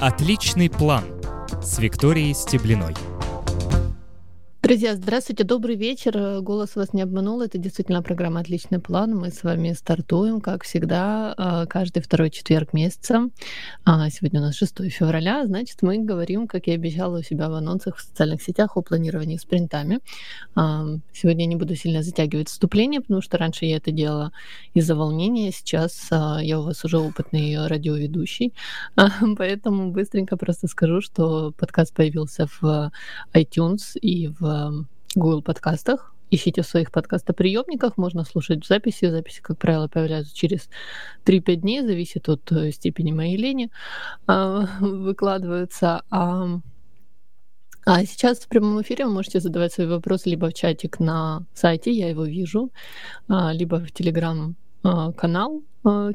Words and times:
Отличный 0.00 0.70
план 0.70 1.04
с 1.62 1.78
Викторией 1.78 2.34
Стеблиной. 2.34 2.94
Друзья, 4.70 4.94
здравствуйте, 4.94 5.42
добрый 5.42 5.74
вечер. 5.74 6.42
Голос 6.42 6.76
вас 6.76 6.92
не 6.92 7.02
обманул. 7.02 7.42
Это 7.42 7.58
действительно 7.58 8.04
программа 8.04 8.38
«Отличный 8.38 8.78
план». 8.78 9.16
Мы 9.16 9.32
с 9.32 9.42
вами 9.42 9.72
стартуем, 9.72 10.40
как 10.40 10.62
всегда, 10.62 11.34
а, 11.36 11.66
каждый 11.66 12.00
второй 12.00 12.30
четверг 12.30 12.72
месяца. 12.72 13.30
А, 13.84 14.08
сегодня 14.10 14.38
у 14.38 14.44
нас 14.44 14.54
6 14.54 14.88
февраля, 14.88 15.44
значит, 15.44 15.82
мы 15.82 15.98
говорим, 15.98 16.46
как 16.46 16.68
я 16.68 16.74
обещала 16.74 17.18
у 17.18 17.22
себя 17.24 17.48
в 17.48 17.54
анонсах 17.54 17.96
в 17.96 18.00
социальных 18.00 18.42
сетях, 18.42 18.76
о 18.76 18.82
планировании 18.82 19.38
спринтами. 19.38 19.98
А, 20.54 20.86
сегодня 21.12 21.46
я 21.46 21.48
не 21.48 21.56
буду 21.56 21.74
сильно 21.74 22.04
затягивать 22.04 22.48
вступление, 22.48 23.00
потому 23.00 23.22
что 23.22 23.38
раньше 23.38 23.64
я 23.64 23.78
это 23.78 23.90
делала 23.90 24.30
из-за 24.72 24.94
волнения. 24.94 25.50
Сейчас 25.50 26.10
я 26.12 26.60
у 26.60 26.62
вас 26.62 26.84
уже 26.84 26.98
опытный 26.98 27.66
радиоведущий, 27.66 28.54
поэтому 29.36 29.90
быстренько 29.90 30.36
просто 30.36 30.68
скажу, 30.68 31.00
что 31.00 31.52
подкаст 31.58 31.92
появился 31.92 32.46
в 32.60 32.92
iTunes 33.34 33.98
и 34.00 34.28
в 34.28 34.59
Google 35.14 35.42
подкастах. 35.42 36.14
Ищите 36.32 36.62
в 36.62 36.66
своих 36.66 36.92
подкастоприемниках, 36.92 37.96
можно 37.96 38.24
слушать 38.24 38.64
в 38.64 38.68
записи. 38.68 39.10
Записи, 39.10 39.40
как 39.42 39.58
правило, 39.58 39.88
появляются 39.88 40.36
через 40.36 40.68
3-5 41.24 41.56
дней, 41.56 41.82
зависит 41.82 42.28
от 42.28 42.52
э, 42.52 42.70
степени 42.70 43.10
моей 43.10 43.36
лени, 43.36 43.70
а, 44.28 44.66
выкладываются. 44.80 46.02
А, 46.10 46.60
а 47.84 48.04
сейчас 48.04 48.38
в 48.38 48.48
прямом 48.48 48.80
эфире 48.82 49.06
вы 49.06 49.12
можете 49.12 49.40
задавать 49.40 49.72
свои 49.72 49.88
вопросы 49.88 50.30
либо 50.30 50.50
в 50.50 50.54
чатик 50.54 51.00
на 51.00 51.44
сайте, 51.54 51.90
я 51.90 52.08
его 52.08 52.24
вижу, 52.24 52.70
а, 53.28 53.52
либо 53.52 53.80
в 53.80 53.90
телеграм-канал, 53.90 55.62
ну, 55.82 56.12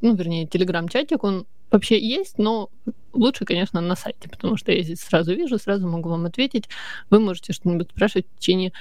вернее, 0.00 0.46
телеграм-чатик, 0.46 1.22
он 1.22 1.46
вообще 1.70 2.00
есть, 2.00 2.38
но 2.38 2.70
лучше, 3.12 3.44
конечно, 3.44 3.80
на 3.80 3.96
сайте, 3.96 4.28
потому 4.28 4.56
что 4.56 4.72
я 4.72 4.82
здесь 4.82 5.00
сразу 5.00 5.34
вижу, 5.34 5.58
сразу 5.58 5.88
могу 5.88 6.08
вам 6.08 6.26
ответить. 6.26 6.68
Вы 7.10 7.20
можете 7.20 7.52
что-нибудь 7.52 7.90
спрашивать 7.90 8.26
в 8.26 8.38
течение 8.38 8.72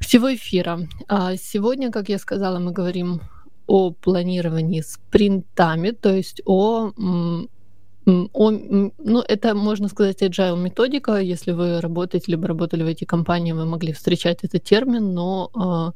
всего 0.00 0.34
эфира. 0.34 0.80
А 1.08 1.36
сегодня, 1.36 1.90
как 1.90 2.08
я 2.08 2.18
сказала, 2.18 2.58
мы 2.58 2.72
говорим 2.72 3.20
о 3.66 3.90
планировании 3.90 4.80
спринтами, 4.80 5.90
то 5.90 6.14
есть 6.14 6.40
о 6.46 6.92
о, 8.32 8.50
ну, 8.50 9.20
это, 9.28 9.54
можно 9.54 9.88
сказать, 9.88 10.22
agile 10.22 10.56
методика. 10.56 11.18
Если 11.18 11.52
вы 11.52 11.80
работаете, 11.80 12.32
либо 12.32 12.48
работали 12.48 12.82
в 12.82 12.86
эти 12.86 13.04
компании, 13.04 13.52
вы 13.52 13.66
могли 13.66 13.92
встречать 13.92 14.44
этот 14.44 14.64
термин, 14.64 15.12
но 15.12 15.92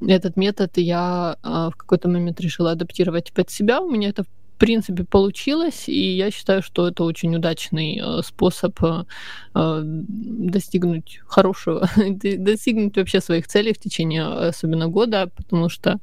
э, 0.00 0.08
этот 0.08 0.36
метод 0.36 0.76
я 0.76 1.36
э, 1.42 1.48
в 1.72 1.76
какой-то 1.76 2.08
момент 2.08 2.40
решила 2.40 2.72
адаптировать 2.72 3.32
под 3.32 3.50
себя. 3.50 3.80
У 3.80 3.88
меня 3.88 4.08
это, 4.08 4.24
в 4.56 4.58
принципе, 4.58 5.04
получилось, 5.04 5.86
и 5.86 6.16
я 6.16 6.30
считаю, 6.30 6.62
что 6.62 6.88
это 6.88 7.04
очень 7.04 7.36
удачный 7.36 8.00
э, 8.02 8.22
способ 8.22 8.82
э, 8.82 9.04
э 9.54 9.80
достигнуть 9.84 11.20
хорошего, 11.26 11.86
достигнуть 11.98 12.96
вообще 12.96 13.20
своих 13.20 13.46
целей 13.48 13.74
в 13.74 13.78
течение 13.78 14.24
особенно 14.24 14.88
года, 14.88 15.30
потому 15.36 15.68
что 15.68 16.00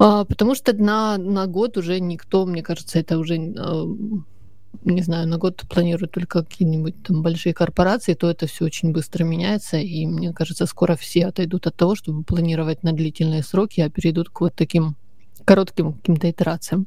э, 0.00 0.24
потому 0.28 0.56
что 0.56 0.72
на, 0.72 1.16
на 1.16 1.46
год 1.46 1.76
уже 1.76 2.00
никто, 2.00 2.46
мне 2.46 2.62
кажется, 2.62 2.98
это 2.98 3.16
уже 3.18 3.38
не 4.84 5.02
знаю, 5.02 5.28
на 5.28 5.38
год 5.38 5.62
планируют 5.68 6.10
только 6.10 6.42
какие-нибудь 6.42 7.00
там 7.04 7.22
большие 7.22 7.54
корпорации, 7.54 8.14
то 8.14 8.28
это 8.28 8.48
все 8.48 8.64
очень 8.64 8.90
быстро 8.90 9.22
меняется, 9.24 9.76
и 9.76 10.04
мне 10.04 10.32
кажется, 10.32 10.66
скоро 10.66 10.96
все 10.96 11.26
отойдут 11.26 11.68
от 11.68 11.76
того, 11.76 11.94
чтобы 11.94 12.24
планировать 12.24 12.82
на 12.82 12.92
длительные 12.92 13.44
сроки, 13.44 13.80
а 13.82 13.88
перейдут 13.88 14.30
к 14.30 14.40
вот 14.40 14.54
таким 14.56 14.96
коротким 15.44 15.92
каким-то 15.92 16.30
итерациям. 16.30 16.86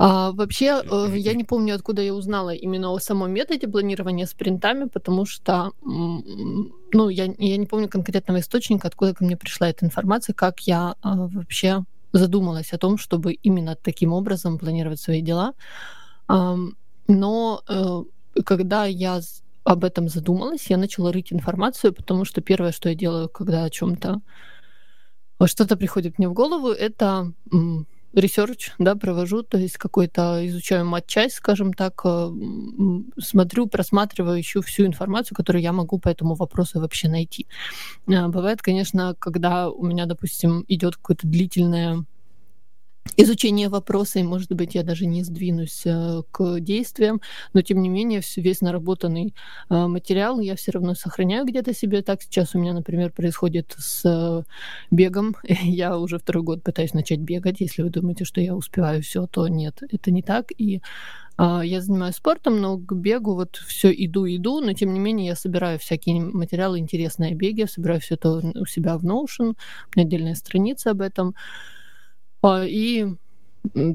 А 0.00 0.30
вообще, 0.30 0.80
э, 0.84 1.12
я 1.16 1.34
не 1.34 1.42
помню, 1.42 1.74
откуда 1.74 2.02
я 2.02 2.14
узнала 2.14 2.54
именно 2.54 2.92
о 2.92 3.00
самом 3.00 3.32
методе 3.32 3.66
планирования 3.66 4.26
спринтами, 4.26 4.84
потому 4.84 5.26
что, 5.26 5.72
ну, 5.82 7.08
я, 7.08 7.24
я 7.38 7.56
не 7.56 7.66
помню 7.66 7.88
конкретного 7.88 8.38
источника, 8.38 8.86
откуда 8.86 9.12
ко 9.12 9.24
мне 9.24 9.36
пришла 9.36 9.68
эта 9.68 9.84
информация, 9.84 10.34
как 10.34 10.60
я 10.60 10.94
а, 11.02 11.26
вообще 11.26 11.84
задумалась 12.12 12.72
о 12.72 12.78
том, 12.78 12.96
чтобы 12.96 13.32
именно 13.32 13.74
таким 13.74 14.12
образом 14.12 14.58
планировать 14.58 15.00
свои 15.00 15.20
дела. 15.20 15.54
Но 17.08 17.62
э, 17.68 18.42
когда 18.44 18.84
я 18.84 19.20
об 19.64 19.84
этом 19.84 20.08
задумалась, 20.08 20.66
я 20.70 20.76
начала 20.76 21.12
рыть 21.12 21.32
информацию, 21.32 21.92
потому 21.92 22.24
что 22.24 22.40
первое, 22.40 22.72
что 22.72 22.88
я 22.88 22.94
делаю, 22.94 23.28
когда 23.28 23.64
о 23.64 23.70
чем-то 23.70 24.20
что-то 25.46 25.76
приходит 25.76 26.18
мне 26.18 26.28
в 26.28 26.32
голову, 26.32 26.68
это 26.68 27.32
research, 28.14 28.72
да, 28.78 28.94
провожу, 28.94 29.42
то 29.42 29.58
есть 29.58 29.76
какой-то 29.76 30.46
изучаю 30.46 30.86
матчасть, 30.86 31.36
скажем 31.36 31.72
так, 31.72 32.00
э, 32.04 32.30
смотрю, 33.18 33.66
просматриваю, 33.66 34.40
ищу 34.40 34.62
всю 34.62 34.86
информацию, 34.86 35.36
которую 35.36 35.62
я 35.62 35.72
могу 35.72 35.98
по 35.98 36.08
этому 36.08 36.34
вопросу 36.34 36.80
вообще 36.80 37.08
найти. 37.08 37.46
А, 38.08 38.28
бывает, 38.28 38.62
конечно, 38.62 39.14
когда 39.18 39.68
у 39.68 39.84
меня, 39.84 40.06
допустим, 40.06 40.64
идет 40.68 40.96
какое-то 40.96 41.26
длительное 41.26 42.04
изучение 43.16 43.68
вопроса, 43.68 44.18
и, 44.18 44.22
может 44.22 44.52
быть, 44.52 44.74
я 44.74 44.82
даже 44.82 45.06
не 45.06 45.22
сдвинусь 45.22 45.82
э, 45.84 46.22
к 46.30 46.60
действиям, 46.60 47.20
но, 47.52 47.62
тем 47.62 47.82
не 47.82 47.88
менее, 47.88 48.20
весь 48.36 48.60
наработанный 48.60 49.34
э, 49.70 49.86
материал 49.86 50.40
я 50.40 50.56
все 50.56 50.72
равно 50.72 50.94
сохраняю 50.94 51.46
где-то 51.46 51.74
себе. 51.74 52.02
Так 52.02 52.22
сейчас 52.22 52.54
у 52.54 52.58
меня, 52.58 52.72
например, 52.72 53.12
происходит 53.12 53.74
с 53.78 54.02
э, 54.04 54.42
бегом. 54.90 55.36
Я 55.62 55.98
уже 55.98 56.18
второй 56.18 56.42
год 56.42 56.62
пытаюсь 56.62 56.94
начать 56.94 57.20
бегать. 57.20 57.60
Если 57.60 57.82
вы 57.82 57.90
думаете, 57.90 58.24
что 58.24 58.40
я 58.40 58.54
успеваю 58.54 59.02
все, 59.02 59.26
то 59.26 59.48
нет, 59.48 59.82
это 59.90 60.10
не 60.10 60.22
так. 60.22 60.52
И 60.56 60.80
я 61.40 61.80
занимаюсь 61.80 62.16
спортом, 62.16 62.60
но 62.60 62.78
к 62.78 62.92
бегу 62.94 63.34
вот 63.34 63.62
все 63.64 63.92
иду, 63.92 64.26
иду, 64.26 64.60
но 64.60 64.72
тем 64.72 64.92
не 64.92 64.98
менее 64.98 65.28
я 65.28 65.36
собираю 65.36 65.78
всякие 65.78 66.20
материалы 66.20 66.80
интересные 66.80 67.30
о 67.30 67.34
беге, 67.36 67.68
собираю 67.68 68.00
все 68.00 68.16
это 68.16 68.42
у 68.56 68.66
себя 68.66 68.98
в 68.98 69.04
Notion, 69.04 69.50
у 69.50 69.54
меня 69.94 70.04
отдельная 70.04 70.34
страница 70.34 70.90
об 70.90 71.00
этом. 71.00 71.36
А, 72.42 72.64
и 72.64 73.06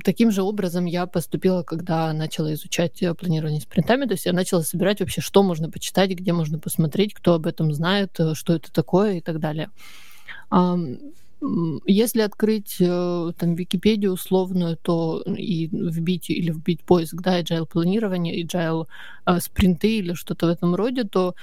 таким 0.03 0.31
же 0.31 0.43
образом 0.43 0.85
я 0.85 1.05
поступила, 1.05 1.63
когда 1.63 2.11
начала 2.13 2.53
изучать 2.53 3.01
э, 3.01 3.13
планирование 3.13 3.61
спринтами. 3.61 4.05
То 4.05 4.13
есть 4.13 4.25
я 4.25 4.33
начала 4.33 4.61
собирать 4.61 4.99
вообще, 4.99 5.21
что 5.21 5.43
можно 5.43 5.69
почитать, 5.69 6.11
где 6.11 6.33
можно 6.33 6.59
посмотреть, 6.59 7.13
кто 7.13 7.33
об 7.33 7.47
этом 7.47 7.73
знает, 7.73 8.19
э, 8.19 8.33
что 8.35 8.53
это 8.53 8.71
такое 8.71 9.15
и 9.15 9.21
так 9.21 9.39
далее. 9.39 9.69
Если 11.85 12.21
открыть 12.21 12.77
э, 12.79 13.31
там 13.37 13.55
Википедию 13.55 14.13
условную, 14.13 14.77
то 14.77 15.21
и 15.25 15.67
вбить 15.67 16.29
или 16.29 16.51
вбить 16.51 16.81
поиск, 16.83 17.15
да, 17.21 17.41
agile 17.41 17.65
планирование, 17.65 18.43
agile 18.43 18.87
спринты 19.39 19.97
или 19.97 20.13
что-то 20.13 20.45
в 20.45 20.49
этом 20.49 20.75
роде, 20.75 21.03
то 21.03 21.35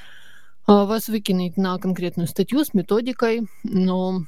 вас 0.67 1.09
выкинет 1.09 1.57
на 1.57 1.77
конкретную 1.79 2.29
статью 2.29 2.65
с 2.65 2.73
методикой, 2.73 3.49
но 3.65 4.25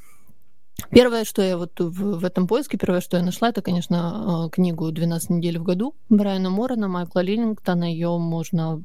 Первое, 0.90 1.24
что 1.24 1.42
я 1.42 1.56
вот 1.56 1.78
в, 1.78 2.18
в 2.18 2.24
этом 2.24 2.46
поиске, 2.46 2.78
первое, 2.78 3.00
что 3.00 3.16
я 3.16 3.22
нашла, 3.22 3.48
это, 3.48 3.62
конечно, 3.62 4.44
а, 4.44 4.48
книгу 4.50 4.90
«12 4.90 5.32
недель 5.32 5.58
в 5.58 5.62
году» 5.62 5.94
Брайана 6.08 6.50
Морона, 6.50 6.88
Майкла 6.88 7.20
Лиллингтона. 7.20 7.84
Ее 7.84 8.18
можно 8.18 8.82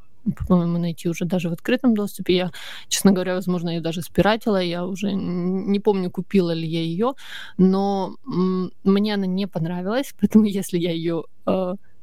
по-моему, 0.48 0.78
найти 0.78 1.10
уже 1.10 1.26
даже 1.26 1.50
в 1.50 1.54
открытом 1.54 1.96
доступе. 1.96 2.36
Я, 2.36 2.52
честно 2.88 3.12
говоря, 3.12 3.36
возможно, 3.36 3.70
ее 3.70 3.82
даже 3.82 4.02
спиратила. 4.02 4.62
Я 4.62 4.86
уже 4.86 5.14
не 5.14 5.80
помню, 5.80 6.12
купила 6.12 6.52
ли 6.52 6.68
я 6.68 6.82
ее, 6.82 7.14
но 7.58 8.16
мне 8.26 9.14
она 9.14 9.26
не 9.26 9.48
понравилась, 9.48 10.14
поэтому 10.20 10.46
если 10.46 10.78
я 10.78 10.92
ее 10.92 11.24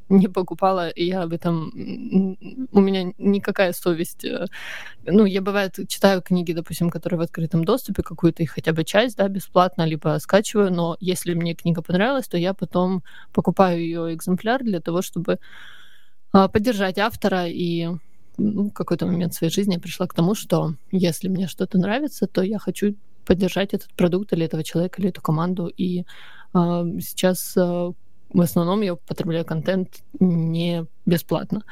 не 0.09 0.29
покупала, 0.29 0.89
и 0.89 1.07
я 1.07 1.23
об 1.23 1.33
этом... 1.33 1.71
У 2.73 2.81
меня 2.81 3.13
никакая 3.19 3.73
совесть... 3.73 4.25
Э, 4.25 4.47
ну, 5.07 5.25
я, 5.25 5.41
бывает, 5.41 5.79
читаю 5.89 6.23
книги, 6.23 6.53
допустим, 6.53 6.91
которые 6.91 7.19
в 7.19 7.23
открытом 7.23 7.65
доступе, 7.65 8.03
какую-то 8.03 8.43
их 8.43 8.51
хотя 8.51 8.73
бы 8.73 8.85
часть, 8.85 9.17
да, 9.17 9.29
бесплатно, 9.29 9.87
либо 9.87 10.19
скачиваю, 10.21 10.73
но 10.73 10.97
если 11.01 11.35
мне 11.35 11.55
книга 11.55 11.83
понравилась, 11.83 12.29
то 12.29 12.37
я 12.37 12.55
потом 12.55 13.03
покупаю 13.33 13.81
ее 13.81 14.15
экземпляр 14.15 14.63
для 14.63 14.81
того, 14.81 15.03
чтобы 15.03 15.39
а, 16.33 16.49
поддержать 16.49 16.99
автора 16.99 17.47
и 17.47 17.89
ну, 18.37 18.71
в 18.71 18.73
какой-то 18.73 19.07
момент 19.07 19.35
своей 19.35 19.53
жизни 19.53 19.75
я 19.75 19.81
пришла 19.81 20.07
к 20.07 20.15
тому, 20.15 20.35
что 20.35 20.75
если 20.91 21.29
мне 21.29 21.47
что-то 21.47 21.79
нравится, 21.79 22.27
то 22.27 22.43
я 22.43 22.59
хочу 22.59 22.95
поддержать 23.25 23.75
этот 23.75 23.93
продукт 23.95 24.33
или 24.33 24.45
этого 24.45 24.65
человека, 24.65 25.01
или 25.01 25.09
эту 25.09 25.23
команду. 25.23 25.69
И 25.69 26.01
э, 26.01 26.05
сейчас 27.01 27.57
в 28.35 28.41
основном 28.41 28.83
я 28.83 28.97
потребляю 28.97 29.45
контент 29.45 30.03
не 30.21 30.87
бесплатно, 31.07 31.63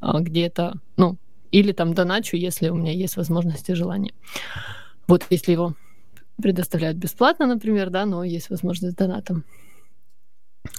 а 0.00 0.20
где-то, 0.20 0.74
ну, 0.96 1.18
или 1.50 1.72
там 1.72 1.92
доначу, 1.94 2.36
если 2.36 2.70
у 2.70 2.74
меня 2.74 2.92
есть 2.92 3.16
возможность 3.16 3.68
и 3.68 3.74
желание. 3.74 4.14
Вот 5.08 5.26
если 5.30 5.52
его 5.52 5.74
предоставляют 6.40 6.96
бесплатно, 6.96 7.46
например, 7.46 7.90
да, 7.90 8.06
но 8.06 8.24
есть 8.24 8.50
возможность 8.50 8.96
донатом. 8.96 9.44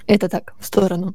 Это 0.07 0.29
так, 0.29 0.53
в 0.59 0.65
сторону. 0.65 1.13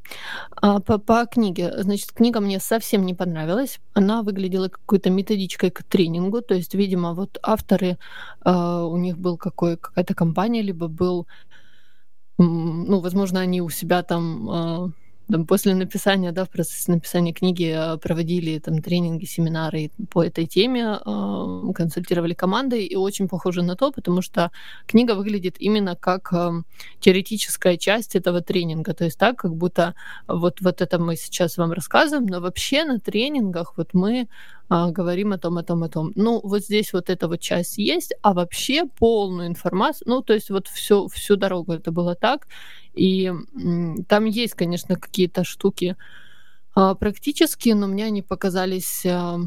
А 0.55 0.79
по, 0.79 0.99
по 0.99 1.25
книге. 1.25 1.73
Значит, 1.77 2.11
книга 2.11 2.39
мне 2.39 2.59
совсем 2.59 3.03
не 3.05 3.15
понравилась. 3.15 3.79
Она 3.93 4.21
выглядела 4.21 4.69
какой-то 4.69 5.09
методичкой 5.09 5.71
к 5.71 5.83
тренингу. 5.83 6.41
То 6.41 6.53
есть, 6.53 6.75
видимо, 6.75 7.13
вот 7.13 7.39
авторы, 7.41 7.97
э, 8.45 8.51
у 8.51 8.97
них 8.97 9.17
был 9.17 9.37
какой, 9.37 9.77
какая-то 9.77 10.13
компания, 10.13 10.61
либо 10.61 10.87
был 10.87 11.27
ну, 12.43 12.99
возможно, 12.99 13.41
они 13.41 13.61
у 13.61 13.69
себя 13.69 14.01
там 14.01 14.93
там, 15.31 15.45
после 15.45 15.75
написания, 15.75 16.31
да, 16.31 16.43
в 16.45 16.49
процессе 16.49 16.91
написания 16.91 17.33
книги 17.33 17.71
э, 17.75 17.97
проводили 17.97 18.59
там 18.59 18.81
тренинги, 18.81 19.25
семинары 19.25 19.91
по 20.09 20.23
этой 20.23 20.45
теме, 20.47 20.99
э, 21.05 21.73
консультировали 21.75 22.33
команды, 22.33 22.83
и 22.83 22.95
очень 22.95 23.27
похоже 23.27 23.61
на 23.61 23.75
то, 23.75 23.91
потому 23.91 24.21
что 24.21 24.51
книга 24.87 25.15
выглядит 25.15 25.55
именно 25.59 25.95
как 25.95 26.33
э, 26.33 26.63
теоретическая 26.99 27.77
часть 27.77 28.15
этого 28.15 28.41
тренинга, 28.41 28.93
то 28.93 29.05
есть 29.05 29.19
так, 29.19 29.37
как 29.37 29.55
будто 29.55 29.93
вот, 30.27 30.61
вот 30.61 30.81
это 30.81 30.97
мы 30.97 31.15
сейчас 31.15 31.57
вам 31.57 31.73
рассказываем, 31.73 32.25
но 32.25 32.39
вообще 32.41 32.83
на 32.83 32.99
тренингах 32.99 33.73
вот 33.77 33.93
мы 33.93 34.27
говорим 34.69 35.33
о 35.33 35.39
том, 35.39 35.57
о 35.57 35.63
том, 35.63 35.81
о 35.81 35.89
том. 35.89 36.11
Ну, 36.13 36.41
вот 36.43 36.63
здесь 36.63 36.93
вот 36.93 37.09
эта 37.09 37.27
вот 37.27 37.39
часть 37.39 37.79
есть, 37.79 38.13
а 38.21 38.33
вообще 38.33 38.85
полную 38.85 39.47
информацию, 39.47 40.07
ну, 40.07 40.21
то 40.21 40.33
есть 40.33 40.51
вот 40.51 40.67
всю, 40.67 41.07
всю 41.07 41.37
дорогу 41.37 41.73
это 41.73 41.91
было 41.91 42.13
так, 42.13 42.47
и 42.93 43.31
там 44.07 44.25
есть, 44.25 44.53
конечно, 44.55 44.95
какие-то 44.95 45.43
штуки 45.43 45.95
а, 46.75 46.95
практические, 46.95 47.75
но 47.75 47.87
мне 47.87 48.05
они 48.05 48.21
показались 48.21 49.05
а, 49.05 49.39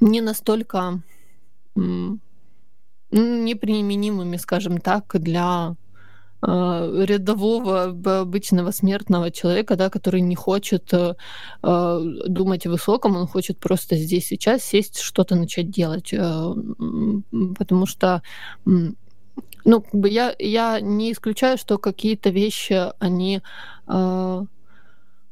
не 0.00 0.20
настолько 0.20 1.02
неприменимыми, 3.10 4.36
скажем 4.36 4.78
так, 4.78 5.20
для 5.20 5.76
а, 6.42 7.04
рядового 7.04 7.84
обычного 8.20 8.70
смертного 8.70 9.30
человека, 9.30 9.76
да, 9.76 9.90
который 9.90 10.20
не 10.20 10.34
хочет 10.34 10.92
э, 10.92 11.14
думать 11.62 12.66
о 12.66 12.70
высоком, 12.70 13.16
он 13.16 13.26
хочет 13.26 13.58
просто 13.58 13.96
здесь 13.96 14.26
сейчас 14.26 14.62
сесть, 14.64 15.00
что-то 15.00 15.36
начать 15.36 15.70
делать, 15.70 16.12
э, 16.12 16.54
потому 17.58 17.86
что 17.86 18.22
ну, 19.64 19.80
как 19.80 19.94
бы 19.94 20.08
я, 20.08 20.34
я 20.38 20.80
не 20.80 21.12
исключаю, 21.12 21.58
что 21.58 21.78
какие-то 21.78 22.30
вещи, 22.30 22.92
они 22.98 23.42
э, 23.88 24.44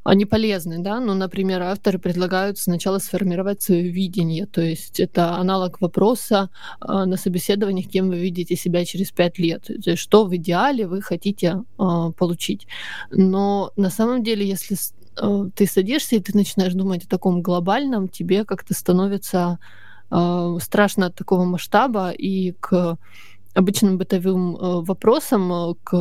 они 0.09 0.25
полезны, 0.25 0.79
да, 0.79 1.01
ну, 1.01 1.15
например, 1.15 1.63
авторы 1.63 1.99
предлагают 1.99 2.59
сначала 2.59 2.99
сформировать 2.99 3.61
свое 3.63 3.91
видение, 3.91 4.47
то 4.47 4.63
есть 4.63 5.01
это 5.01 5.35
аналог 5.37 5.81
вопроса 5.83 6.49
э, 6.81 7.05
на 7.05 7.17
собеседованиях, 7.17 7.91
кем 7.91 8.09
вы 8.09 8.19
видите 8.19 8.57
себя 8.57 8.85
через 8.85 9.11
пять 9.11 9.39
лет, 9.39 9.65
то 9.65 9.91
есть 9.91 10.03
что 10.03 10.25
в 10.25 10.35
идеале 10.37 10.87
вы 10.87 11.03
хотите 11.03 11.63
э, 11.79 12.13
получить. 12.17 12.67
Но 13.11 13.73
на 13.77 13.91
самом 13.91 14.23
деле, 14.23 14.49
если 14.49 14.77
э, 15.21 15.51
ты 15.55 15.67
садишься 15.67 16.17
и 16.17 16.21
ты 16.21 16.35
начинаешь 16.35 16.75
думать 16.75 17.05
о 17.05 17.09
таком 17.09 17.43
глобальном, 17.43 18.09
тебе 18.09 18.45
как-то 18.45 18.73
становится 18.73 19.59
э, 20.11 20.59
страшно 20.63 21.07
от 21.07 21.17
такого 21.17 21.45
масштаба 21.45 22.11
и 22.11 22.53
к 22.53 22.97
обычным 23.59 23.99
бытовым 23.99 24.57
э, 24.57 24.81
вопросам, 24.83 25.53
э, 25.53 25.75
к 25.83 25.93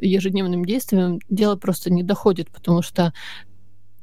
ежедневным 0.00 0.64
действиям 0.64 1.20
дело 1.30 1.54
просто 1.54 1.92
не 1.92 2.02
доходит, 2.02 2.50
потому 2.50 2.82
что 2.82 3.12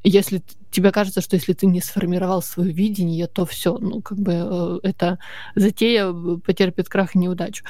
если 0.04 0.42
тебе 0.72 0.92
кажется, 0.92 1.20
что 1.20 1.36
если 1.36 1.52
ты 1.52 1.68
не 1.68 1.82
сформировал 1.82 2.42
свое 2.42 2.72
видение, 2.72 3.28
то 3.28 3.46
все, 3.46 3.78
ну, 3.78 4.02
как 4.02 4.18
бы 4.18 4.32
э, 4.34 4.80
эта 4.84 5.20
затея 5.56 6.14
потерпит 6.46 6.88
крах 6.88 7.16
и 7.16 7.20
неудачу. 7.20 7.66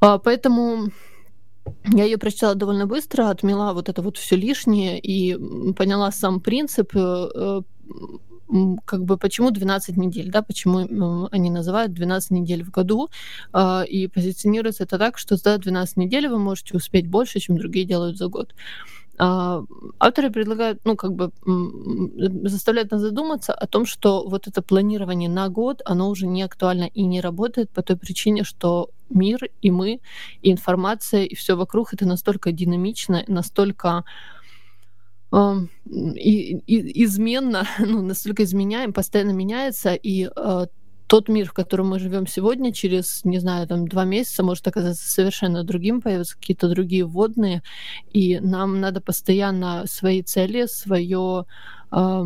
А, 0.00 0.18
поэтому 0.18 0.90
я 1.84 2.04
ее 2.04 2.18
прочитала 2.18 2.56
довольно 2.56 2.86
быстро, 2.86 3.30
отмела 3.30 3.72
вот 3.72 3.88
это 3.88 4.02
вот 4.02 4.16
все 4.16 4.34
лишнее 4.34 4.98
и 4.98 5.38
поняла 5.74 6.10
сам 6.10 6.40
принцип 6.40 6.92
как 8.84 9.04
бы 9.04 9.16
почему 9.16 9.50
12 9.50 9.96
недель, 9.96 10.30
да, 10.30 10.42
почему 10.42 11.28
они 11.30 11.50
называют 11.50 11.92
12 11.92 12.30
недель 12.30 12.62
в 12.64 12.70
году, 12.70 13.08
а, 13.52 13.82
и 13.82 14.08
позиционируется 14.08 14.84
это 14.84 14.98
так, 14.98 15.18
что 15.18 15.36
за 15.36 15.58
12 15.58 15.96
недель 15.96 16.28
вы 16.28 16.38
можете 16.38 16.76
успеть 16.76 17.08
больше, 17.08 17.40
чем 17.40 17.56
другие 17.56 17.86
делают 17.86 18.18
за 18.18 18.28
год. 18.28 18.54
А, 19.18 19.62
авторы 19.98 20.30
предлагают, 20.30 20.80
ну, 20.84 20.96
как 20.96 21.12
бы 21.14 21.30
заставляют 22.48 22.90
нас 22.90 23.00
задуматься 23.00 23.52
о 23.52 23.66
том, 23.66 23.86
что 23.86 24.28
вот 24.28 24.48
это 24.48 24.62
планирование 24.62 25.28
на 25.28 25.48
год, 25.48 25.82
оно 25.84 26.08
уже 26.08 26.26
не 26.26 26.42
актуально 26.42 26.84
и 26.84 27.02
не 27.04 27.20
работает 27.20 27.70
по 27.70 27.82
той 27.82 27.96
причине, 27.96 28.44
что 28.44 28.90
мир 29.10 29.48
и 29.60 29.70
мы, 29.70 30.00
и 30.42 30.50
информация, 30.50 31.24
и 31.24 31.34
все 31.34 31.56
вокруг 31.56 31.94
это 31.94 32.06
настолько 32.06 32.52
динамично, 32.52 33.24
настолько 33.28 34.04
и, 35.32 36.56
и, 36.66 37.04
изменно, 37.04 37.66
ну, 37.78 38.02
настолько 38.02 38.44
изменяем, 38.44 38.92
постоянно 38.92 39.32
меняется, 39.32 39.94
и 39.94 40.28
э, 40.34 40.66
тот 41.06 41.28
мир, 41.28 41.46
в 41.48 41.52
котором 41.52 41.88
мы 41.88 41.98
живем 41.98 42.26
сегодня, 42.26 42.72
через, 42.72 43.24
не 43.24 43.38
знаю, 43.38 43.66
там 43.66 43.88
два 43.88 44.04
месяца 44.04 44.42
может 44.42 44.66
оказаться 44.68 45.08
совершенно 45.08 45.64
другим, 45.64 46.00
появятся 46.00 46.36
какие-то 46.36 46.68
другие 46.68 47.04
водные, 47.04 47.62
и 48.12 48.40
нам 48.40 48.80
надо 48.80 49.00
постоянно 49.00 49.84
свои 49.86 50.22
цели, 50.22 50.66
свое 50.66 51.46
э, 51.90 52.24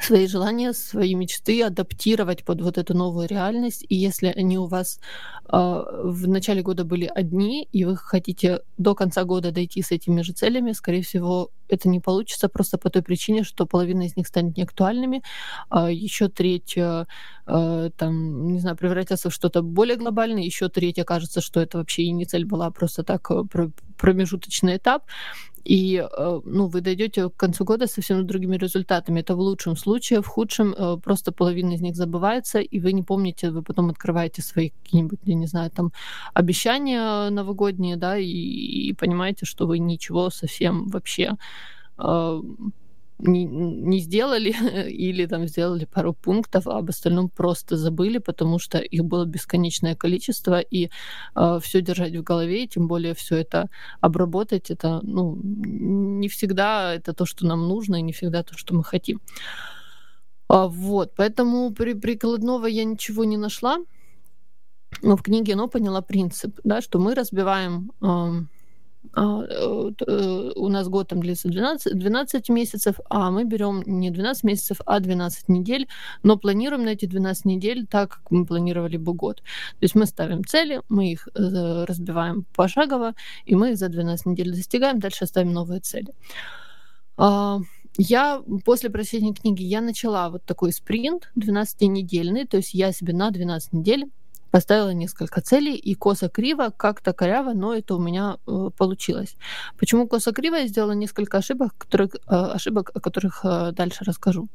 свои 0.00 0.26
желания, 0.26 0.72
свои 0.72 1.14
мечты 1.14 1.62
адаптировать 1.62 2.44
под 2.44 2.60
вот 2.60 2.78
эту 2.78 2.94
новую 2.94 3.28
реальность. 3.28 3.84
И 3.88 3.96
если 3.96 4.28
они 4.28 4.58
у 4.58 4.66
вас 4.66 5.00
э, 5.48 5.56
в 6.04 6.28
начале 6.28 6.62
года 6.62 6.84
были 6.84 7.10
одни, 7.12 7.68
и 7.72 7.84
вы 7.84 7.96
хотите 7.96 8.60
до 8.78 8.94
конца 8.94 9.24
года 9.24 9.50
дойти 9.50 9.82
с 9.82 9.90
этими 9.90 10.22
же 10.22 10.32
целями, 10.32 10.72
скорее 10.72 11.02
всего, 11.02 11.50
это 11.68 11.88
не 11.88 12.00
получится 12.00 12.48
просто 12.48 12.78
по 12.78 12.90
той 12.90 13.02
причине, 13.02 13.44
что 13.44 13.66
половина 13.66 14.02
из 14.02 14.16
них 14.16 14.26
станет 14.26 14.56
неактуальными, 14.56 15.22
а 15.68 15.90
еще 15.90 16.28
третья, 16.28 17.06
э, 17.46 17.90
там, 17.96 18.48
не 18.48 18.60
знаю, 18.60 18.76
превратятся 18.76 19.30
в 19.30 19.34
что-то 19.34 19.62
более 19.62 19.96
глобальное, 19.96 20.42
еще 20.42 20.68
третья 20.68 21.04
кажется, 21.04 21.40
что 21.40 21.60
это 21.60 21.78
вообще 21.78 22.02
и 22.02 22.12
не 22.12 22.24
цель 22.24 22.44
была, 22.44 22.66
а 22.66 22.70
просто 22.70 23.02
так 23.02 23.30
э, 23.30 23.44
промежуточный 23.96 24.76
этап 24.76 25.04
и 25.64 25.96
э, 25.96 26.40
ну, 26.44 26.66
вы 26.66 26.80
дойдете 26.80 27.28
к 27.28 27.36
концу 27.36 27.64
года 27.64 27.86
совсем 27.86 28.26
другими 28.26 28.56
результатами. 28.56 29.20
Это 29.20 29.36
в 29.36 29.40
лучшем 29.40 29.76
случае, 29.76 30.20
в 30.20 30.26
худшем 30.26 30.74
э, 30.76 30.96
просто 31.02 31.32
половина 31.32 31.74
из 31.74 31.80
них 31.80 31.94
забывается, 31.94 32.58
и 32.58 32.80
вы 32.80 32.92
не 32.92 33.02
помните, 33.02 33.50
вы 33.50 33.62
потом 33.62 33.90
открываете 33.90 34.42
свои 34.42 34.70
какие-нибудь, 34.70 35.20
я 35.24 35.34
не 35.34 35.46
знаю, 35.46 35.70
там 35.70 35.92
обещания 36.34 37.30
новогодние, 37.30 37.96
да, 37.96 38.18
и, 38.18 38.26
и 38.26 38.92
понимаете, 38.92 39.46
что 39.46 39.66
вы 39.66 39.78
ничего 39.78 40.30
совсем 40.30 40.88
вообще 40.88 41.22
э, 41.22 41.36
не, 43.22 43.44
не 43.44 44.00
сделали 44.00 44.50
или 44.88 45.26
там 45.26 45.46
сделали 45.46 45.84
пару 45.84 46.12
пунктов, 46.12 46.66
а 46.66 46.78
об 46.78 46.88
остальном 46.88 47.28
просто 47.28 47.76
забыли, 47.76 48.18
потому 48.18 48.58
что 48.58 48.78
их 48.78 49.04
было 49.04 49.24
бесконечное 49.24 49.94
количество, 49.94 50.60
и 50.60 50.90
э, 51.36 51.58
все 51.62 51.80
держать 51.80 52.16
в 52.16 52.22
голове, 52.22 52.64
и 52.64 52.68
тем 52.68 52.88
более 52.88 53.14
все 53.14 53.36
это 53.36 53.68
обработать, 54.00 54.70
это 54.70 55.00
ну, 55.02 55.38
не 55.42 56.28
всегда 56.28 56.94
это 56.94 57.12
то, 57.12 57.24
что 57.24 57.46
нам 57.46 57.68
нужно, 57.68 57.96
и 57.96 58.02
не 58.02 58.12
всегда 58.12 58.42
то, 58.42 58.58
что 58.58 58.74
мы 58.74 58.84
хотим. 58.84 59.20
А, 60.48 60.66
вот, 60.66 61.12
поэтому 61.16 61.70
при 61.72 61.94
прикладного 61.94 62.66
я 62.66 62.84
ничего 62.84 63.24
не 63.24 63.36
нашла, 63.36 63.78
но 65.02 65.16
в 65.16 65.22
книге, 65.22 65.56
но 65.56 65.68
поняла 65.68 66.02
принцип, 66.02 66.58
да, 66.64 66.80
что 66.80 66.98
мы 66.98 67.14
разбиваем 67.14 67.92
а, 68.00 68.32
у 69.14 70.68
нас 70.68 70.88
год 70.88 71.08
там 71.08 71.20
длится 71.20 71.48
12, 71.48 71.98
12 71.98 72.48
месяцев, 72.48 72.96
а 73.10 73.30
мы 73.30 73.44
берем 73.44 73.82
не 73.84 74.10
12 74.10 74.44
месяцев, 74.44 74.80
а 74.86 75.00
12 75.00 75.48
недель, 75.48 75.88
но 76.22 76.38
планируем 76.38 76.84
на 76.84 76.90
эти 76.90 77.06
12 77.06 77.44
недель 77.44 77.86
так, 77.86 78.10
как 78.10 78.30
мы 78.30 78.46
планировали 78.46 78.96
бы 78.96 79.12
год. 79.12 79.36
То 79.36 79.82
есть 79.82 79.94
мы 79.94 80.06
ставим 80.06 80.44
цели, 80.44 80.80
мы 80.88 81.12
их 81.12 81.28
э, 81.34 81.84
разбиваем 81.84 82.46
пошагово, 82.54 83.14
и 83.44 83.54
мы 83.54 83.72
их 83.72 83.76
за 83.76 83.88
12 83.88 84.26
недель 84.26 84.54
достигаем, 84.54 84.98
дальше 84.98 85.26
ставим 85.26 85.52
новые 85.52 85.80
цели. 85.80 86.14
А, 87.16 87.58
я 87.98 88.42
после 88.64 88.88
прочтения 88.88 89.34
книги 89.34 89.62
я 89.62 89.80
начала 89.80 90.30
вот 90.30 90.44
такой 90.44 90.72
спринт 90.72 91.30
12-недельный, 91.36 92.46
то 92.46 92.56
есть 92.56 92.72
я 92.72 92.92
себе 92.92 93.12
на 93.12 93.30
12 93.30 93.72
недель 93.74 94.10
поставила 94.52 94.92
несколько 94.92 95.40
целей, 95.40 95.74
и 95.74 95.94
косо-криво, 95.94 96.70
как-то 96.76 97.12
коряво, 97.12 97.54
но 97.54 97.74
это 97.74 97.94
у 97.96 97.98
меня 97.98 98.36
э, 98.46 98.70
получилось. 98.76 99.36
Почему 99.78 100.06
косо-криво? 100.06 100.56
Я 100.56 100.66
сделала 100.68 100.92
несколько 100.92 101.38
ошибок, 101.38 101.72
которых, 101.78 102.14
э, 102.14 102.54
ошибок, 102.54 102.90
о 102.94 103.00
которых 103.00 103.44
э, 103.44 103.72
дальше 103.72 104.04
расскажу. 104.04 104.48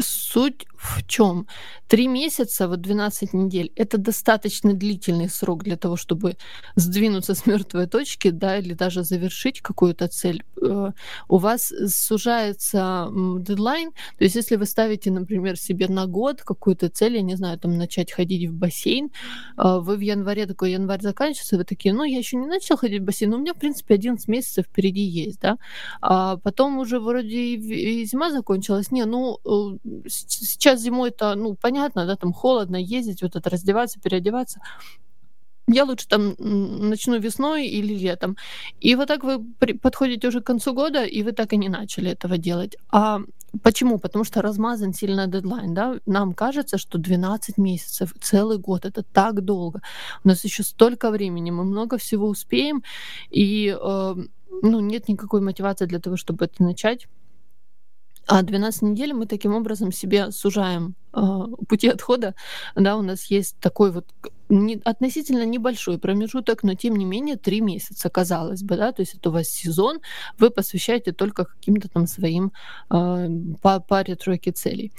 Суть 0.00 0.66
в 0.76 1.06
чем? 1.06 1.46
Три 1.88 2.08
месяца, 2.08 2.68
вот 2.68 2.80
12 2.80 3.34
недель, 3.34 3.72
это 3.76 3.98
достаточно 3.98 4.72
длительный 4.72 5.28
срок 5.28 5.64
для 5.64 5.76
того, 5.76 5.96
чтобы 5.96 6.36
сдвинуться 6.76 7.34
с 7.34 7.46
мертвой 7.46 7.86
точки, 7.86 8.30
да, 8.30 8.58
или 8.58 8.74
даже 8.74 9.02
завершить 9.02 9.60
какую-то 9.60 10.08
цель. 10.08 10.42
Э, 10.62 10.92
у 11.28 11.38
вас 11.38 11.72
сужается 11.88 13.08
дедлайн, 13.40 13.90
то 13.90 14.24
есть 14.24 14.36
если 14.36 14.56
вы 14.56 14.66
ставите, 14.66 15.10
например, 15.10 15.56
себе 15.56 15.88
на 15.88 16.06
год 16.06 16.42
какую-то 16.42 16.88
цель, 16.88 17.16
я 17.16 17.22
не 17.22 17.34
знаю, 17.36 17.58
там 17.58 17.76
начать 17.76 18.12
ходить 18.12 18.48
в 18.48 18.54
бассейн, 18.54 19.10
э, 19.58 19.78
вы 19.80 19.96
в 19.96 20.00
январе, 20.00 20.46
такой 20.46 20.72
январь 20.72 21.02
заканчивается, 21.02 21.56
вы 21.56 21.64
такие, 21.64 21.92
ну, 21.92 22.04
я 22.04 22.18
еще 22.18 22.36
не 22.36 22.46
начал 22.46 22.76
ходить 22.76 23.02
в 23.02 23.04
бассейн, 23.04 23.30
но 23.30 23.36
у 23.36 23.40
меня, 23.40 23.52
в 23.52 23.58
принципе, 23.58 23.94
11 23.94 24.28
месяцев 24.28 24.66
впереди 24.66 25.02
есть, 25.02 25.40
да, 25.40 25.58
а 26.00 26.36
потом 26.36 26.78
уже 26.78 27.00
вроде 27.00 27.36
и 27.36 28.04
зима 28.04 28.30
закончилась, 28.30 28.92
не, 28.92 29.04
ну, 29.04 29.38
э, 29.44 29.89
сейчас 30.08 30.80
зимой 30.80 31.10
это, 31.10 31.34
ну, 31.34 31.54
понятно, 31.54 32.06
да, 32.06 32.16
там 32.16 32.32
холодно 32.32 32.76
ездить, 32.76 33.22
вот 33.22 33.36
это 33.36 33.50
раздеваться, 33.50 34.00
переодеваться. 34.00 34.60
я 35.68 35.84
лучше 35.84 36.08
там 36.08 36.34
начну 36.38 37.18
весной 37.18 37.66
или 37.66 37.94
летом. 37.94 38.36
И 38.80 38.96
вот 38.96 39.08
так 39.08 39.24
вы 39.24 39.44
подходите 39.82 40.28
уже 40.28 40.40
к 40.40 40.46
концу 40.46 40.74
года, 40.74 41.04
и 41.04 41.22
вы 41.22 41.32
так 41.32 41.52
и 41.52 41.56
не 41.56 41.68
начали 41.68 42.10
этого 42.10 42.38
делать. 42.38 42.76
А 42.90 43.20
почему? 43.62 43.98
Потому 43.98 44.24
что 44.24 44.42
размазан 44.42 44.92
сильно 44.92 45.26
дедлайн, 45.26 45.74
да? 45.74 45.98
Нам 46.06 46.34
кажется, 46.34 46.78
что 46.78 46.98
12 46.98 47.58
месяцев, 47.58 48.12
целый 48.20 48.58
год, 48.58 48.84
это 48.84 49.02
так 49.02 49.44
долго. 49.44 49.80
У 50.24 50.28
нас 50.28 50.44
еще 50.44 50.62
столько 50.62 51.10
времени, 51.10 51.50
мы 51.50 51.64
много 51.64 51.96
всего 51.96 52.28
успеем, 52.28 52.82
и 53.30 53.76
э, 53.80 54.14
ну, 54.62 54.80
нет 54.80 55.08
никакой 55.08 55.40
мотивации 55.40 55.86
для 55.86 55.98
того, 55.98 56.16
чтобы 56.16 56.44
это 56.44 56.62
начать. 56.62 57.08
А 58.30 58.42
12 58.42 58.82
недель 58.82 59.12
мы 59.12 59.26
таким 59.26 59.56
образом 59.56 59.90
себе 59.90 60.30
сужаем 60.30 60.94
э, 61.12 61.20
пути 61.68 61.88
отхода. 61.88 62.36
Да, 62.76 62.96
у 62.96 63.02
нас 63.02 63.24
есть 63.24 63.56
такой 63.58 63.90
вот 63.90 64.06
не, 64.48 64.80
относительно 64.84 65.44
небольшой 65.44 65.98
промежуток, 65.98 66.62
но 66.62 66.74
тем 66.74 66.94
не 66.94 67.04
менее 67.04 67.34
три 67.34 67.60
месяца, 67.60 68.08
казалось 68.08 68.62
бы, 68.62 68.76
да, 68.76 68.92
то 68.92 69.02
есть 69.02 69.14
это 69.14 69.30
у 69.30 69.32
вас 69.32 69.48
сезон, 69.48 69.98
вы 70.38 70.50
посвящаете 70.50 71.10
только 71.10 71.44
каким-то 71.44 71.88
там 71.88 72.06
своим 72.06 72.52
э, 72.88 73.28
по 73.62 73.80
паре 73.80 74.14
тройке 74.14 74.52
целей. 74.52 74.92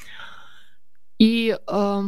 И 1.17 1.57
э, 1.65 2.01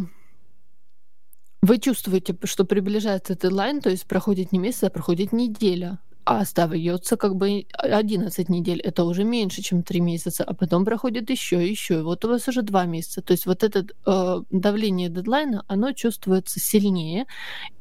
вы 1.61 1.77
чувствуете, 1.77 2.35
что 2.43 2.65
приближается 2.65 3.37
дедлайн, 3.37 3.79
то 3.79 3.89
есть 3.89 4.07
проходит 4.07 4.51
не 4.51 4.59
месяц, 4.59 4.83
а 4.83 4.89
проходит 4.89 5.31
неделя 5.31 5.99
а 6.25 6.39
остается 6.41 7.17
как 7.17 7.35
бы 7.35 7.65
11 7.73 8.49
недель. 8.49 8.79
Это 8.79 9.03
уже 9.03 9.23
меньше, 9.23 9.61
чем 9.61 9.83
3 9.83 10.01
месяца, 10.01 10.43
а 10.43 10.53
потом 10.53 10.85
проходит 10.85 11.29
еще, 11.29 11.67
еще. 11.67 11.99
И 11.99 12.01
вот 12.01 12.25
у 12.25 12.29
вас 12.29 12.47
уже 12.47 12.61
2 12.61 12.85
месяца. 12.85 13.21
То 13.21 13.33
есть 13.33 13.45
вот 13.45 13.63
это 13.63 13.85
э, 14.05 14.41
давление 14.51 15.09
дедлайна, 15.09 15.63
оно 15.67 15.91
чувствуется 15.93 16.59
сильнее, 16.59 17.25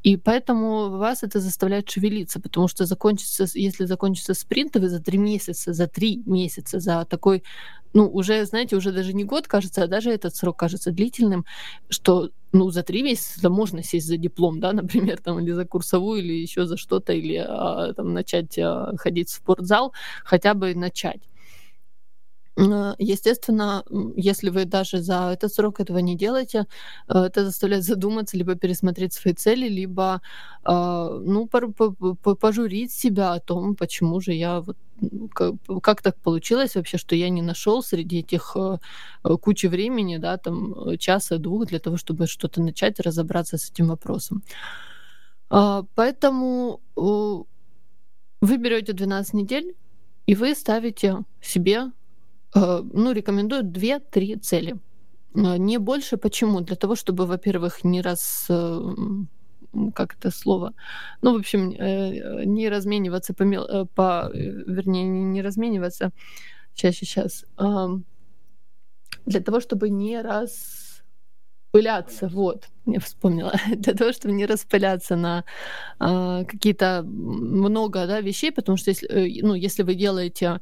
и 0.02 0.16
поэтому 0.16 0.90
вас 0.90 1.22
это 1.22 1.40
заставляет 1.40 1.88
шевелиться, 1.90 2.40
потому 2.40 2.68
что 2.68 2.84
закончится, 2.86 3.46
если 3.54 3.84
закончится 3.84 4.34
спринт, 4.34 4.76
вы 4.76 4.88
за 4.88 5.00
3 5.00 5.18
месяца, 5.18 5.72
за 5.72 5.86
3 5.86 6.22
месяца, 6.26 6.80
за 6.80 7.04
такой 7.04 7.42
ну, 7.94 8.08
уже, 8.08 8.44
знаете, 8.46 8.76
уже 8.76 8.92
даже 8.92 9.12
не 9.12 9.24
год 9.24 9.48
кажется, 9.48 9.82
а 9.84 9.86
даже 9.86 10.10
этот 10.10 10.34
срок 10.34 10.58
кажется 10.58 10.90
длительным, 10.92 11.44
что 11.88 12.30
ну, 12.52 12.70
за 12.70 12.82
три 12.82 13.02
месяца 13.02 13.48
можно 13.50 13.82
сесть 13.82 14.06
за 14.06 14.16
диплом, 14.16 14.60
да, 14.60 14.72
например, 14.72 15.18
там, 15.20 15.40
или 15.40 15.50
за 15.52 15.64
курсовую, 15.66 16.20
или 16.20 16.32
еще 16.34 16.66
за 16.66 16.76
что-то, 16.76 17.12
или 17.12 17.36
а, 17.36 17.92
там 17.94 18.12
начать 18.12 18.58
а, 18.58 18.92
ходить 18.96 19.28
в 19.30 19.34
спортзал, 19.34 19.92
хотя 20.24 20.54
бы 20.54 20.74
начать. 20.74 21.20
Э, 22.56 22.94
естественно, 22.98 23.82
если 24.16 24.50
вы 24.50 24.64
даже 24.64 24.98
за 24.98 25.30
этот 25.32 25.52
срок 25.54 25.80
этого 25.80 25.98
не 25.98 26.16
делаете, 26.16 26.66
э, 27.08 27.18
это 27.18 27.44
заставляет 27.44 27.84
задуматься, 27.84 28.36
либо 28.36 28.54
пересмотреть 28.54 29.14
свои 29.14 29.34
цели, 29.34 29.68
либо 29.68 30.20
а, 30.64 31.08
ну, 31.24 31.48
пожурить 32.40 32.92
себя 32.92 33.32
о 33.34 33.40
том, 33.40 33.74
почему 33.74 34.20
же 34.20 34.32
я 34.32 34.60
вот 34.60 34.76
как 35.82 36.02
так 36.02 36.16
получилось 36.22 36.76
вообще, 36.76 36.96
что 36.96 37.16
я 37.16 37.28
не 37.28 37.42
нашел 37.42 37.82
среди 37.82 38.20
этих 38.20 38.56
э, 38.56 38.78
кучи 39.40 39.66
времени, 39.66 40.18
да, 40.18 40.36
там 40.36 40.96
часа-двух 40.98 41.66
для 41.66 41.80
того, 41.80 41.96
чтобы 41.96 42.28
что-то 42.28 42.62
начать, 42.62 43.00
разобраться 43.00 43.56
с 43.58 43.70
этим 43.70 43.88
вопросом. 43.88 44.42
А, 45.50 45.84
поэтому 45.96 46.80
вы 46.94 48.56
берете 48.58 48.92
12 48.92 49.34
недель, 49.34 49.74
и 50.26 50.34
вы 50.36 50.54
ставите 50.54 51.24
себе 51.40 51.90
Э, 51.90 52.01
ну, 52.54 53.12
рекомендую 53.12 53.64
2-3 53.64 54.38
цели. 54.40 54.76
Э, 55.34 55.56
не 55.56 55.78
больше. 55.78 56.16
Почему? 56.16 56.60
Для 56.60 56.76
того, 56.76 56.96
чтобы, 56.96 57.26
во-первых, 57.26 57.84
не 57.84 58.02
раз 58.02 58.46
э, 58.48 58.80
как 59.94 60.16
это 60.16 60.30
слово, 60.30 60.74
ну, 61.22 61.32
в 61.32 61.36
общем, 61.38 61.70
не 61.70 62.68
размениваться 62.68 63.32
по, 63.32 63.44
по 63.94 64.30
вернее, 64.32 65.04
не 65.04 65.42
размениваться, 65.42 66.10
сейчас, 66.74 66.96
сейчас, 66.96 67.44
для 69.26 69.40
того, 69.40 69.60
чтобы 69.60 69.88
не 69.88 70.20
распыляться, 70.20 72.28
вот, 72.28 72.68
я 72.84 73.00
вспомнила, 73.00 73.54
для 73.76 73.94
того, 73.94 74.12
чтобы 74.12 74.34
не 74.34 74.44
распыляться 74.44 75.16
на 75.16 75.44
какие-то 75.98 77.02
много, 77.02 78.06
да, 78.06 78.20
вещей, 78.20 78.52
потому 78.52 78.76
что 78.76 78.90
если, 78.90 79.40
ну, 79.40 79.54
если 79.54 79.84
вы 79.84 79.94
делаете 79.94 80.60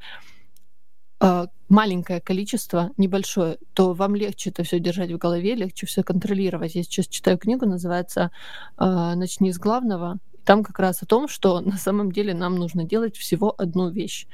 маленькое 1.71 2.21
количество, 2.21 2.91
небольшое, 2.97 3.59
то 3.75 3.93
вам 3.95 4.15
легче 4.15 4.51
это 4.51 4.65
все 4.65 4.81
держать 4.81 5.13
в 5.13 5.19
голове, 5.19 5.55
легче 5.55 5.87
все 5.87 6.03
контролировать. 6.03 6.75
Я 6.75 6.83
сейчас 6.83 7.07
читаю 7.07 7.39
книгу, 7.39 7.65
называется 7.65 8.31
а, 8.77 9.15
«Начни 9.15 9.53
с 9.53 9.59
главного», 9.59 10.19
там 10.45 10.65
как 10.65 10.79
раз 10.81 11.03
о 11.03 11.07
том, 11.07 11.29
что 11.29 11.61
на 11.61 11.77
самом 11.77 12.11
деле 12.11 12.35
нам 12.35 12.57
нужно 12.57 12.85
делать 12.85 13.17
всего 13.17 13.55
одну 13.57 13.91
вещь. 13.91 14.27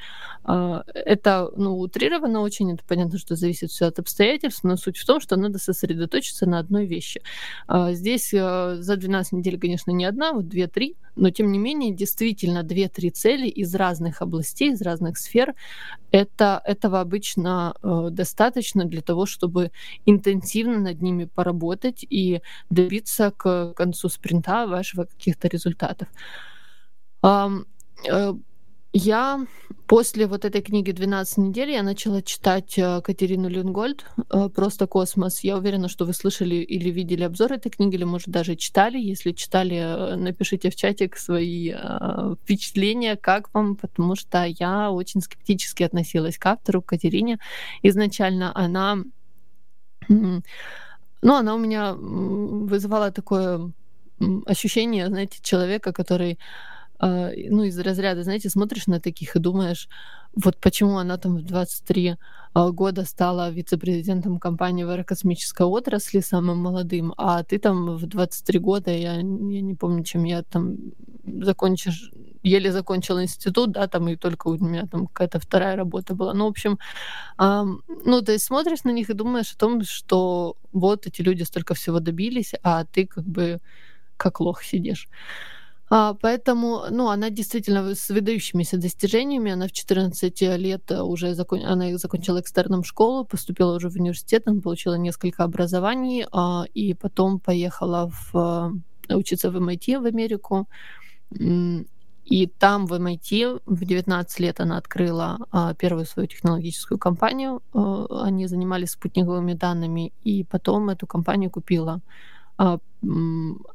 А, 0.45 0.85
это 0.95 1.50
ну, 1.57 1.78
утрировано 1.78 2.40
очень, 2.40 2.73
это 2.73 2.83
понятно, 2.88 3.19
что 3.19 3.37
зависит 3.37 3.71
все 3.71 3.87
от 3.87 3.99
обстоятельств, 3.99 4.64
но 4.64 4.76
суть 4.76 4.97
в 4.97 5.05
том, 5.05 5.21
что 5.21 5.37
надо 5.37 5.59
сосредоточиться 5.59 6.47
на 6.47 6.59
одной 6.59 6.87
вещи. 6.87 7.21
Здесь 7.69 8.31
за 8.31 8.97
12 8.97 9.33
недель, 9.33 9.59
конечно, 9.61 9.90
не 9.90 10.05
одна, 10.05 10.33
вот 10.33 10.49
две-три, 10.49 10.97
но 11.16 11.30
тем 11.30 11.50
не 11.50 11.58
менее, 11.58 11.92
действительно, 11.92 12.62
две-три 12.62 13.11
цели 13.11 13.49
из 13.49 13.75
разных 13.75 14.23
областей, 14.23 14.73
из 14.73 14.82
разных 14.82 15.18
сфер, 15.18 15.54
это, 16.11 16.61
этого 16.64 17.00
обычно 17.00 17.75
э, 17.82 18.08
достаточно 18.11 18.85
для 18.85 19.02
того, 19.02 19.26
чтобы 19.26 19.70
интенсивно 20.04 20.78
над 20.78 21.02
ними 21.02 21.25
поработать 21.25 22.04
и 22.08 22.42
добиться 22.70 23.30
к 23.30 23.73
концу 23.75 24.08
спринта 24.08 24.66
вашего 24.66 25.04
каких-то 25.04 25.49
результатов. 25.49 26.08
Э, 27.23 27.49
я 28.97 29.47
после 29.87 30.26
вот 30.26 30.45
этой 30.47 30.62
книги 30.62 30.91
«12 30.91 31.41
недель» 31.41 31.71
я 31.71 31.83
начала 31.83 32.23
читать 32.23 32.79
э, 32.79 33.03
Катерину 33.03 33.49
Люнгольд 33.49 34.07
э, 34.31 34.49
«Просто 34.49 34.87
космос». 34.87 35.45
Я 35.45 35.59
уверена, 35.59 35.88
что 35.88 36.07
вы 36.07 36.15
слышали 36.15 36.57
или 36.57 36.88
видели 36.88 37.23
обзор 37.25 37.53
этой 37.53 37.69
книги, 37.69 37.97
или, 37.97 38.05
может, 38.05 38.29
даже 38.29 38.57
читали. 38.57 38.99
Если 38.99 39.33
читали, 39.33 39.76
э, 39.76 40.17
напишите 40.17 40.71
в 40.71 40.76
чатик 40.76 41.19
свои 41.19 41.75
впечатления, 42.43 43.17
как 43.17 43.53
вам, 43.53 43.76
потому 43.76 44.17
что 44.17 44.45
я 44.45 44.91
очень 44.91 45.21
скептически 45.21 45.83
относилась 45.83 46.38
к 46.38 46.47
автору, 46.47 46.81
к 46.81 46.87
Катерине. 46.87 47.38
Изначально 47.83 48.53
она... 48.55 48.99
Ну, 50.09 50.43
она 51.35 51.55
у 51.55 51.59
меня 51.59 51.95
вызывала 51.95 53.11
такое 53.11 53.73
ощущение, 54.47 55.09
знаете, 55.09 55.38
человека, 55.43 55.93
который 55.93 56.38
ну, 57.00 57.62
из 57.65 57.79
разряда, 57.79 58.23
знаете, 58.23 58.49
смотришь 58.50 58.87
на 58.87 59.00
таких 59.00 59.37
и 59.37 59.38
думаешь, 59.38 59.88
вот 60.37 60.59
почему 60.59 60.99
она 60.99 61.17
там 61.17 61.37
в 61.37 61.43
23 61.43 62.17
а, 62.53 62.71
года 62.71 63.05
стала 63.05 63.50
вице-президентом 63.50 64.38
компании 64.38 64.85
в 64.85 64.91
аэрокосмической 64.91 65.67
отрасли, 65.67 66.21
самым 66.21 66.59
молодым, 66.59 67.15
а 67.17 67.43
ты 67.43 67.59
там 67.59 67.97
в 67.97 68.07
23 68.07 68.59
года, 68.59 68.91
я, 68.91 69.15
я 69.15 69.23
не 69.23 69.75
помню, 69.75 70.05
чем 70.05 70.25
я 70.25 70.43
там 70.43 70.76
закончишь, 71.25 72.11
еле 72.43 72.71
закончила 72.71 73.23
институт, 73.23 73.73
да, 73.73 73.88
там 73.88 74.09
и 74.09 74.17
только 74.17 74.49
у 74.49 74.59
меня 74.59 74.87
там 74.87 75.07
какая-то 75.07 75.41
вторая 75.41 75.75
работа 75.75 76.15
была. 76.15 76.35
Ну, 76.35 76.45
в 76.45 76.49
общем, 76.49 76.79
ну, 77.38 78.23
то 78.23 78.33
есть 78.33 78.45
смотришь 78.45 78.85
на 78.85 78.91
них 78.91 79.11
и 79.11 79.15
думаешь 79.15 79.53
о 79.53 79.59
том, 79.59 79.83
что 79.83 80.57
вот 80.73 81.07
эти 81.07 81.23
люди 81.23 81.43
столько 81.43 81.75
всего 81.75 81.99
добились, 81.99 82.53
а 82.62 82.85
ты 82.85 83.07
как 83.07 83.25
бы 83.25 83.61
как 84.17 84.41
лох 84.41 84.62
сидишь. 84.62 85.09
А, 85.88 86.14
поэтому, 86.14 86.85
ну, 86.90 87.09
она 87.09 87.31
действительно 87.31 87.95
с 87.95 88.11
выдающимися 88.11 88.76
достижениями. 88.76 89.52
Она 89.52 89.66
в 89.66 89.73
14 89.73 90.43
лет 90.59 90.90
уже 90.90 91.35
закон... 91.35 91.61
она 91.64 91.99
закончила 91.99 92.40
экстерном 92.40 92.85
школу, 92.85 93.25
поступила 93.25 93.76
уже 93.76 93.88
в 93.88 93.97
университет, 93.97 94.43
она 94.47 94.61
получила 94.61 94.99
несколько 94.99 95.45
образований, 95.45 96.26
а, 96.33 96.64
и 96.75 96.95
потом 96.95 97.38
поехала 97.38 98.11
в... 98.33 98.73
учиться 99.09 99.50
в 99.50 99.57
MIT 99.57 100.00
в 100.00 100.07
Америку. 100.07 100.66
И 102.31 102.49
там 102.59 102.87
в 102.87 102.93
MIT 102.93 103.61
в 103.66 103.85
19 103.85 104.40
лет 104.40 104.61
она 104.61 104.78
открыла 104.78 105.38
а, 105.52 105.75
первую 105.75 106.07
свою 106.07 106.26
технологическую 106.26 106.99
компанию. 106.99 107.62
А, 107.73 108.25
они 108.25 108.49
занимались 108.49 108.90
спутниковыми 108.90 109.52
данными, 109.55 110.12
и 110.25 110.43
потом 110.43 110.88
эту 110.88 111.07
компанию 111.07 111.50
купила 111.50 112.00
а, 112.58 112.78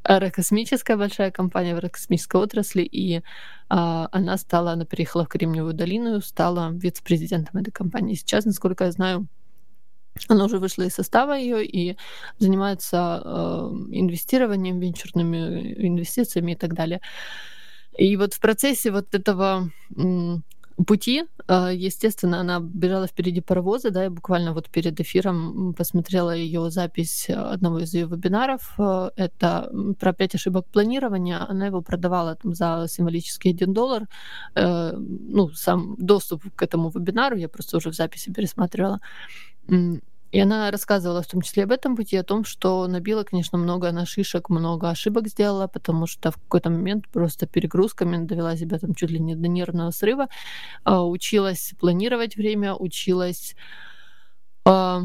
аэрокосмическая 0.04 0.98
большая 0.98 1.32
компания 1.32 1.74
в 1.74 1.78
аэрокосмической 1.78 2.42
отрасли, 2.42 2.82
и 2.82 3.22
а, 3.70 4.10
она 4.12 4.38
стала, 4.38 4.72
она 4.72 4.86
переехала 4.86 5.26
в 5.26 5.30
Кремниевую 5.30 5.74
долину, 5.74 6.22
стала 6.22 6.72
вице-президентом 6.72 7.62
этой 7.62 7.72
компании. 7.72 8.16
Сейчас, 8.16 8.46
насколько 8.46 8.86
я 8.86 8.92
знаю, 8.92 9.28
она 10.28 10.46
уже 10.46 10.60
вышла 10.60 10.84
из 10.84 10.94
состава 10.94 11.34
ее 11.38 11.66
и 11.66 11.98
занимается 12.38 13.22
э, 13.24 13.30
инвестированием, 13.92 14.80
венчурными 14.80 15.74
инвестициями 15.88 16.52
и 16.52 16.56
так 16.56 16.74
далее. 16.74 17.00
И 17.98 18.18
вот 18.18 18.34
в 18.34 18.40
процессе 18.40 18.92
вот 18.92 19.16
этого 19.16 19.70
пути. 20.88 21.24
А, 21.48 21.72
естественно, 21.72 22.40
она 22.40 22.60
бежала 22.60 23.08
впереди 23.08 23.42
паровоза, 23.42 23.92
да, 23.92 24.04
я 24.04 24.10
буквально 24.10 24.54
вот 24.54 24.70
перед 24.70 25.00
эфиром 25.00 25.74
посмотрела 25.74 26.32
ее 26.36 26.70
запись 26.72 27.30
одного 27.30 27.80
из 27.80 27.94
ее 27.94 28.08
вебинаров. 28.08 28.74
А, 28.78 29.12
это 29.16 29.72
про 30.00 30.14
пять 30.14 30.36
ошибок 30.36 30.66
планирования. 30.72 31.46
Она 31.50 31.68
его 31.68 31.82
продавала 31.82 32.36
там 32.36 32.54
за 32.54 32.86
символический 32.90 33.52
1 33.52 33.74
доллар. 33.74 34.08
Э, 34.56 34.94
ну, 34.96 35.50
сам 35.50 35.96
доступ 35.98 36.44
к 36.56 36.62
этому 36.62 36.90
вебинару 36.90 37.38
я 37.38 37.50
просто 37.50 37.78
уже 37.78 37.90
в 37.90 37.96
записи 37.96 38.32
пересматривала. 38.32 39.00
И 40.32 40.40
она 40.40 40.72
рассказывала 40.72 41.22
в 41.22 41.28
том 41.28 41.42
числе 41.42 41.64
об 41.64 41.72
этом 41.72 41.96
пути, 41.96 42.16
о 42.18 42.24
том, 42.24 42.46
что 42.46 42.88
набила, 42.88 43.24
конечно, 43.24 43.58
много 43.58 43.92
на 43.92 44.06
шишек, 44.06 44.50
много 44.50 44.90
ошибок 44.90 45.28
сделала, 45.28 45.68
потому 45.68 46.08
что 46.08 46.32
в 46.32 46.36
какой-то 46.36 46.70
момент 46.70 47.08
просто 47.10 47.48
перегрузками 47.48 48.26
довела 48.26 48.56
себя 48.56 48.80
там 48.80 48.96
чуть 48.96 49.12
ли 49.12 49.20
не 49.20 49.36
до 49.36 49.48
нервного 49.48 49.92
срыва, 49.92 50.28
а, 50.84 51.06
училась 51.06 51.74
планировать 51.80 52.38
время, 52.38 52.74
училась 52.74 53.56
а, 54.64 55.02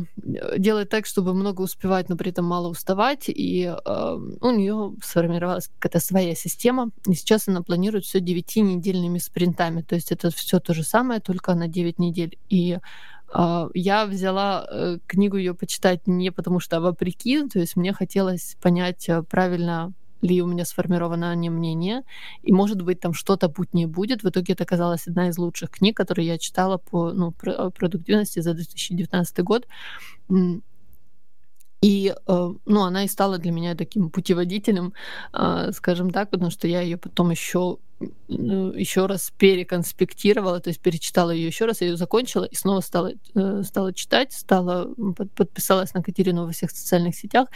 делать 0.59 0.91
так, 0.91 1.07
чтобы 1.07 1.33
много 1.33 1.63
успевать, 1.63 2.09
но 2.09 2.17
при 2.17 2.31
этом 2.31 2.45
мало 2.45 2.69
уставать. 2.69 3.25
И 3.29 3.65
э, 3.65 4.19
у 4.41 4.51
нее 4.51 4.95
сформировалась 5.03 5.69
какая-то 5.79 6.05
своя 6.05 6.35
система. 6.35 6.91
И 7.07 7.15
сейчас 7.15 7.49
она 7.49 7.63
планирует 7.63 8.05
все 8.05 8.19
9-недельными 8.19 9.19
спринтами. 9.19 9.81
То 9.81 9.95
есть 9.95 10.13
это 10.13 10.31
все 10.31 10.61
то 10.61 10.75
же 10.75 10.83
самое, 10.83 11.21
только 11.21 11.55
на 11.55 11.69
9 11.69 11.99
недель. 11.99 12.39
И 12.51 12.75
а, 12.75 12.81
я 13.75 14.07
взяла 14.07 14.67
э, 14.71 14.99
книгу 15.07 15.37
ее 15.37 15.55
почитать 15.55 16.07
не 16.07 16.31
потому 16.31 16.61
что, 16.61 16.77
а 16.77 16.81
вопреки, 16.81 17.47
то 17.49 17.59
есть 17.59 17.77
мне 17.77 17.93
хотелось 17.93 18.57
понять, 18.61 19.09
э, 19.09 19.23
правильно 19.23 19.93
ли 20.23 20.41
у 20.43 20.47
меня 20.47 20.65
сформировано 20.65 21.35
не 21.35 21.51
мнение, 21.51 22.03
и, 22.43 22.53
может 22.53 22.83
быть, 22.83 23.01
там 23.01 23.13
что-то 23.13 23.49
путь 23.49 23.75
не 23.75 23.87
будет. 23.87 24.23
В 24.23 24.29
итоге 24.29 24.55
это 24.55 24.65
оказалась 24.65 25.07
одна 25.07 25.29
из 25.29 25.39
лучших 25.39 25.71
книг, 25.71 25.97
которые 25.97 26.27
я 26.27 26.39
читала 26.39 26.79
по 26.79 27.13
ну, 27.13 27.35
э, 27.45 27.71
продуктивности 27.71 28.41
за 28.41 28.55
2019 28.55 29.39
год. 29.41 29.67
И, 31.83 32.15
ну, 32.27 32.83
она 32.83 33.05
и 33.05 33.09
стала 33.09 33.39
для 33.39 33.53
меня 33.53 33.75
таким 33.75 34.11
путеводителем, 34.11 34.95
скажем 35.73 36.11
так, 36.11 36.31
потому 36.31 36.51
что 36.51 36.67
я 36.67 36.81
ее 36.81 36.97
потом 36.97 37.31
еще 37.31 37.79
еще 38.29 39.07
раз 39.07 39.33
переконспектировала, 39.39 40.61
то 40.61 40.69
есть 40.69 40.81
перечитала 40.81 41.31
ее 41.31 41.47
еще 41.47 41.65
раз, 41.65 41.81
я 41.81 41.89
ее 41.89 41.97
закончила 41.97 42.45
и 42.45 42.55
снова 42.55 42.81
стала, 42.81 43.13
э, 43.35 43.63
стала 43.63 43.95
читать, 43.95 44.35
стала, 44.35 44.93
подписалась 45.35 45.95
на 45.95 46.03
Катерину 46.03 46.45
во 46.45 46.53
всех 46.53 46.71
социальных 46.73 47.17
сетях. 47.17 47.49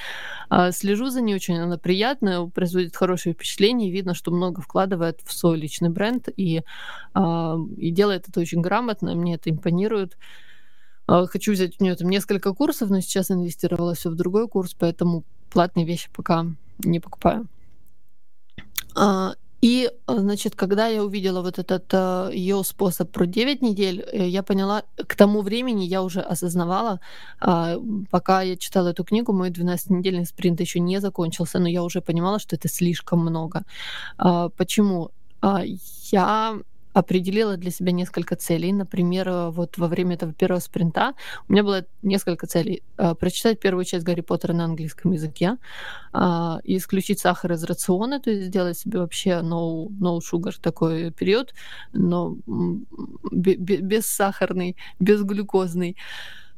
А, 0.48 0.72
слежу 0.72 1.10
за 1.10 1.20
ней 1.20 1.34
очень, 1.34 1.58
она 1.58 1.76
приятная, 1.76 2.46
производит 2.46 2.96
хорошее 2.96 3.34
впечатление, 3.34 3.90
видно, 3.90 4.14
что 4.14 4.30
много 4.30 4.62
вкладывает 4.62 5.20
в 5.24 5.32
свой 5.34 5.58
личный 5.58 5.90
бренд 5.90 6.28
и, 6.34 6.62
а, 7.12 7.56
и 7.76 7.90
делает 7.90 8.28
это 8.28 8.40
очень 8.40 8.62
грамотно, 8.62 9.14
мне 9.14 9.34
это 9.34 9.50
импонирует. 9.50 10.16
А, 11.06 11.26
хочу 11.26 11.52
взять 11.52 11.78
у 11.80 11.84
нее 11.84 11.96
там 11.96 12.08
несколько 12.08 12.54
курсов, 12.54 12.88
но 12.88 13.00
сейчас 13.00 13.30
инвестировала 13.30 13.94
все 13.94 14.08
в 14.08 14.14
другой 14.14 14.48
курс, 14.48 14.74
поэтому 14.78 15.24
платные 15.50 15.84
вещи 15.84 16.08
пока 16.14 16.46
не 16.78 16.98
покупаю. 16.98 17.46
И, 19.62 19.90
э, 20.06 20.18
значит, 20.18 20.54
когда 20.54 20.88
я 20.88 21.02
увидела 21.02 21.42
вот 21.42 21.58
этот 21.58 21.92
э, 21.92 22.30
ее 22.34 22.62
способ 22.64 23.10
про 23.10 23.26
9 23.26 23.62
недель, 23.62 24.04
э, 24.12 24.28
я 24.28 24.42
поняла, 24.42 24.82
к 25.06 25.14
тому 25.14 25.42
времени 25.42 25.84
я 25.84 26.02
уже 26.02 26.20
осознавала, 26.20 27.00
а, 27.40 27.76
пока 28.10 28.42
я 28.42 28.56
читала 28.56 28.88
эту 28.88 29.04
книгу, 29.04 29.32
мой 29.32 29.50
12-недельный 29.50 30.26
спринт 30.26 30.60
еще 30.60 30.80
не 30.80 31.00
закончился, 31.00 31.58
но 31.58 31.68
я 31.68 31.82
уже 31.82 32.00
понимала, 32.00 32.38
что 32.38 32.56
это 32.56 32.68
слишком 32.68 33.20
много. 33.20 33.64
А, 34.18 34.48
почему? 34.48 35.10
А, 35.42 35.62
я 36.12 36.54
определила 36.92 37.56
для 37.56 37.70
себя 37.70 37.92
несколько 37.92 38.36
целей. 38.36 38.72
Например, 38.72 39.28
э, 39.28 39.50
вот 39.50 39.78
во 39.78 39.86
время 39.86 40.14
этого 40.14 40.32
первого 40.32 40.60
спринта 40.60 41.14
у 41.48 41.52
меня 41.52 41.62
было 41.62 41.84
несколько 42.02 42.46
целей. 42.46 42.82
Э, 42.98 43.14
прочитать 43.14 43.60
первую 43.60 43.84
часть 43.84 44.04
Гарри 44.04 44.22
Поттера 44.22 44.52
на 44.52 44.64
английском 44.64 45.12
языке, 45.12 45.56
а, 46.12 46.60
исключить 46.64 47.20
сахар 47.20 47.52
из 47.52 47.64
рациона, 47.64 48.20
то 48.20 48.30
есть 48.30 48.46
сделать 48.46 48.78
себе 48.78 48.98
вообще 48.98 49.40
no, 49.42 49.88
no 49.88 50.18
sugar 50.18 50.54
такой 50.60 51.12
период, 51.12 51.54
но 51.92 52.36
без 53.30 54.06
сахарный, 54.06 54.76
без 54.98 55.22
глюкозный. 55.22 55.96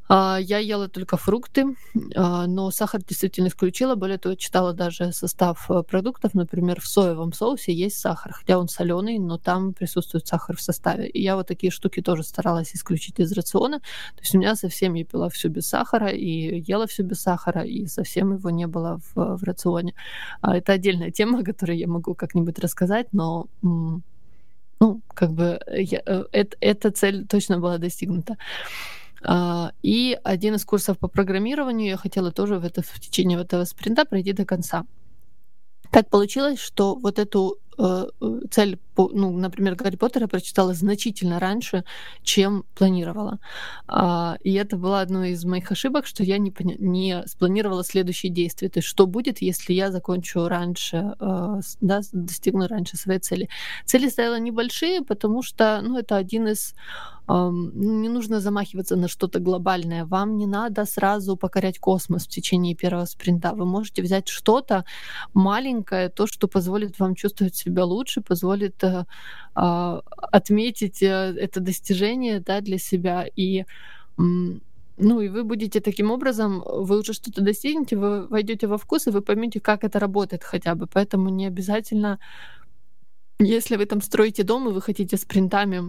А, 0.08 0.38
я 0.40 0.58
ела 0.58 0.88
только 0.88 1.16
фрукты, 1.16 1.76
а, 2.14 2.46
но 2.46 2.70
сахар 2.70 3.02
действительно 3.02 3.48
исключила. 3.48 3.94
Более 3.94 4.18
того, 4.18 4.34
читала 4.34 4.72
даже 4.72 5.12
состав 5.12 5.70
э, 5.70 5.82
продуктов. 5.82 6.34
Например, 6.34 6.80
в 6.80 6.86
соевом 6.86 7.32
соусе 7.32 7.72
есть 7.72 7.98
сахар, 7.98 8.32
хотя 8.32 8.58
он 8.58 8.68
соленый, 8.68 9.18
но 9.18 9.38
там 9.38 9.72
присутствует 9.72 10.26
сахар 10.26 10.56
в 10.56 10.60
составе. 10.60 11.08
И 11.08 11.22
я 11.22 11.36
вот 11.36 11.46
такие 11.46 11.70
штуки 11.70 12.02
тоже 12.02 12.24
старалась 12.24 12.74
исключить 12.74 13.20
из 13.20 13.32
рациона. 13.32 13.80
То 13.80 14.20
есть 14.20 14.34
у 14.34 14.38
меня 14.38 14.56
совсем 14.56 14.94
я 14.94 15.04
пила 15.04 15.28
все 15.28 15.48
без 15.48 15.68
сахара 15.68 16.08
и 16.08 16.62
ела 16.66 16.86
все 16.86 17.02
без 17.02 17.20
сахара, 17.20 17.62
и 17.62 17.86
совсем 17.86 18.34
его 18.34 18.50
не 18.50 18.66
было 18.66 19.00
в, 19.14 19.36
в 19.38 19.42
рационе. 19.44 19.94
А, 20.40 20.56
это 20.56 20.72
отдельная 20.72 21.10
тема, 21.10 21.38
о 21.40 21.44
которой 21.44 21.78
я 21.78 21.86
могу 21.86 22.14
как-нибудь 22.14 22.58
рассказать, 22.58 23.08
но 23.12 23.46
ну, 24.82 25.00
как 25.14 25.30
бы 25.30 25.60
я, 25.68 26.02
э, 26.04 26.24
это, 26.32 26.56
эта 26.60 26.90
цель 26.90 27.24
точно 27.26 27.60
была 27.60 27.78
достигнута. 27.78 28.36
А, 29.24 29.72
и 29.82 30.18
один 30.24 30.54
из 30.54 30.64
курсов 30.64 30.98
по 30.98 31.08
программированию 31.08 31.88
я 31.88 31.96
хотела 31.96 32.32
тоже 32.32 32.58
в, 32.58 32.64
это, 32.64 32.82
в 32.82 33.00
течение 33.00 33.40
этого 33.40 33.64
спринта 33.64 34.04
пройти 34.04 34.32
до 34.32 34.44
конца. 34.44 34.84
Так 35.90 36.08
получилось, 36.08 36.58
что 36.58 36.94
вот 36.94 37.18
эту 37.18 37.58
цель, 38.50 38.78
ну, 38.96 39.36
например, 39.36 39.74
Гарри 39.74 39.96
Поттера 39.96 40.26
прочитала 40.26 40.74
значительно 40.74 41.38
раньше, 41.38 41.84
чем 42.22 42.64
планировала. 42.74 43.38
А, 43.86 44.36
и 44.42 44.52
это 44.54 44.76
была 44.76 45.00
одной 45.00 45.30
из 45.30 45.44
моих 45.44 45.70
ошибок, 45.72 46.06
что 46.06 46.22
я 46.22 46.38
не, 46.38 46.52
не 46.78 47.22
спланировала 47.26 47.84
следующие 47.84 48.30
действия. 48.30 48.68
То 48.68 48.78
есть, 48.78 48.88
что 48.88 49.06
будет, 49.06 49.40
если 49.40 49.72
я 49.72 49.90
закончу 49.90 50.48
раньше, 50.48 51.14
э, 51.18 51.60
да, 51.80 52.00
достигну 52.12 52.66
раньше 52.66 52.96
своей 52.96 53.20
цели. 53.20 53.48
Цели 53.84 54.08
ставила 54.08 54.38
небольшие, 54.38 55.02
потому 55.02 55.42
что, 55.42 55.80
ну, 55.82 55.98
это 55.98 56.16
один 56.16 56.48
из 56.48 56.74
не 57.28 58.08
нужно 58.08 58.40
замахиваться 58.40 58.96
на 58.96 59.08
что-то 59.08 59.38
глобальное. 59.38 60.04
Вам 60.04 60.36
не 60.36 60.46
надо 60.46 60.84
сразу 60.84 61.36
покорять 61.36 61.78
космос 61.78 62.26
в 62.26 62.28
течение 62.28 62.74
первого 62.74 63.04
спринта. 63.04 63.52
Вы 63.54 63.64
можете 63.64 64.02
взять 64.02 64.28
что-то 64.28 64.84
маленькое, 65.32 66.08
то, 66.08 66.26
что 66.26 66.48
позволит 66.48 66.98
вам 66.98 67.14
чувствовать 67.14 67.54
себя 67.64 67.84
лучше, 67.84 68.20
позволит 68.20 68.82
э, 68.84 69.04
э, 69.56 70.00
отметить 70.32 71.02
э, 71.02 71.34
это 71.38 71.60
достижение 71.60 72.40
да, 72.40 72.60
для 72.60 72.78
себя. 72.78 73.26
И 73.36 73.64
ну 74.98 75.20
и 75.20 75.28
вы 75.28 75.44
будете 75.44 75.80
таким 75.80 76.10
образом, 76.10 76.62
вы 76.66 76.98
уже 76.98 77.12
что-то 77.12 77.40
достигнете, 77.42 77.96
вы 77.96 78.26
войдете 78.28 78.66
во 78.66 78.76
вкус, 78.76 79.06
и 79.06 79.10
вы 79.10 79.22
поймете, 79.22 79.60
как 79.60 79.84
это 79.84 79.98
работает 79.98 80.44
хотя 80.44 80.74
бы. 80.74 80.86
Поэтому 80.86 81.28
не 81.30 81.46
обязательно, 81.46 82.18
если 83.38 83.76
вы 83.76 83.86
там 83.86 84.02
строите 84.02 84.42
дом, 84.42 84.68
и 84.68 84.72
вы 84.72 84.80
хотите 84.82 85.16
спринтами 85.16 85.78
а, 85.78 85.84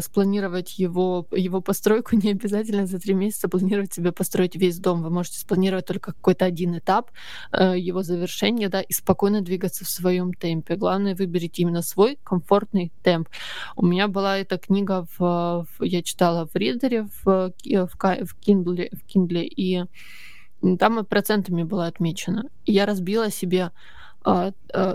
спланировать 0.00 0.78
его, 0.78 1.26
его 1.32 1.60
постройку, 1.60 2.16
не 2.16 2.30
обязательно 2.30 2.86
за 2.86 2.98
три 2.98 3.14
месяца 3.14 3.48
планировать 3.48 3.92
себе 3.92 4.12
построить 4.12 4.56
весь 4.56 4.78
дом. 4.78 5.02
Вы 5.02 5.10
можете 5.10 5.38
спланировать 5.38 5.86
только 5.86 6.12
какой-то 6.12 6.44
один 6.44 6.78
этап 6.78 7.10
э, 7.52 7.78
его 7.78 8.02
завершения, 8.02 8.68
да, 8.68 8.80
и 8.80 8.92
спокойно 8.92 9.42
двигаться 9.42 9.84
в 9.84 9.88
своем 9.88 10.32
темпе. 10.32 10.76
Главное, 10.76 11.14
выберите 11.14 11.62
именно 11.62 11.82
свой 11.82 12.18
комфортный 12.24 12.92
темп. 13.02 13.28
У 13.76 13.84
меня 13.84 14.08
была 14.08 14.38
эта 14.38 14.58
книга, 14.58 15.06
в, 15.18 15.66
в 15.78 15.82
я 15.82 16.02
читала 16.02 16.46
в 16.46 16.56
Ридере, 16.56 17.08
в, 17.24 17.24
в, 17.24 17.52
в, 17.64 18.36
Kindle, 18.46 18.88
в 18.96 19.14
Kindle, 19.14 19.44
и 19.44 19.84
там 20.78 21.04
процентами 21.04 21.62
было 21.62 21.86
отмечено. 21.86 22.48
И 22.64 22.72
я 22.72 22.86
разбила 22.86 23.30
себе 23.30 23.64
а, 23.64 23.72
а, 23.72 23.95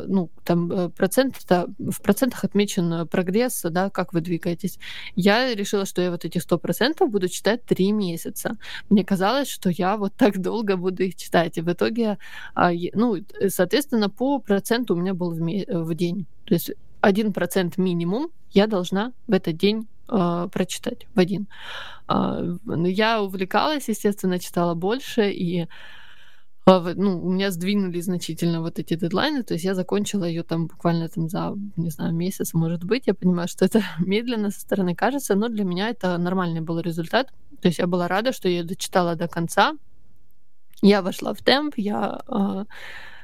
ну, 0.08 0.30
там 0.44 0.72
э, 0.72 0.90
процент, 0.90 1.38
в 1.80 2.02
процентах 2.02 2.44
отмечен 2.44 3.08
прогресс, 3.08 3.62
да, 3.64 3.90
как 3.90 4.14
вы 4.14 4.20
двигаетесь. 4.20 4.78
Я 5.16 5.56
решила, 5.56 5.86
что 5.86 6.02
я 6.02 6.12
вот 6.12 6.26
эти 6.26 6.38
100% 6.38 7.06
буду 7.08 7.30
читать 7.30 7.66
3 7.66 7.94
месяца. 7.94 8.58
Мне 8.90 9.06
казалось, 9.06 9.48
что 9.50 9.70
я 9.70 9.96
вот 9.96 10.14
так 10.18 10.42
долго 10.42 10.76
буду 10.76 11.04
их 11.04 11.16
читать. 11.16 11.58
И 11.58 11.62
в 11.62 11.72
итоге, 11.72 12.18
а, 12.56 12.72
ну, 12.94 13.18
соответственно, 13.48 14.10
по 14.10 14.40
проценту 14.40 14.96
у 14.96 14.98
меня 14.98 15.14
был 15.14 15.32
в, 15.32 15.40
в 15.40 15.96
день. 15.96 16.26
То 16.46 16.54
есть 16.54 16.72
1% 17.02 17.74
минимум 17.78 18.32
я 18.52 18.68
должна 18.68 19.14
в 19.28 19.34
этот 19.34 19.56
день 19.56 19.88
э, 20.10 20.50
прочитать 20.52 21.08
в 21.16 21.20
один. 21.20 21.48
Э, 22.10 22.58
я 22.86 23.22
увлекалась, 23.22 23.88
естественно, 23.88 24.40
читала 24.40 24.74
больше, 24.74 25.32
и 25.32 25.62
а, 25.62 25.68
ну, 26.66 27.24
у 27.24 27.32
меня 27.32 27.52
сдвинули 27.52 28.00
значительно 28.02 28.62
вот 28.62 28.80
эти 28.80 28.96
дедлайны, 28.96 29.44
то 29.44 29.54
есть 29.54 29.66
я 29.66 29.74
закончила 29.74 30.26
ее 30.26 30.44
там 30.44 30.68
буквально 30.68 31.10
там 31.10 31.28
за, 31.28 31.56
не 31.76 31.90
знаю, 31.90 32.14
месяц, 32.14 32.54
может 32.54 32.84
быть. 32.84 33.08
Я 33.08 33.14
понимаю, 33.14 33.48
что 33.48 33.66
это 33.66 33.82
медленно 34.00 34.52
со 34.52 34.60
стороны 34.62 34.96
кажется, 34.96 35.36
но 35.36 35.50
для 35.50 35.64
меня 35.64 35.90
это 35.90 36.18
нормальный 36.18 36.62
был 36.62 36.80
результат. 36.80 37.34
То 37.62 37.68
есть 37.68 37.80
я 37.80 37.88
была 37.88 38.08
рада, 38.08 38.32
что 38.32 38.48
я 38.48 38.64
дочитала 38.64 39.16
до 39.16 39.28
конца. 39.28 39.74
Я 40.84 41.02
вошла 41.02 41.34
в 41.34 41.42
темп, 41.44 41.76
я 41.78 42.22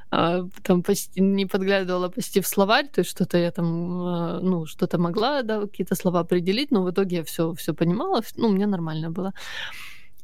а, 0.10 0.46
там 0.64 0.84
почти 0.84 1.22
не 1.22 1.46
подглядывала 1.46 2.10
почти 2.10 2.40
в 2.40 2.48
словарь, 2.48 2.88
то 2.88 3.02
есть 3.02 3.12
что-то 3.12 3.38
я 3.38 3.52
там, 3.52 4.02
а, 4.02 4.40
ну, 4.42 4.66
что-то 4.66 4.98
могла, 4.98 5.42
да, 5.42 5.62
какие-то 5.62 5.96
слова 5.96 6.22
определить, 6.22 6.72
но 6.72 6.84
в 6.84 6.92
итоге 6.92 7.18
я 7.18 7.24
все, 7.24 7.54
все 7.54 7.74
понимала, 7.74 8.22
ну, 8.38 8.50
мне 8.50 8.68
нормально 8.68 9.12
было. 9.12 9.34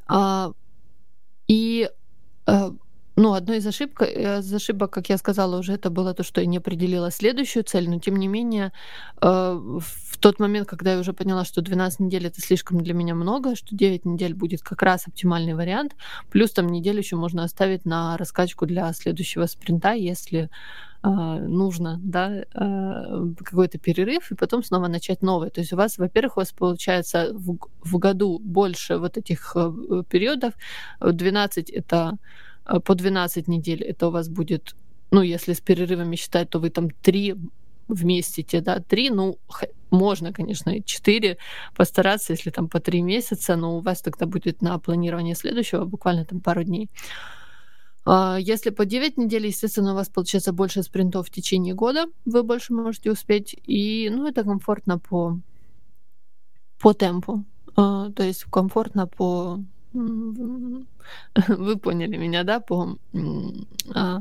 А, 0.08 0.52
и 1.48 1.90
а, 2.46 2.72
ну, 3.16 3.34
одной 3.34 3.58
из 3.58 3.68
ошибок, 3.68 4.02
э, 4.02 4.40
из 4.40 4.54
ошибок, 4.54 4.92
как 4.92 5.10
я 5.10 5.18
сказала 5.18 5.60
уже, 5.60 5.74
это 5.74 5.90
было 5.90 6.14
то, 6.14 6.24
что 6.24 6.42
я 6.42 6.48
не 6.48 6.58
определила 6.58 7.12
следующую 7.12 7.64
цель, 7.64 7.90
но 7.90 8.00
тем 8.00 8.16
не 8.16 8.28
менее, 8.28 8.72
э, 9.22 9.28
в 9.28 10.18
тот 10.20 10.40
момент, 10.40 10.68
когда 10.68 10.94
я 10.94 11.00
уже 11.00 11.14
поняла, 11.14 11.46
что 11.46 11.62
12 11.62 12.00
недель 12.00 12.26
это 12.26 12.42
слишком 12.42 12.82
для 12.82 12.94
меня 12.94 13.14
много, 13.14 13.56
что 13.56 13.76
9 13.76 14.06
недель 14.06 14.34
будет 14.34 14.62
как 14.62 14.82
раз 14.82 15.08
оптимальный 15.08 15.54
вариант, 15.54 15.96
плюс 16.32 16.52
там 16.52 16.68
неделю 16.68 17.00
еще 17.00 17.16
можно 17.16 17.44
оставить 17.44 17.86
на 17.86 18.18
раскачку 18.18 18.66
для 18.66 18.92
следующего 18.94 19.46
спринта, 19.46 19.94
если 19.94 20.50
э, 21.04 21.08
нужно, 21.08 22.00
да, 22.04 22.46
какой-то 23.46 23.78
перерыв, 23.78 24.32
и 24.32 24.36
потом 24.36 24.64
снова 24.64 24.88
начать 24.88 25.22
новый. 25.22 25.52
То 25.52 25.62
есть 25.62 25.74
у 25.74 25.76
вас, 25.76 26.00
во-первых, 26.00 26.38
у 26.38 26.40
вас 26.40 26.52
получается 26.52 27.30
в, 27.34 27.58
в 27.84 27.98
году 28.00 28.40
больше 28.40 28.98
вот 28.98 29.18
этих 29.18 29.56
периодов. 30.10 30.54
12 31.00 31.70
это 31.70 32.18
по 32.66 32.96
12 32.96 33.48
недель, 33.48 33.84
это 33.84 34.08
у 34.08 34.12
вас 34.12 34.30
будет, 34.30 34.76
ну, 35.12 35.22
если 35.22 35.54
с 35.54 35.62
перерывами 35.62 36.16
считать, 36.16 36.50
то 36.50 36.60
вы 36.60 36.70
там 36.70 36.90
3 36.90 37.36
вместите, 37.88 38.62
да, 38.62 38.80
3, 38.80 39.10
ну, 39.10 39.38
можно, 39.92 40.34
конечно, 40.34 40.82
4 40.84 41.38
постараться, 41.76 42.34
если 42.34 42.52
там 42.52 42.68
по 42.68 42.80
3 42.80 43.02
месяца, 43.02 43.56
но 43.56 43.78
у 43.78 43.80
вас 43.80 44.02
тогда 44.02 44.26
будет 44.26 44.62
на 44.62 44.80
планирование 44.80 45.36
следующего 45.36 45.86
буквально 45.86 46.26
там 46.26 46.40
пару 46.40 46.64
дней. 46.64 46.90
А, 48.06 48.38
если 48.40 48.72
по 48.72 48.86
9 48.86 49.18
недель, 49.18 49.48
естественно, 49.48 49.92
у 49.92 49.96
вас 49.96 50.10
получается 50.10 50.52
больше 50.52 50.84
спринтов 50.84 51.28
в 51.28 51.32
течение 51.32 51.74
года, 51.74 52.06
вы 52.26 52.44
больше 52.44 52.74
можете 52.74 53.12
успеть, 53.12 53.56
и, 53.68 54.10
ну, 54.12 54.28
это 54.28 54.44
комфортно 54.44 55.00
по, 55.00 55.40
по 56.80 56.94
темпу, 56.94 57.44
а, 57.76 58.12
то 58.12 58.24
есть 58.24 58.44
комфортно 58.46 59.08
по 59.08 59.60
Вы 61.48 61.78
поняли 61.78 62.18
меня, 62.18 62.44
да, 62.44 62.60
по 62.60 62.98
а, 63.96 64.20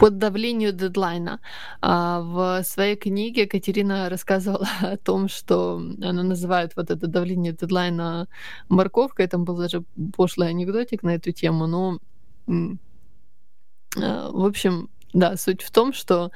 под 0.00 0.16
давлению 0.18 0.72
дедлайна. 0.72 1.40
А, 1.82 2.20
в 2.20 2.62
своей 2.64 2.96
книге 2.96 3.46
Катерина 3.46 4.08
рассказывала 4.08 4.66
о 4.80 4.96
том, 4.96 5.28
что 5.28 5.76
она 6.02 6.22
называет 6.22 6.72
вот 6.76 6.90
это 6.90 7.06
давление 7.06 7.52
дедлайна 7.52 8.26
морковкой. 8.68 9.26
Там 9.26 9.44
был 9.44 9.58
даже 9.58 9.84
пошлый 10.16 10.48
анекдотик 10.48 11.02
на 11.02 11.16
эту 11.16 11.32
тему, 11.32 11.66
но 11.66 11.98
а, 13.96 14.30
в 14.30 14.46
общем, 14.46 14.88
да, 15.12 15.36
суть 15.36 15.62
в 15.62 15.70
том, 15.70 15.92
что 15.92 16.30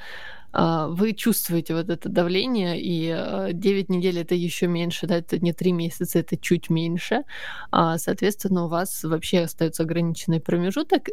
вы 0.55 1.13
чувствуете 1.13 1.73
вот 1.75 1.89
это 1.89 2.07
давление, 2.07 2.79
и 2.81 3.51
9 3.53 3.89
а, 3.89 3.93
недель 3.93 4.19
это 4.19 4.35
еще 4.35 4.67
меньше, 4.67 5.05
да, 5.05 5.17
это 5.17 5.37
не 5.37 5.51
3 5.51 5.73
месяца, 5.73 6.19
это 6.19 6.37
чуть 6.37 6.69
меньше. 6.69 7.23
А, 7.71 7.97
соответственно, 7.97 8.65
у 8.65 8.67
вас 8.69 9.03
вообще 9.03 9.39
остается 9.41 9.83
ограниченный 9.83 10.39
промежуток, 10.39 11.09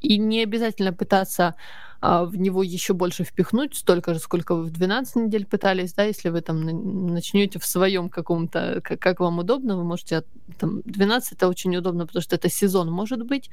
и 0.00 0.18
не 0.18 0.42
обязательно 0.42 0.92
пытаться 0.92 1.54
в 2.00 2.36
него 2.36 2.62
еще 2.62 2.94
больше 2.94 3.24
впихнуть, 3.24 3.74
столько 3.74 4.14
же, 4.14 4.20
сколько 4.20 4.54
вы 4.54 4.64
в 4.64 4.70
12 4.70 5.16
недель 5.16 5.46
пытались, 5.46 5.94
да, 5.94 6.04
если 6.04 6.28
вы 6.28 6.42
там 6.42 6.60
начнете 7.12 7.58
в 7.58 7.66
своем 7.66 8.08
каком-то, 8.08 8.80
как, 8.84 9.00
как 9.00 9.18
вам 9.18 9.40
удобно, 9.40 9.76
вы 9.76 9.82
можете, 9.82 10.22
там, 10.60 10.82
12 10.84 11.32
это 11.32 11.48
очень 11.48 11.76
удобно, 11.76 12.06
потому 12.06 12.22
что 12.22 12.36
это 12.36 12.48
сезон 12.48 12.88
может 12.88 13.24
быть, 13.24 13.50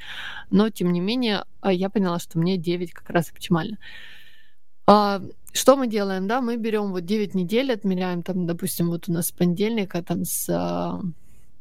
но 0.52 0.70
тем 0.70 0.92
не 0.92 1.00
менее 1.00 1.46
я 1.64 1.90
поняла, 1.90 2.20
что 2.20 2.38
мне 2.38 2.58
9 2.58 2.92
как 2.92 3.10
раз 3.10 3.32
оптимально. 3.32 3.78
А, 4.88 5.22
что 5.54 5.78
мы 5.78 5.88
делаем, 5.88 6.28
да? 6.28 6.42
Мы 6.42 6.58
берем 6.58 6.92
вот 6.92 7.06
9 7.06 7.34
недель, 7.36 7.72
отмеряем 7.72 8.24
там, 8.24 8.46
допустим, 8.46 8.90
вот 8.90 9.10
у 9.10 9.14
нас 9.14 9.32
понедельника, 9.32 10.04
там 10.04 10.26
с 10.26 11.02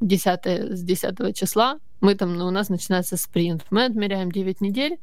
10, 0.01 0.27
а, 0.47 0.77
с 0.77 0.83
10 0.83 1.35
числа, 1.35 1.79
мы 2.01 2.15
там, 2.15 2.35
ну, 2.35 2.47
у 2.47 2.51
нас 2.51 2.69
начинается 2.69 3.17
спринт. 3.17 3.65
Мы 3.71 3.85
отмеряем 3.85 4.31
9 4.31 4.61
недель 4.61 4.99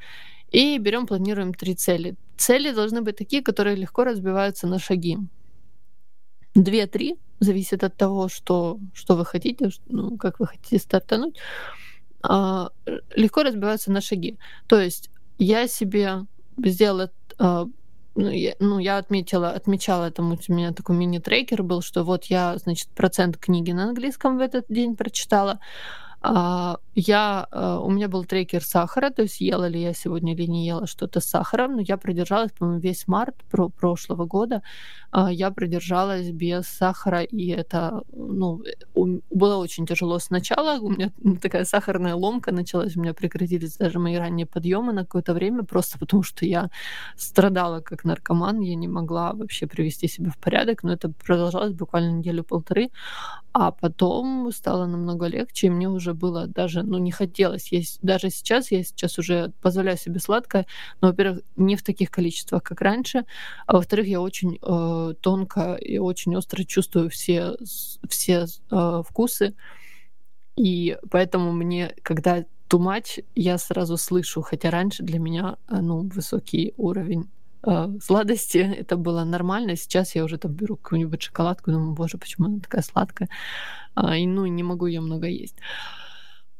и 0.51 0.77
берем, 0.77 1.07
планируем 1.07 1.53
три 1.53 1.75
цели. 1.75 2.15
Цели 2.37 2.71
должны 2.71 3.01
быть 3.01 3.15
такие, 3.15 3.41
которые 3.41 3.75
легко 3.75 4.03
разбиваются 4.03 4.67
на 4.67 4.79
шаги. 4.79 5.17
Две-три, 6.53 7.17
зависит 7.39 7.83
от 7.83 7.95
того, 7.95 8.27
что, 8.27 8.77
что 8.93 9.15
вы 9.15 9.25
хотите, 9.25 9.69
ну, 9.87 10.17
как 10.17 10.39
вы 10.39 10.47
хотите 10.47 10.77
стартануть, 10.77 11.37
а, 12.21 12.69
легко 13.15 13.43
разбиваются 13.43 13.91
на 13.91 14.01
шаги. 14.01 14.37
То 14.67 14.79
есть 14.79 15.09
я 15.37 15.67
себе 15.67 16.25
сделала 16.57 17.09
а, 17.39 17.67
ну, 18.15 18.29
я, 18.29 18.55
ну, 18.59 18.79
я 18.79 18.97
отметила, 18.97 19.51
отмечала, 19.51 20.11
там 20.11 20.31
у 20.31 20.53
меня 20.53 20.73
такой 20.73 20.95
мини-трекер 20.95 21.63
был, 21.63 21.81
что 21.81 22.03
вот 22.03 22.25
я, 22.25 22.57
значит, 22.57 22.89
процент 22.89 23.37
книги 23.37 23.71
на 23.71 23.85
английском 23.85 24.37
в 24.37 24.41
этот 24.41 24.65
день 24.69 24.95
прочитала, 24.95 25.59
а, 26.21 26.77
я, 26.95 27.47
а, 27.51 27.79
у 27.79 27.89
меня 27.89 28.07
был 28.09 28.25
трекер 28.25 28.63
сахара, 28.63 29.09
то 29.11 29.21
есть 29.23 29.39
ела 29.41 29.67
ли 29.67 29.81
я 29.81 29.93
сегодня 29.93 30.33
или 30.33 30.45
не 30.45 30.65
ела 30.67 30.87
что-то 30.87 31.19
с 31.21 31.25
сахаром, 31.25 31.75
но 31.75 31.81
я 31.81 31.97
продержалась, 31.97 32.51
по-моему, 32.51 32.81
весь 32.81 33.07
март 33.07 33.35
про 33.49 33.69
прошлого 33.69 34.25
года, 34.25 34.61
а, 35.11 35.31
я 35.31 35.51
продержалась 35.51 36.29
без 36.31 36.67
сахара, 36.67 37.21
и 37.23 37.47
это, 37.49 38.03
ну, 38.13 38.61
было 39.29 39.57
очень 39.57 39.85
тяжело 39.85 40.19
сначала, 40.19 40.79
у 40.79 40.89
меня 40.89 41.11
такая 41.41 41.63
сахарная 41.65 42.15
ломка 42.15 42.51
началась, 42.51 42.95
у 42.97 43.01
меня 43.01 43.13
прекратились 43.13 43.77
даже 43.77 43.99
мои 43.99 44.15
ранние 44.17 44.45
подъемы 44.45 44.93
на 44.93 45.03
какое-то 45.05 45.33
время, 45.33 45.63
просто 45.63 45.97
потому 45.99 46.23
что 46.23 46.45
я 46.45 46.69
страдала 47.15 47.79
как 47.81 48.03
наркоман, 48.03 48.59
я 48.59 48.75
не 48.75 48.87
могла 48.87 49.33
вообще 49.33 49.67
привести 49.67 50.07
себя 50.07 50.29
в 50.31 50.37
порядок, 50.37 50.83
но 50.83 50.93
это 50.93 51.09
продолжалось 51.09 51.73
буквально 51.73 52.17
неделю-полторы, 52.17 52.89
а 53.53 53.71
потом 53.71 54.51
стало 54.53 54.85
намного 54.85 55.27
легче, 55.27 55.67
и 55.67 55.69
мне 55.69 55.89
уже 55.89 56.13
было 56.13 56.47
даже, 56.47 56.80
ну, 56.83 56.97
не 56.97 57.11
хотелось 57.11 57.71
есть. 57.71 57.99
Даже 58.01 58.29
сейчас, 58.29 58.71
я 58.71 58.83
сейчас 58.83 59.17
уже 59.19 59.51
позволяю 59.61 59.97
себе 59.97 60.19
сладкое, 60.19 60.65
но, 61.01 61.09
во-первых, 61.09 61.41
не 61.55 61.75
в 61.75 61.83
таких 61.83 62.11
количествах, 62.11 62.63
как 62.63 62.81
раньше, 62.81 63.25
а 63.67 63.73
во-вторых, 63.73 64.07
я 64.07 64.21
очень 64.21 64.59
э, 64.61 65.13
тонко 65.21 65.75
и 65.75 65.97
очень 65.97 66.35
остро 66.35 66.63
чувствую 66.63 67.09
все, 67.09 67.55
все 68.07 68.45
э, 68.71 69.03
вкусы, 69.07 69.55
и 70.57 70.97
поэтому 71.09 71.51
мне, 71.51 71.95
когда 72.03 72.45
much, 72.79 73.23
я 73.35 73.57
сразу 73.57 73.97
слышу, 73.97 74.41
хотя 74.41 74.69
раньше 74.69 75.03
для 75.03 75.19
меня, 75.19 75.57
э, 75.67 75.79
ну, 75.81 76.07
высокий 76.07 76.73
уровень 76.77 77.29
э, 77.63 77.87
сладости, 78.01 78.57
это 78.79 78.97
было 78.97 79.23
нормально. 79.23 79.75
Сейчас 79.75 80.15
я 80.15 80.23
уже 80.23 80.37
там 80.37 80.53
беру 80.53 80.77
какую-нибудь 80.77 81.21
шоколадку, 81.21 81.71
думаю, 81.71 81.93
боже, 81.93 82.17
почему 82.17 82.47
она 82.47 82.59
такая 82.59 82.81
сладкая? 82.81 83.29
А, 83.95 84.17
и, 84.17 84.25
ну, 84.25 84.45
не 84.45 84.63
могу 84.63 84.85
ее 84.87 85.01
много 85.01 85.27
есть. 85.27 85.57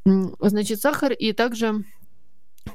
Значит, 0.06 0.82
сахар 0.82 1.14
и 1.14 1.32
также 1.34 1.84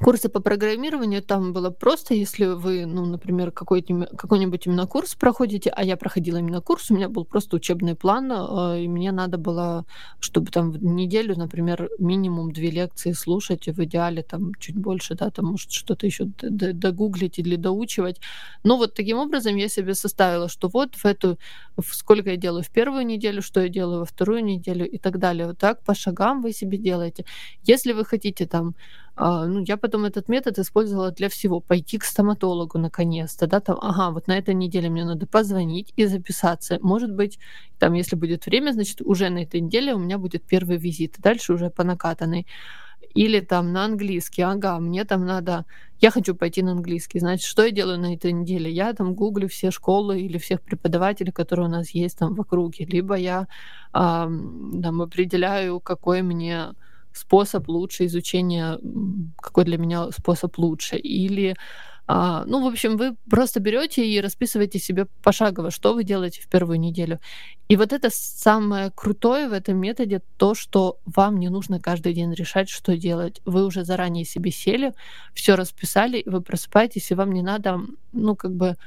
Курсы 0.01 0.27
по 0.27 0.41
программированию 0.41 1.21
там 1.23 1.53
было 1.53 1.69
просто, 1.69 2.13
если 2.13 2.45
вы, 2.45 2.85
ну, 2.85 3.05
например, 3.05 3.51
какой-нибудь 3.51 4.67
именно 4.67 4.85
курс 4.85 5.15
проходите, 5.15 5.69
а 5.69 5.83
я 5.83 5.95
проходила 5.95 6.37
именно 6.37 6.61
курс, 6.61 6.91
у 6.91 6.95
меня 6.95 7.07
был 7.07 7.23
просто 7.23 7.55
учебный 7.55 7.95
план, 7.95 8.29
э, 8.31 8.83
и 8.83 8.87
мне 8.89 9.13
надо 9.13 9.37
было, 9.37 9.85
чтобы 10.19 10.51
там 10.51 10.71
в 10.71 10.83
неделю, 10.83 11.37
например, 11.37 11.89
минимум 11.99 12.51
две 12.51 12.69
лекции 12.69 13.13
слушать, 13.13 13.67
в 13.67 13.83
идеале 13.85 14.23
там 14.23 14.53
чуть 14.55 14.75
больше, 14.75 15.15
да, 15.15 15.29
там 15.29 15.45
может 15.45 15.71
что-то 15.71 16.05
еще 16.05 16.25
догуглить 16.41 17.39
или 17.39 17.55
доучивать. 17.55 18.19
Но 18.63 18.77
вот 18.77 18.93
таким 18.93 19.17
образом 19.17 19.55
я 19.55 19.69
себе 19.69 19.95
составила, 19.95 20.49
что 20.49 20.67
вот 20.67 20.95
в 20.95 21.05
эту, 21.05 21.39
сколько 21.81 22.31
я 22.31 22.37
делаю 22.37 22.63
в 22.63 22.69
первую 22.71 23.05
неделю, 23.05 23.41
что 23.41 23.61
я 23.61 23.69
делаю 23.69 23.99
во 23.99 24.05
вторую 24.05 24.43
неделю 24.43 24.85
и 24.85 24.97
так 24.97 25.17
далее. 25.17 25.47
Вот 25.47 25.57
так 25.57 25.81
по 25.85 25.95
шагам 25.95 26.41
вы 26.41 26.51
себе 26.51 26.77
делаете. 26.77 27.25
Если 27.63 27.93
вы 27.93 28.03
хотите 28.03 28.45
там 28.45 28.75
ну, 29.17 29.63
я 29.67 29.77
потом 29.77 30.05
этот 30.05 30.29
метод 30.29 30.59
использовала 30.59 31.11
для 31.11 31.27
всего. 31.27 31.59
Пойти 31.59 31.97
к 31.97 32.03
стоматологу 32.03 32.77
наконец-то, 32.77 33.47
да, 33.47 33.59
там, 33.59 33.77
ага, 33.81 34.11
вот 34.11 34.27
на 34.27 34.37
этой 34.37 34.53
неделе 34.53 34.89
мне 34.89 35.05
надо 35.05 35.25
позвонить 35.25 35.91
и 35.97 36.05
записаться. 36.05 36.77
Может 36.81 37.11
быть, 37.11 37.39
там, 37.79 37.93
если 37.93 38.15
будет 38.15 38.45
время, 38.45 38.73
значит, 38.73 39.01
уже 39.01 39.29
на 39.29 39.39
этой 39.43 39.61
неделе 39.61 39.95
у 39.95 39.99
меня 39.99 40.17
будет 40.19 40.43
первый 40.43 40.77
визит, 40.77 41.15
дальше 41.17 41.53
уже 41.53 41.69
по 41.71 41.83
накатанной. 41.83 42.45
Или 43.15 43.39
там 43.39 43.73
на 43.73 43.85
английский, 43.85 44.43
ага, 44.43 44.79
мне 44.79 45.03
там 45.03 45.25
надо, 45.25 45.65
я 45.99 46.11
хочу 46.11 46.35
пойти 46.35 46.61
на 46.61 46.73
английский, 46.73 47.19
значит, 47.19 47.47
что 47.47 47.63
я 47.63 47.71
делаю 47.71 47.99
на 47.99 48.13
этой 48.13 48.31
неделе? 48.31 48.69
Я 48.71 48.93
там 48.93 49.15
гуглю 49.15 49.47
все 49.47 49.71
школы 49.71 50.21
или 50.21 50.37
всех 50.37 50.61
преподавателей, 50.61 51.31
которые 51.31 51.67
у 51.67 51.71
нас 51.71 51.89
есть 51.91 52.19
там 52.19 52.35
в 52.35 52.41
округе, 52.41 52.85
либо 52.85 53.15
я 53.15 53.41
э, 53.41 53.47
там 53.93 55.01
определяю, 55.01 55.79
какой 55.79 56.21
мне 56.21 56.73
способ 57.17 57.67
лучше 57.67 58.05
изучения, 58.05 58.79
какой 59.41 59.65
для 59.65 59.77
меня 59.77 60.11
способ 60.11 60.57
лучше, 60.57 60.97
или 60.97 61.55
А, 62.09 62.45
ну, 62.45 62.63
в 62.63 62.67
общем, 62.67 62.95
вы 62.95 63.15
просто 63.29 63.59
берете 63.59 64.05
и 64.07 64.21
расписываете 64.21 64.79
себе 64.79 65.07
пошагово, 65.23 65.71
что 65.71 65.93
вы 65.93 66.05
делаете 66.05 66.41
в 66.41 66.47
первую 66.47 66.79
неделю. 66.79 67.19
И 67.67 67.75
вот 67.75 67.91
это 67.91 68.09
самое 68.11 68.91
крутое 68.91 69.49
в 69.49 69.53
этом 69.53 69.77
методе, 69.77 70.21
то, 70.37 70.55
что 70.55 70.99
вам 71.05 71.37
не 71.37 71.49
нужно 71.49 71.81
каждый 71.81 72.13
день 72.13 72.33
решать, 72.33 72.69
что 72.69 72.95
делать. 72.95 73.41
Вы 73.45 73.65
уже 73.65 73.83
заранее 73.83 74.23
себе 74.23 74.51
сели, 74.51 74.93
все 75.33 75.55
расписали, 75.55 76.23
вы 76.25 76.41
просыпаетесь, 76.41 77.11
и 77.11 77.15
вам 77.15 77.33
не 77.33 77.41
надо, 77.41 77.81
ну, 78.13 78.35
как 78.37 78.55
бы 78.55 78.77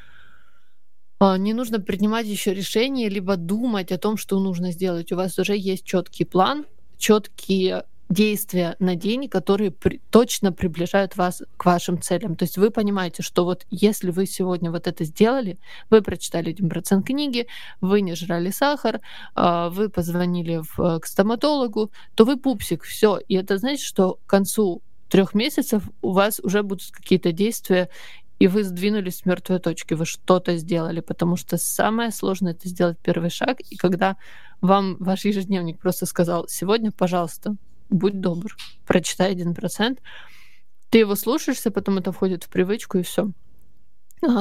а, 1.18 1.36
не 1.36 1.52
нужно 1.52 1.78
принимать 1.78 2.26
еще 2.26 2.54
решения, 2.54 3.10
либо 3.10 3.36
думать 3.36 3.92
о 3.92 3.98
том, 3.98 4.16
что 4.16 4.40
нужно 4.40 4.72
сделать. 4.72 5.12
У 5.12 5.16
вас 5.16 5.38
уже 5.38 5.54
есть 5.58 5.84
четкий 5.84 6.24
план, 6.24 6.64
четкие 6.96 7.84
действия 8.10 8.76
на 8.80 8.96
день, 8.96 9.28
которые 9.28 9.70
при, 9.70 10.00
точно 10.10 10.52
приближают 10.52 11.16
вас 11.16 11.42
к 11.56 11.64
вашим 11.64 12.02
целям. 12.02 12.34
То 12.34 12.44
есть 12.44 12.58
вы 12.58 12.70
понимаете, 12.70 13.22
что 13.22 13.44
вот 13.44 13.64
если 13.70 14.10
вы 14.10 14.26
сегодня 14.26 14.70
вот 14.70 14.88
это 14.88 15.04
сделали, 15.04 15.58
вы 15.90 16.02
прочитали 16.02 16.52
1% 16.52 17.02
книги, 17.04 17.46
вы 17.80 18.00
не 18.00 18.16
жрали 18.16 18.50
сахар, 18.50 19.00
а, 19.34 19.70
вы 19.70 19.88
позвонили 19.88 20.60
в, 20.76 20.98
к 20.98 21.06
стоматологу, 21.06 21.92
то 22.16 22.24
вы 22.24 22.36
пупсик, 22.36 22.82
все. 22.82 23.18
И 23.28 23.36
это 23.36 23.58
значит, 23.58 23.84
что 23.84 24.18
к 24.26 24.28
концу 24.28 24.82
трех 25.08 25.34
месяцев 25.34 25.84
у 26.02 26.10
вас 26.12 26.40
уже 26.40 26.64
будут 26.64 26.90
какие-то 26.90 27.30
действия, 27.30 27.88
и 28.40 28.48
вы 28.48 28.64
сдвинулись 28.64 29.18
с 29.18 29.26
мертвой 29.26 29.60
точки, 29.60 29.94
вы 29.94 30.06
что-то 30.06 30.56
сделали, 30.56 31.00
потому 31.00 31.36
что 31.36 31.58
самое 31.58 32.10
сложное 32.10 32.52
это 32.52 32.68
сделать 32.68 32.98
первый 32.98 33.30
шаг. 33.30 33.60
И 33.60 33.76
когда 33.76 34.16
вам 34.60 34.96
ваш 34.98 35.26
ежедневник 35.26 35.78
просто 35.78 36.06
сказал, 36.06 36.48
сегодня, 36.48 36.90
пожалуйста, 36.90 37.56
будь 37.90 38.20
добр, 38.20 38.56
прочитай 38.86 39.32
один 39.32 39.54
процент. 39.54 40.00
Ты 40.90 40.98
его 40.98 41.14
слушаешься, 41.14 41.70
потом 41.70 41.98
это 41.98 42.12
входит 42.12 42.44
в 42.44 42.48
привычку 42.48 42.98
и 42.98 43.02
все. 43.02 43.30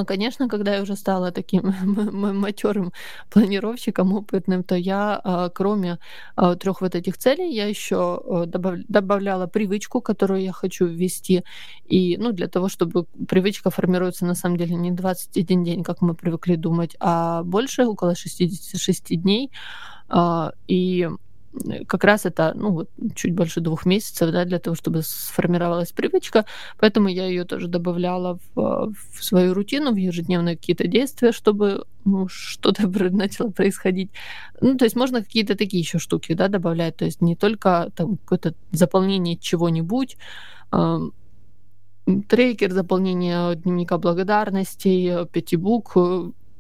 Конечно, 0.08 0.50
когда 0.50 0.76
я 0.76 0.82
уже 0.82 0.96
стала 0.96 1.32
таким 1.32 1.62
матерым 2.40 2.92
планировщиком, 3.30 4.14
опытным, 4.14 4.64
то 4.64 4.76
я, 4.76 5.22
а, 5.24 5.50
кроме 5.50 6.00
а, 6.36 6.56
трех 6.56 6.82
вот 6.82 6.96
этих 6.96 7.18
целей, 7.18 7.54
я 7.54 7.66
еще 7.66 8.22
а, 8.26 8.46
добавляла 8.46 9.48
привычку, 9.48 10.02
которую 10.02 10.42
я 10.42 10.52
хочу 10.52 10.86
ввести. 10.86 11.44
И 11.86 12.18
ну, 12.18 12.32
для 12.32 12.48
того, 12.48 12.68
чтобы 12.68 13.06
привычка 13.28 13.70
формируется 13.70 14.26
на 14.26 14.36
самом 14.36 14.58
деле 14.58 14.76
не 14.76 14.92
21 14.92 15.64
день, 15.64 15.84
как 15.84 16.02
мы 16.02 16.14
привыкли 16.14 16.56
думать, 16.56 16.96
а 17.00 17.44
больше, 17.44 17.86
около 17.86 18.16
66 18.16 19.22
дней. 19.22 19.52
И 20.68 21.10
как 21.88 22.04
раз 22.04 22.26
это 22.26 22.54
ну, 22.56 22.72
вот, 22.72 22.90
чуть 23.16 23.34
больше 23.34 23.62
двух 23.62 23.86
месяцев 23.86 24.32
да, 24.32 24.46
для 24.46 24.60
того, 24.60 24.76
чтобы 24.76 25.02
сформировалась 25.02 25.92
привычка. 25.92 26.46
Поэтому 26.78 27.08
я 27.10 27.26
ее 27.26 27.44
тоже 27.44 27.68
добавляла 27.68 28.40
в, 28.56 28.94
в 29.14 29.24
свою 29.24 29.54
рутину, 29.54 29.92
в 29.92 29.96
ежедневные 29.96 30.56
какие-то 30.56 30.88
действия, 30.88 31.32
чтобы 31.32 31.86
ну, 32.06 32.28
что-то 32.28 32.88
начало 33.12 33.50
происходить. 33.50 34.12
Ну, 34.62 34.78
то 34.78 34.86
есть 34.86 34.96
можно 34.96 35.22
какие-то 35.24 35.56
такие 35.56 35.82
еще 35.82 36.00
штуки 36.00 36.34
да, 36.34 36.48
добавлять. 36.48 36.98
То 36.98 37.06
есть 37.06 37.22
не 37.22 37.36
только 37.36 37.92
там, 37.96 38.18
какое-то 38.18 38.54
заполнение 38.72 39.38
чего-нибудь, 39.38 40.18
э, 40.72 41.00
трекер, 42.28 42.72
заполнение 42.72 43.56
дневника 43.56 43.98
благодарностей, 43.98 45.26
пятибук, 45.28 45.96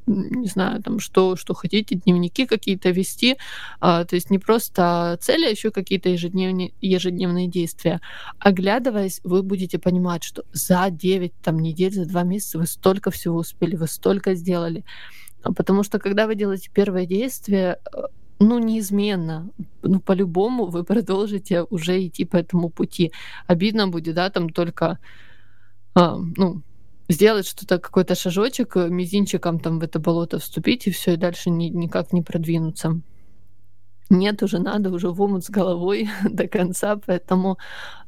не 0.10 0.48
знаю, 0.48 0.82
там, 0.82 1.00
что, 1.00 1.36
что 1.36 1.54
хотите, 1.54 1.95
дневники 1.95 2.45
какие-то 2.45 2.89
вести. 2.89 3.38
А, 3.80 4.04
то 4.06 4.15
есть 4.15 4.30
не 4.32 4.39
просто 4.39 5.17
цели, 5.22 5.45
а 5.45 5.50
еще 5.50 5.72
какие-то 5.72 6.10
ежедневные, 6.10 6.74
ежедневные 6.82 7.48
действия. 7.48 8.02
Оглядываясь, 8.39 9.22
вы 9.24 9.43
будете 9.43 9.78
понимать, 9.78 10.24
что 10.24 10.43
за 10.52 10.89
9 10.89 11.34
там, 11.41 11.60
недель, 11.60 11.93
за 11.93 12.06
2 12.06 12.24
месяца 12.24 12.58
вы 12.58 12.67
столько 12.67 13.12
всего 13.12 13.38
успели, 13.38 13.76
вы 13.76 13.88
столько 13.88 14.36
сделали. 14.36 14.84
А 15.43 15.54
потому 15.54 15.84
что 15.84 16.00
когда 16.00 16.26
вы 16.28 16.36
делаете 16.36 16.69
первое 16.74 17.06
действие, 17.06 17.78
э, 17.93 18.02
ну, 18.39 18.60
неизменно, 18.60 19.50
ну, 19.84 20.00
по-любому 20.00 20.65
вы 20.65 20.84
продолжите 20.84 21.63
уже 21.69 22.06
идти 22.06 22.26
по 22.26 22.38
этому 22.38 22.69
пути. 22.69 23.12
Обидно 23.48 23.88
будет, 23.88 24.15
да, 24.15 24.30
там 24.30 24.50
только, 24.50 24.98
а, 25.93 26.17
ну, 26.38 26.62
сделать 27.10 27.48
что-то, 27.48 27.80
какой-то 27.80 28.15
шажочек, 28.15 28.78
э, 28.78 28.89
мизинчиком 28.89 29.60
там 29.60 29.80
в 29.80 29.84
это 29.84 30.00
болото 30.00 30.38
вступить, 30.38 30.88
и 30.88 30.91
все, 30.91 31.13
и 31.13 31.17
дальше 31.17 31.50
ни, 31.50 31.65
никак 31.65 32.13
не 32.13 32.22
продвинуться. 32.22 33.02
Нет, 34.12 34.43
уже 34.43 34.60
надо, 34.60 34.89
уже 34.89 35.10
в 35.10 35.22
омут 35.22 35.43
с 35.43 35.50
головой 35.50 36.10
до 36.30 36.48
конца, 36.48 36.95
поэтому, 36.95 37.58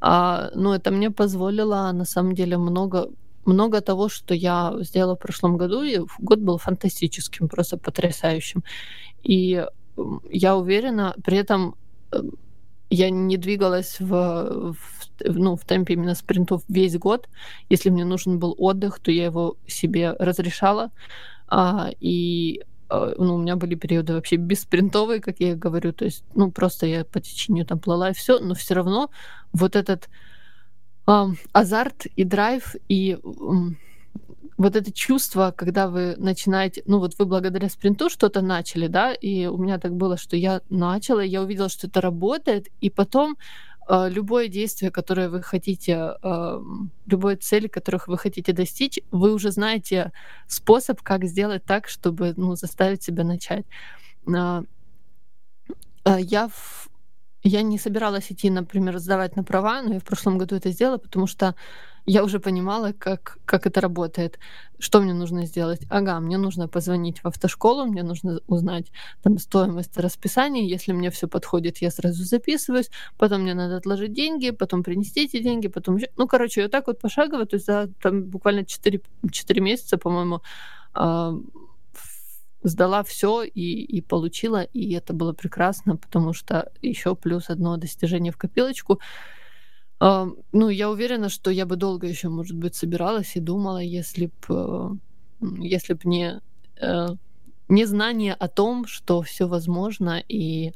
а, 0.00 0.50
ну, 0.54 0.72
это 0.72 0.90
мне 0.90 1.10
позволило, 1.10 1.92
на 1.92 2.04
самом 2.04 2.34
деле, 2.34 2.56
много 2.56 3.08
много 3.44 3.80
того, 3.80 4.08
что 4.08 4.34
я 4.34 4.72
сделала 4.82 5.16
в 5.16 5.18
прошлом 5.18 5.56
году, 5.56 5.82
и 5.82 5.98
год 6.20 6.38
был 6.38 6.58
фантастическим, 6.58 7.48
просто 7.48 7.76
потрясающим. 7.76 8.62
И 9.24 9.66
я 10.30 10.56
уверена, 10.56 11.14
при 11.24 11.38
этом 11.38 11.74
э, 12.12 12.22
я 12.90 13.10
не 13.10 13.36
двигалась 13.36 14.00
в, 14.00 14.74
в, 14.74 15.01
ну, 15.24 15.56
в 15.56 15.64
темпе 15.64 15.94
именно 15.94 16.14
спринтов 16.14 16.62
весь 16.68 16.96
год. 16.98 17.28
Если 17.68 17.90
мне 17.90 18.04
нужен 18.04 18.38
был 18.38 18.54
отдых, 18.58 18.98
то 19.00 19.10
я 19.10 19.24
его 19.24 19.56
себе 19.66 20.12
разрешала. 20.18 20.90
А, 21.48 21.90
и 22.00 22.62
а, 22.88 23.14
ну, 23.18 23.34
у 23.34 23.38
меня 23.38 23.56
были 23.56 23.74
периоды 23.74 24.14
вообще 24.14 24.36
беспринтовые, 24.36 25.20
как 25.20 25.40
я 25.40 25.54
говорю, 25.54 25.92
то 25.92 26.04
есть, 26.04 26.24
ну, 26.34 26.50
просто 26.50 26.86
я 26.86 27.04
по 27.04 27.20
течению 27.20 27.66
там 27.66 27.78
плыла 27.78 28.10
и 28.10 28.14
все, 28.14 28.38
но 28.38 28.54
все 28.54 28.74
равно 28.74 29.10
вот 29.52 29.76
этот 29.76 30.08
а, 31.06 31.28
азарт 31.52 32.06
и 32.16 32.24
драйв 32.24 32.74
и 32.88 33.18
вот 34.58 34.76
это 34.76 34.92
чувство, 34.92 35.52
когда 35.56 35.88
вы 35.88 36.14
начинаете, 36.18 36.82
ну 36.86 36.98
вот 36.98 37.14
вы 37.18 37.24
благодаря 37.26 37.68
спринту 37.68 38.08
что-то 38.08 38.42
начали, 38.42 38.86
да, 38.86 39.12
и 39.12 39.46
у 39.46 39.56
меня 39.56 39.78
так 39.78 39.94
было, 39.94 40.16
что 40.16 40.36
я 40.36 40.60
начала, 40.70 41.20
я 41.20 41.42
увидела, 41.42 41.68
что 41.68 41.86
это 41.86 42.00
работает, 42.00 42.68
и 42.80 42.90
потом 42.90 43.32
э, 43.32 43.36
любое 43.88 44.48
действие, 44.48 44.90
которое 44.90 45.28
вы 45.28 45.42
хотите, 45.42 46.14
любой 47.06 47.36
цели, 47.36 47.68
которых 47.68 48.08
вы 48.08 48.18
хотите 48.18 48.52
достичь, 48.52 49.00
вы 49.10 49.32
уже 49.32 49.50
знаете 49.50 50.12
способ, 50.46 51.02
как 51.02 51.24
сделать 51.24 51.64
так, 51.64 51.88
чтобы 51.88 52.34
ну, 52.36 52.54
заставить 52.56 53.02
себя 53.02 53.24
начать. 53.24 53.66
Э, 54.26 54.62
э, 56.04 56.16
я 56.20 56.48
в 56.48 56.88
я 57.44 57.62
не 57.62 57.76
собиралась 57.76 58.30
идти, 58.30 58.50
например, 58.50 58.98
сдавать 58.98 59.34
на 59.34 59.42
права, 59.42 59.82
но 59.82 59.94
я 59.94 59.98
в 59.98 60.04
прошлом 60.04 60.38
году 60.38 60.54
это 60.54 60.70
сделала, 60.70 60.98
потому 60.98 61.26
что 61.26 61.56
я 62.06 62.24
уже 62.24 62.40
понимала, 62.40 62.92
как, 62.92 63.38
как 63.44 63.66
это 63.66 63.80
работает, 63.80 64.38
что 64.78 65.00
мне 65.00 65.14
нужно 65.14 65.46
сделать. 65.46 65.82
Ага, 65.88 66.18
мне 66.20 66.36
нужно 66.38 66.68
позвонить 66.68 67.20
в 67.20 67.26
автошколу, 67.26 67.86
мне 67.86 68.02
нужно 68.02 68.40
узнать 68.48 68.90
там 69.22 69.38
стоимость 69.38 69.96
расписания, 69.96 70.66
если 70.66 70.92
мне 70.92 71.10
все 71.10 71.28
подходит, 71.28 71.78
я 71.78 71.90
сразу 71.90 72.24
записываюсь, 72.24 72.90
потом 73.18 73.42
мне 73.42 73.54
надо 73.54 73.76
отложить 73.76 74.12
деньги, 74.12 74.50
потом 74.50 74.82
принести 74.82 75.24
эти 75.24 75.40
деньги, 75.40 75.68
потом. 75.68 75.98
Ну, 76.16 76.26
короче, 76.26 76.62
вот 76.62 76.72
так 76.72 76.86
вот 76.88 77.00
пошагово, 77.00 77.46
то 77.46 77.56
есть 77.56 77.66
за 77.66 77.88
там, 78.02 78.24
буквально 78.24 78.64
4, 78.64 79.00
4 79.30 79.60
месяца, 79.60 79.96
по-моему, 79.98 80.42
сдала 82.64 83.02
все 83.02 83.42
и, 83.42 83.82
и 83.82 84.00
получила, 84.00 84.62
и 84.62 84.92
это 84.94 85.12
было 85.12 85.32
прекрасно, 85.32 85.96
потому 85.96 86.32
что 86.32 86.70
еще 86.80 87.14
плюс 87.14 87.50
одно 87.50 87.76
достижение 87.76 88.32
в 88.32 88.36
копилочку. 88.36 89.00
Uh, 90.02 90.36
ну, 90.50 90.68
я 90.68 90.90
уверена, 90.90 91.28
что 91.28 91.50
я 91.52 91.64
бы 91.64 91.76
долго 91.76 92.08
еще, 92.08 92.28
может 92.28 92.56
быть, 92.56 92.74
собиралась 92.74 93.36
и 93.36 93.40
думала, 93.40 93.78
если 93.78 94.32
бы 94.48 94.98
если 95.60 95.94
б 95.94 96.00
не, 96.04 96.40
uh, 96.82 97.16
не 97.68 97.84
знание 97.84 98.34
о 98.34 98.48
том, 98.48 98.86
что 98.86 99.22
все 99.22 99.46
возможно 99.46 100.20
и 100.28 100.72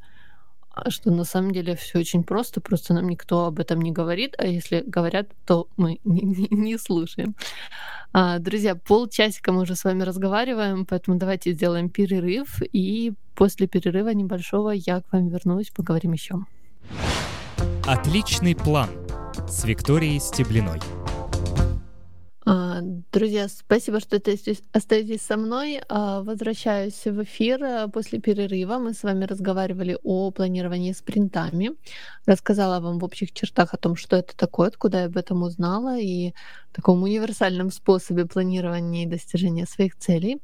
а, 0.71 0.91
что 0.91 1.11
на 1.11 1.25
самом 1.25 1.51
деле 1.51 1.75
все 1.75 1.99
очень 1.99 2.23
просто, 2.23 2.61
просто 2.61 2.95
нам 2.95 3.09
никто 3.09 3.47
об 3.47 3.59
этом 3.59 3.81
не 3.81 3.91
говорит, 3.91 4.35
а 4.39 4.47
если 4.47 4.85
говорят, 4.87 5.29
то 5.45 5.67
мы 5.77 5.99
не, 6.05 6.21
не, 6.21 6.49
не 6.51 6.79
слушаем. 6.79 7.35
А, 8.13 8.39
друзья, 8.39 8.77
полчасика 8.77 9.51
мы 9.53 9.63
уже 9.63 9.75
с 9.75 9.83
вами 9.85 10.05
разговариваем, 10.05 10.87
поэтому 10.87 11.19
давайте 11.19 11.53
сделаем 11.53 11.89
перерыв, 11.89 12.63
и 12.73 13.13
после 13.35 13.67
перерыва 13.67 14.11
небольшого 14.11 14.71
я 14.71 15.01
к 15.01 15.13
вам 15.13 15.29
вернусь, 15.29 15.71
поговорим 15.71 16.13
еще. 16.13 16.37
Отличный 17.87 18.55
план 18.55 19.06
с 19.49 19.65
Викторией 19.65 20.21
Стеблиной. 20.21 20.81
А, 22.49 22.81
друзья, 23.13 23.49
спасибо, 23.49 24.01
что 24.01 24.17
остаетесь 24.73 25.23
со 25.23 25.37
мной. 25.37 25.81
А, 25.89 26.23
возвращаюсь 26.23 27.05
в 27.05 27.23
эфир 27.23 27.63
а, 27.63 27.89
после 27.89 28.21
перерыва. 28.21 28.79
Мы 28.79 28.93
с 28.93 29.03
вами 29.03 29.25
разговаривали 29.25 29.99
о 30.03 30.31
планировании 30.31 30.93
спринтами. 30.93 31.73
Рассказала 32.25 32.81
вам 32.81 32.99
в 32.99 33.05
общих 33.05 33.33
чертах 33.33 33.75
о 33.75 33.79
том, 33.79 33.97
что 33.97 34.17
это 34.17 34.37
такое, 34.37 34.69
откуда 34.69 34.99
я 34.99 35.05
об 35.07 35.17
этом 35.17 35.43
узнала, 35.43 35.99
и 35.99 36.33
таком 36.73 37.03
универсальном 37.03 37.71
способе 37.71 38.27
планирования 38.27 39.05
и 39.05 39.11
достижения 39.11 39.67
своих 39.67 39.97
целей. 39.97 40.41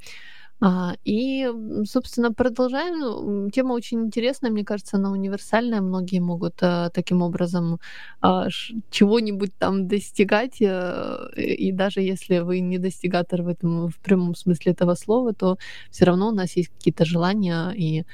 А, 0.64 0.94
и, 1.04 1.50
собственно, 1.84 2.32
продолжаем. 2.32 3.50
Тема 3.50 3.72
очень 3.72 4.02
интересная, 4.02 4.52
мне 4.52 4.64
кажется, 4.64 4.96
она 4.96 5.10
универсальная. 5.10 5.80
Многие 5.80 6.20
могут 6.20 6.62
а, 6.62 6.88
таким 6.90 7.20
образом 7.22 7.80
а, 8.20 8.46
чего-нибудь 8.88 9.52
там 9.58 9.88
достигать. 9.88 10.62
А, 10.62 11.30
и 11.34 11.72
даже 11.72 12.00
если 12.00 12.38
вы 12.38 12.60
не 12.60 12.78
достигатор 12.78 13.42
в 13.42 13.48
этом 13.48 13.88
в 13.88 13.96
прямом 13.96 14.36
смысле 14.36 14.70
этого 14.70 14.94
слова, 14.94 15.34
то 15.34 15.58
все 15.90 16.04
равно 16.04 16.28
у 16.28 16.32
нас 16.32 16.56
есть 16.56 16.68
какие-то 16.68 17.04
желания 17.04 17.72
и 17.72 18.04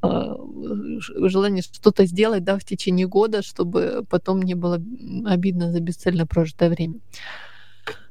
желание 0.00 1.60
что-то 1.60 2.06
сделать 2.06 2.44
да, 2.44 2.56
в 2.56 2.64
течение 2.64 3.08
года, 3.08 3.42
чтобы 3.42 4.06
потом 4.08 4.42
не 4.42 4.54
было 4.54 4.80
обидно 5.26 5.72
за 5.72 5.80
бесцельно 5.80 6.24
прожитое 6.24 6.70
время. 6.70 7.00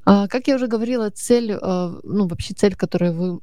Как 0.04 0.48
я 0.48 0.56
уже 0.56 0.68
говорила, 0.68 1.10
цель, 1.10 1.54
ну 1.54 2.28
вообще 2.28 2.54
цель, 2.54 2.76
которую 2.76 3.14
вы 3.14 3.40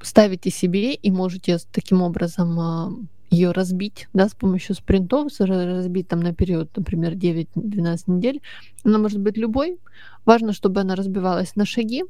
ставите 0.00 0.50
себе 0.50 0.94
и 0.94 1.10
можете 1.10 1.58
таким 1.72 2.02
образом 2.02 3.08
ее 3.30 3.50
разбить, 3.50 4.08
да, 4.12 4.28
с 4.28 4.34
помощью 4.34 4.74
спринтов, 4.76 5.32
разбить 5.38 6.08
там 6.08 6.20
на 6.20 6.32
период, 6.32 6.76
например, 6.76 7.14
9-12 7.14 7.98
недель. 8.06 8.40
Она 8.84 8.98
может 8.98 9.20
быть 9.20 9.36
любой. 9.36 9.78
Важно, 10.24 10.52
чтобы 10.52 10.80
она 10.80 10.94
разбивалась 10.94 11.56
на 11.56 11.66
шаги, 11.66 12.04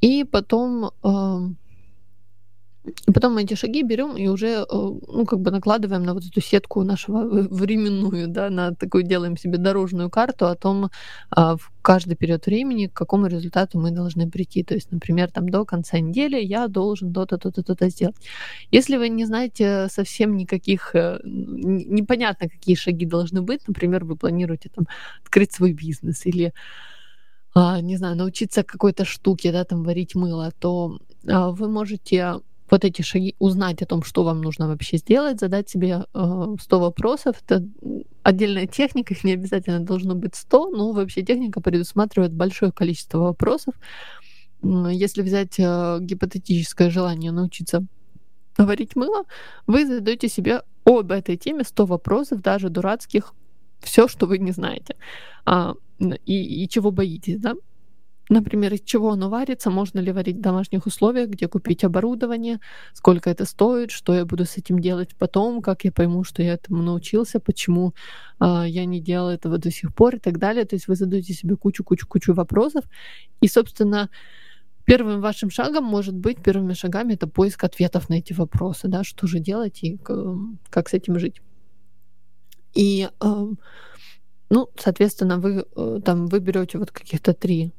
и 0.00 0.24
потом 0.24 0.90
и 3.06 3.12
потом 3.12 3.34
мы 3.34 3.42
эти 3.42 3.54
шаги 3.54 3.82
берем 3.82 4.16
и 4.16 4.28
уже, 4.28 4.46
э, 4.46 4.64
ну, 4.70 5.24
как 5.26 5.40
бы 5.40 5.50
накладываем 5.50 6.02
на 6.02 6.14
вот 6.14 6.24
эту 6.24 6.40
сетку 6.40 6.84
нашего 6.84 7.24
временную, 7.50 8.28
да, 8.28 8.50
на 8.50 8.74
такую 8.74 9.04
делаем 9.04 9.36
себе 9.36 9.58
дорожную 9.58 10.10
карту 10.10 10.46
о 10.46 10.54
том, 10.54 10.90
а, 11.30 11.56
в 11.56 11.70
каждый 11.82 12.16
период 12.16 12.46
времени, 12.46 12.86
к 12.86 12.92
какому 12.92 13.26
результату 13.26 13.78
мы 13.78 13.90
должны 13.90 14.30
прийти. 14.30 14.62
То 14.62 14.74
есть, 14.74 14.92
например, 14.92 15.30
там 15.30 15.48
до 15.48 15.64
конца 15.64 15.98
недели 16.00 16.40
я 16.40 16.68
должен 16.68 17.12
то-то, 17.12 17.38
то-то, 17.38 17.62
то-то 17.62 17.88
сделать. 17.88 18.16
Если 18.70 18.96
вы 18.96 19.08
не 19.08 19.26
знаете 19.26 19.88
совсем 19.90 20.36
никаких, 20.36 20.94
э, 20.94 21.20
непонятно, 21.24 22.48
какие 22.48 22.76
шаги 22.76 23.06
должны 23.06 23.42
быть, 23.42 23.68
например, 23.68 24.04
вы 24.04 24.16
планируете 24.16 24.70
там 24.74 24.86
открыть 25.22 25.52
свой 25.52 25.72
бизнес 25.72 26.26
или 26.26 26.52
а, 27.54 27.80
не 27.80 27.96
знаю, 27.96 28.16
научиться 28.16 28.62
какой-то 28.62 29.04
штуке, 29.04 29.52
да, 29.52 29.64
там 29.64 29.82
варить 29.82 30.14
мыло, 30.14 30.52
то 30.60 30.98
а, 31.26 31.50
вы 31.50 31.68
можете 31.68 32.40
вот 32.70 32.84
эти 32.84 33.02
шаги, 33.02 33.34
узнать 33.38 33.82
о 33.82 33.86
том, 33.86 34.02
что 34.02 34.24
вам 34.24 34.40
нужно 34.40 34.68
вообще 34.68 34.98
сделать, 34.98 35.40
задать 35.40 35.68
себе 35.68 36.04
э, 36.14 36.56
100 36.60 36.80
вопросов. 36.80 37.36
Это 37.46 37.66
отдельная 38.22 38.66
техника, 38.66 39.14
их 39.14 39.24
не 39.24 39.32
обязательно 39.32 39.80
должно 39.80 40.14
быть 40.14 40.34
100, 40.34 40.70
но 40.70 40.92
вообще 40.92 41.22
техника 41.22 41.60
предусматривает 41.60 42.32
большое 42.32 42.72
количество 42.72 43.18
вопросов. 43.18 43.74
Если 44.62 45.22
взять 45.22 45.58
э, 45.58 45.98
гипотетическое 46.00 46.90
желание 46.90 47.32
научиться 47.32 47.84
варить 48.58 48.96
мыло, 48.96 49.24
вы 49.66 49.86
задаете 49.86 50.28
себе 50.28 50.62
об 50.84 51.12
этой 51.12 51.36
теме 51.36 51.64
100 51.64 51.86
вопросов, 51.86 52.42
даже 52.42 52.68
дурацких, 52.70 53.34
все, 53.80 54.08
что 54.08 54.26
вы 54.26 54.38
не 54.38 54.52
знаете, 54.52 54.96
а, 55.44 55.74
и, 56.00 56.64
и 56.64 56.68
чего 56.68 56.90
боитесь, 56.90 57.38
да? 57.38 57.54
Например, 58.28 58.74
из 58.74 58.82
чего 58.82 59.10
оно 59.10 59.30
варится, 59.30 59.70
можно 59.70 60.00
ли 60.00 60.12
варить 60.12 60.36
в 60.36 60.40
домашних 60.40 60.86
условиях, 60.86 61.30
где 61.30 61.48
купить 61.48 61.84
оборудование, 61.84 62.60
сколько 62.92 63.30
это 63.30 63.46
стоит, 63.46 63.90
что 63.90 64.14
я 64.14 64.24
буду 64.26 64.44
с 64.44 64.58
этим 64.58 64.80
делать 64.80 65.16
потом, 65.16 65.62
как 65.62 65.84
я 65.84 65.92
пойму, 65.92 66.24
что 66.24 66.42
я 66.42 66.54
этому 66.54 66.82
научился, 66.82 67.40
почему 67.40 67.94
э, 68.40 68.64
я 68.66 68.84
не 68.84 69.00
делал 69.00 69.30
этого 69.30 69.56
до 69.58 69.70
сих 69.70 69.94
пор 69.94 70.16
и 70.16 70.18
так 70.18 70.38
далее. 70.38 70.64
То 70.66 70.76
есть 70.76 70.88
вы 70.88 70.94
задаете 70.94 71.32
себе 71.32 71.56
кучу-кучу-кучу 71.56 72.34
вопросов. 72.34 72.84
И, 73.40 73.48
собственно, 73.48 74.10
первым 74.84 75.20
вашим 75.20 75.50
шагом 75.50 75.84
может 75.84 76.14
быть, 76.14 76.42
первыми 76.42 76.74
шагами 76.74 77.14
это 77.14 77.26
поиск 77.26 77.64
ответов 77.64 78.10
на 78.10 78.14
эти 78.14 78.34
вопросы, 78.34 78.88
да, 78.88 79.04
что 79.04 79.26
же 79.26 79.38
делать 79.38 79.82
и 79.82 79.98
как 80.70 80.88
с 80.88 80.94
этим 80.94 81.18
жить. 81.18 81.40
И, 82.74 83.08
э, 83.20 83.46
ну, 84.50 84.68
соответственно, 84.78 85.38
вы 85.38 85.64
э, 85.76 86.00
там 86.04 86.26
выберете 86.26 86.78
вот 86.78 86.90
каких-то 86.90 87.32
три 87.32 87.72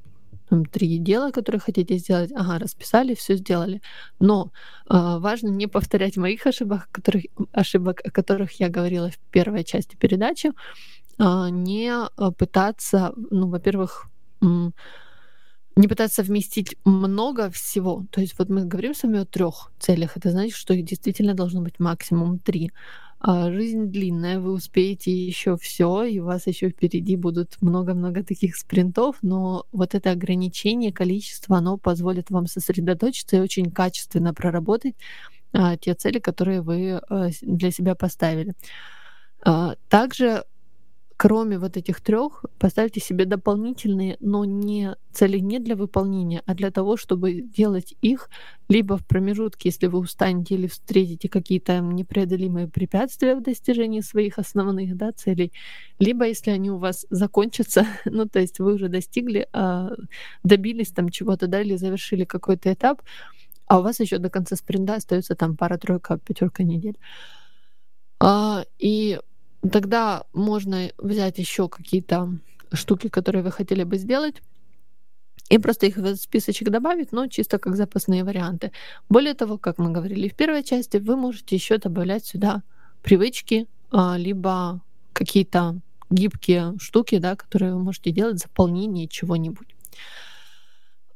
три 0.71 0.97
дела, 0.97 1.31
которые 1.31 1.59
хотите 1.59 1.97
сделать. 1.97 2.31
Ага, 2.35 2.59
расписали, 2.59 3.13
все 3.13 3.35
сделали. 3.35 3.81
Но 4.19 4.51
э, 4.89 5.17
важно 5.19 5.49
не 5.49 5.67
повторять 5.67 6.17
моих 6.17 6.47
ошибок, 6.47 6.89
которых, 6.91 7.23
ошибок, 7.51 8.01
о 8.05 8.11
которых 8.11 8.59
я 8.59 8.69
говорила 8.69 9.09
в 9.09 9.17
первой 9.31 9.63
части 9.63 9.95
передачи. 9.95 10.51
Э, 11.19 11.49
не 11.49 11.93
пытаться, 12.37 13.13
ну, 13.31 13.47
во-первых, 13.49 14.07
не 15.79 15.87
пытаться 15.87 16.23
вместить 16.23 16.75
много 16.85 17.49
всего. 17.49 18.05
То 18.11 18.21
есть 18.21 18.37
вот 18.37 18.49
мы 18.49 18.65
говорим 18.65 18.93
с 18.93 19.03
вами 19.03 19.19
о 19.19 19.25
трех 19.25 19.71
целях. 19.79 20.17
Это 20.17 20.31
значит, 20.31 20.55
что 20.55 20.73
их 20.73 20.85
действительно 20.85 21.33
должно 21.33 21.61
быть 21.61 21.79
максимум 21.79 22.39
три. 22.39 22.71
А 23.21 23.51
жизнь 23.51 23.87
длинная, 23.87 24.39
вы 24.39 24.53
успеете 24.53 25.11
еще 25.11 25.57
все, 25.57 26.03
и 26.03 26.19
у 26.19 26.25
вас 26.25 26.47
еще 26.47 26.69
впереди 26.69 27.17
будут 27.17 27.61
много-много 27.61 28.23
таких 28.23 28.55
спринтов, 28.55 29.17
но 29.21 29.65
вот 29.73 29.93
это 29.93 30.11
ограничение 30.11 30.93
количества, 30.93 31.57
оно 31.57 31.77
позволит 31.77 32.29
вам 32.29 32.47
сосредоточиться 32.47 33.35
и 33.35 33.41
очень 33.41 33.71
качественно 33.71 34.33
проработать 34.33 34.95
а, 35.51 35.75
те 35.75 35.95
цели, 35.95 36.19
которые 36.19 36.61
вы 36.61 36.93
а, 37.09 37.29
для 37.41 37.71
себя 37.71 37.93
поставили. 37.93 38.53
А, 39.41 39.75
также 39.89 40.45
кроме 41.19 41.59
вот 41.59 41.75
этих 41.75 41.99
трех, 41.99 42.45
поставьте 42.59 43.01
себе 43.01 43.25
дополнительные, 43.25 44.15
но 44.21 44.45
не 44.45 44.95
цели 45.11 45.39
не 45.39 45.59
для 45.59 45.75
выполнения, 45.75 46.41
а 46.45 46.55
для 46.55 46.71
того, 46.71 46.95
чтобы 46.95 47.41
делать 47.41 47.93
их 48.01 48.29
либо 48.69 48.95
в 48.95 49.05
промежутке, 49.05 49.67
если 49.67 49.87
вы 49.87 49.99
устанете 49.99 50.55
или 50.55 50.67
встретите 50.67 51.27
какие-то 51.27 51.79
непреодолимые 51.79 52.69
препятствия 52.69 53.35
в 53.35 53.43
достижении 53.43 53.99
своих 53.99 54.39
основных 54.39 54.95
да, 54.95 55.11
целей, 55.11 55.51
либо 55.99 56.25
если 56.25 56.51
они 56.51 56.71
у 56.71 56.77
вас 56.77 57.05
закончатся, 57.09 57.85
ну 58.05 58.25
то 58.25 58.39
есть 58.39 58.59
вы 58.59 58.75
уже 58.75 58.87
достигли, 58.87 59.49
а, 59.51 59.89
добились 60.43 60.91
там 60.91 61.09
чего-то, 61.09 61.47
да, 61.47 61.61
или 61.61 61.75
завершили 61.75 62.23
какой-то 62.23 62.71
этап, 62.71 63.01
а 63.65 63.79
у 63.79 63.83
вас 63.83 63.99
еще 63.99 64.19
до 64.19 64.29
конца 64.29 64.55
спринта 64.55 64.93
остается 64.93 65.35
там 65.35 65.57
пара-тройка, 65.57 66.17
пятерка 66.17 66.63
недель. 66.63 66.97
А, 68.21 68.63
и 68.77 69.19
Тогда 69.61 70.23
можно 70.33 70.89
взять 70.97 71.37
еще 71.37 71.67
какие-то 71.67 72.33
штуки, 72.73 73.09
которые 73.09 73.43
вы 73.43 73.51
хотели 73.51 73.83
бы 73.83 73.97
сделать, 73.97 74.35
и 75.49 75.57
просто 75.57 75.87
их 75.87 75.97
в 75.97 76.15
списочек 76.15 76.69
добавить, 76.69 77.11
но 77.11 77.27
чисто 77.27 77.57
как 77.57 77.75
запасные 77.75 78.23
варианты. 78.23 78.71
Более 79.09 79.33
того, 79.33 79.57
как 79.57 79.79
мы 79.79 79.91
говорили 79.91 80.29
в 80.29 80.35
первой 80.35 80.63
части, 80.63 80.97
вы 80.97 81.15
можете 81.15 81.55
еще 81.55 81.77
добавлять 81.77 82.25
сюда 82.25 82.61
привычки, 83.01 83.67
а, 83.91 84.17
либо 84.17 84.81
какие-то 85.13 85.79
гибкие 86.11 86.75
штуки, 86.79 87.17
да, 87.17 87.35
которые 87.35 87.73
вы 87.73 87.79
можете 87.79 88.11
делать 88.11 88.37
в 88.37 88.41
заполнении 88.43 89.07
чего-нибудь. 89.07 89.75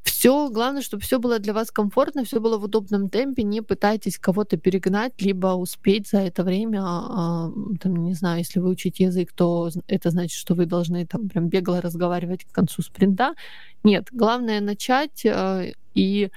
Все, 0.04 0.50
главное, 0.50 0.82
чтобы 0.82 1.02
все 1.02 1.18
было 1.18 1.39
для 1.39 1.54
вас 1.54 1.72
комфортно, 1.72 2.26
все 2.26 2.42
было 2.42 2.58
в 2.58 2.63
удобном 2.66 3.10
темпе. 3.10 3.44
Не 3.44 3.62
пытайтесь 3.62 4.18
кого-то 4.18 4.58
перегнать, 4.58 5.22
либо 5.22 5.48
успеть 5.54 6.10
за 6.10 6.20
это 6.20 6.44
время, 6.44 6.82
а, 6.84 7.50
там, 7.80 8.04
не 8.04 8.13
знаю, 8.13 8.39
если 8.39 8.60
вы 8.60 8.70
учите 8.70 9.06
язык, 9.06 9.32
то 9.34 9.70
это 9.88 10.10
значит, 10.10 10.38
что 10.38 10.56
вы 10.56 10.66
должны 10.66 11.06
там 11.06 11.30
прям 11.30 11.48
бегло 11.48 11.80
разговаривать 11.80 12.44
к 12.44 12.52
концу 12.52 12.82
спринта. 12.82 13.34
Нет, 13.84 14.10
главное 14.12 14.60
начать 14.60 15.26
э, 15.26 15.74
и 15.96 16.30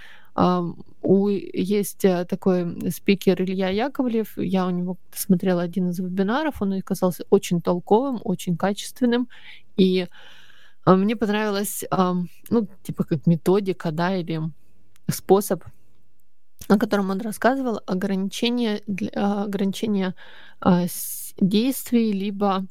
у, 1.03 1.29
есть 1.29 2.05
э, 2.05 2.27
такой 2.27 2.91
спикер 2.91 3.41
Илья 3.41 3.71
Яковлев, 3.71 4.37
я 4.37 4.67
у 4.67 4.71
него 4.71 4.99
смотрела 5.15 5.63
один 5.63 5.89
из 5.89 5.99
вебинаров, 5.99 6.61
он 6.61 6.75
оказался 6.75 7.25
очень 7.31 7.63
толковым, 7.63 8.21
очень 8.23 8.57
качественным, 8.57 9.29
и 9.79 10.03
а 10.03 10.09
мне 10.95 11.17
понравилось, 11.17 11.85
ну, 12.51 12.69
типа 12.85 13.05
как 13.05 13.27
методика, 13.27 13.91
да, 13.91 14.15
или 14.15 14.41
способ, 15.09 15.65
о 16.69 16.79
котором 16.79 17.11
он 17.11 17.21
рассказывал, 17.21 17.81
ограничение, 17.87 18.83
для, 18.87 19.43
ограничение 19.45 20.15
а, 20.61 20.87
действий, 21.39 22.13
либо 22.13 22.65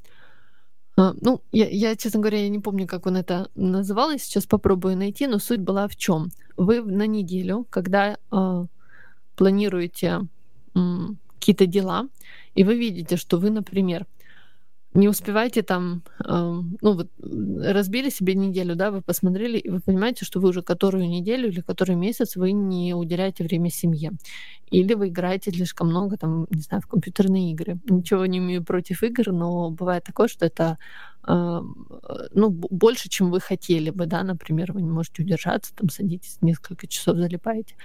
а, 0.98 1.14
ну, 1.22 1.42
я, 1.52 1.68
я, 1.70 1.96
честно 1.96 2.20
говоря, 2.20 2.42
я 2.42 2.50
не 2.50 2.60
помню, 2.60 2.88
как 2.88 3.06
он 3.06 3.18
это 3.18 3.50
называл, 3.56 4.12
я 4.12 4.18
сейчас 4.18 4.46
попробую 4.46 4.98
найти, 4.98 5.28
но 5.28 5.40
суть 5.40 5.60
была 5.60 5.88
в 5.88 5.96
чем. 5.96 6.32
Вы 6.58 6.82
на 6.82 7.08
неделю, 7.08 7.66
когда 7.70 8.18
планируете 9.36 10.22
какие-то 11.40 11.66
дела, 11.66 12.08
и 12.56 12.64
вы 12.64 12.78
видите, 12.78 13.18
что 13.18 13.38
вы, 13.38 13.50
например, 13.50 14.06
не 14.96 15.10
успевайте 15.10 15.62
там, 15.62 16.04
э, 16.26 16.26
ну 16.30 16.94
вот 16.94 17.10
разбили 17.20 18.10
себе 18.10 18.34
неделю, 18.34 18.76
да, 18.76 18.92
вы 18.92 19.02
посмотрели, 19.02 19.58
и 19.58 19.70
вы 19.70 19.82
понимаете, 19.82 20.26
что 20.26 20.40
вы 20.40 20.50
уже 20.50 20.62
которую 20.62 21.08
неделю 21.10 21.50
или 21.50 21.62
который 21.62 21.96
месяц 21.96 22.38
вы 22.38 22.54
не 22.54 22.94
уделяете 22.94 23.44
время 23.44 23.70
семье. 23.70 24.12
Или 24.72 24.94
вы 24.94 25.10
играете 25.10 25.52
слишком 25.52 25.90
много, 25.90 26.18
там, 26.18 26.48
не 26.50 26.62
знаю, 26.62 26.82
в 26.82 26.88
компьютерные 26.88 27.52
игры. 27.52 27.78
Ничего 27.90 28.26
не 28.26 28.38
имею 28.38 28.64
против 28.64 29.04
игр, 29.04 29.32
но 29.32 29.70
бывает 29.70 30.04
такое, 30.06 30.28
что 30.28 30.46
это 30.46 30.78
э, 31.28 31.62
ну, 32.34 32.50
больше, 32.50 33.10
чем 33.10 33.32
вы 33.32 33.42
хотели 33.42 33.90
бы, 33.90 34.06
да, 34.06 34.24
например, 34.24 34.72
вы 34.74 34.82
не 34.82 34.90
можете 34.90 35.24
удержаться, 35.24 35.74
там 35.76 35.90
садитесь, 35.90 36.38
несколько 36.42 36.88
часов 36.88 37.18
залипаете. 37.18 37.76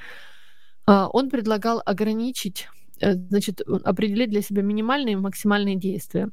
А, 0.86 1.08
он 1.08 1.30
предлагал 1.30 1.82
ограничить, 1.84 2.68
э, 3.00 3.14
значит, 3.14 3.60
определить 3.84 4.30
для 4.30 4.42
себя 4.42 4.62
минимальные 4.62 5.14
и 5.14 5.16
максимальные 5.16 5.76
действия. 5.76 6.30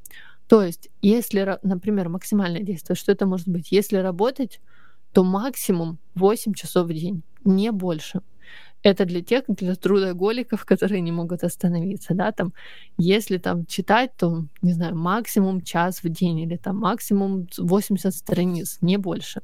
То 0.47 0.63
есть, 0.63 0.89
если, 1.01 1.59
например, 1.63 2.09
максимальное 2.09 2.61
действие, 2.61 2.95
что 2.95 3.11
это 3.11 3.25
может 3.25 3.47
быть? 3.47 3.71
Если 3.71 3.97
работать, 3.97 4.61
то 5.13 5.23
максимум 5.23 5.97
8 6.15 6.53
часов 6.53 6.87
в 6.87 6.93
день, 6.93 7.23
не 7.43 7.71
больше. 7.71 8.21
Это 8.83 9.05
для 9.05 9.21
тех, 9.21 9.43
для 9.47 9.75
трудоголиков, 9.75 10.63
которые 10.63 11.01
не 11.01 11.11
могут 11.11 11.43
остановиться, 11.43 12.13
да, 12.13 12.31
там, 12.31 12.53
если 12.97 13.37
там 13.37 13.65
читать, 13.65 14.11
то, 14.15 14.45
не 14.61 14.73
знаю, 14.73 14.95
максимум 14.95 15.61
час 15.61 16.03
в 16.03 16.09
день 16.09 16.39
или 16.39 16.57
там 16.57 16.77
максимум 16.77 17.47
80 17.57 18.13
страниц, 18.13 18.77
не 18.81 18.97
больше. 18.97 19.41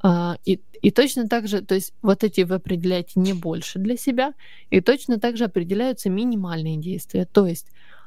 А, 0.00 0.36
и, 0.44 0.60
и 0.80 0.90
точно 0.90 1.28
так 1.28 1.46
же, 1.46 1.60
то 1.60 1.74
есть 1.74 1.92
вот 2.02 2.24
эти 2.24 2.40
вы 2.40 2.56
определяете 2.56 3.20
не 3.20 3.34
больше 3.34 3.78
для 3.78 3.96
себя, 3.96 4.32
и 4.70 4.80
точно 4.80 5.20
так 5.20 5.36
же 5.36 5.44
определяются 5.44 6.08
минимальные 6.08 6.78
действия, 6.78 7.26
то 7.26 7.46
есть 7.46 7.66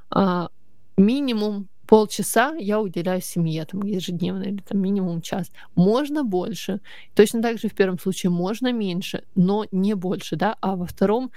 а, 0.09 0.49
минимум 0.97 1.67
полчаса 1.91 2.55
я 2.57 2.79
уделяю 2.79 3.21
семье 3.21 3.65
там 3.65 3.81
ежедневно 3.81 4.43
или 4.43 4.61
там 4.61 4.79
минимум 4.79 5.21
час. 5.21 5.51
Можно 5.75 6.23
больше. 6.23 6.79
Точно 7.15 7.41
так 7.41 7.59
же 7.59 7.67
в 7.67 7.73
первом 7.73 7.99
случае 7.99 8.29
можно 8.29 8.71
меньше, 8.71 9.23
но 9.35 9.65
не 9.73 9.93
больше, 9.93 10.37
да, 10.37 10.55
а 10.61 10.77
во 10.77 10.85
втором 10.85 11.31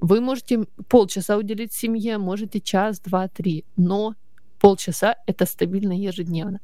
вы 0.00 0.22
можете 0.22 0.64
полчаса 0.88 1.36
уделить 1.36 1.74
семье, 1.74 2.16
можете 2.16 2.58
час, 2.58 3.00
два, 3.00 3.28
три, 3.28 3.66
но 3.76 4.14
полчаса 4.58 5.16
это 5.26 5.44
стабильно 5.44 5.92
ежедневно. 5.92 6.60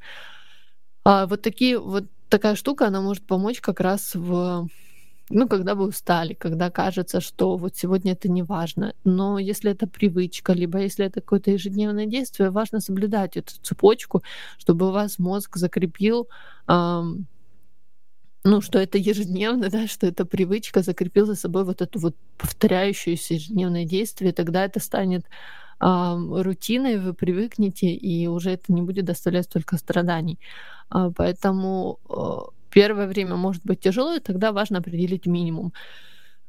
А 1.03 1.27
вот 1.27 1.43
такие 1.43 1.77
вот 1.77 2.05
такая 2.29 2.55
штука, 2.55 2.87
она 2.87 3.01
может 3.01 3.27
помочь 3.27 3.61
как 3.61 3.79
раз 3.79 4.15
в 4.15 4.67
ну, 5.29 5.47
когда 5.47 5.73
вы 5.75 5.87
устали, 5.87 6.33
когда 6.33 6.69
кажется, 6.69 7.19
что 7.19 7.57
вот 7.57 7.75
сегодня 7.75 8.13
это 8.13 8.29
не 8.29 8.43
важно. 8.43 8.93
Но 9.03 9.39
если 9.39 9.71
это 9.71 9.87
привычка, 9.87 10.53
либо 10.53 10.79
если 10.79 11.05
это 11.05 11.21
какое-то 11.21 11.51
ежедневное 11.51 12.05
действие, 12.05 12.51
важно 12.51 12.79
соблюдать 12.79 13.37
эту 13.37 13.53
цепочку, 13.61 14.23
чтобы 14.59 14.87
у 14.87 14.91
вас 14.91 15.19
мозг 15.19 15.57
закрепил, 15.57 16.27
эм, 16.67 17.27
ну, 18.43 18.61
что 18.61 18.79
это 18.79 18.97
ежедневно, 18.99 19.69
да, 19.71 19.87
что 19.87 20.07
это 20.07 20.25
привычка, 20.25 20.81
закрепил 20.83 21.25
за 21.25 21.35
собой 21.35 21.63
вот 21.63 21.81
это 21.81 21.99
вот 21.99 22.15
повторяющееся 22.37 23.35
ежедневное 23.35 23.85
действие, 23.85 24.31
тогда 24.33 24.65
это 24.65 24.79
станет 24.79 25.25
рутиной, 25.81 26.99
вы 26.99 27.13
привыкнете, 27.13 27.87
и 27.87 28.27
уже 28.27 28.51
это 28.51 28.71
не 28.71 28.81
будет 28.81 29.05
доставлять 29.05 29.45
столько 29.45 29.77
страданий. 29.77 30.39
Э, 30.93 31.11
поэтому 31.15 31.99
э, 32.09 32.54
первое 32.75 33.07
время 33.07 33.37
может 33.37 33.63
быть 33.63 33.79
тяжело, 33.79 34.15
и 34.15 34.19
тогда 34.19 34.51
важно 34.51 34.79
определить 34.79 35.25
минимум. 35.25 35.71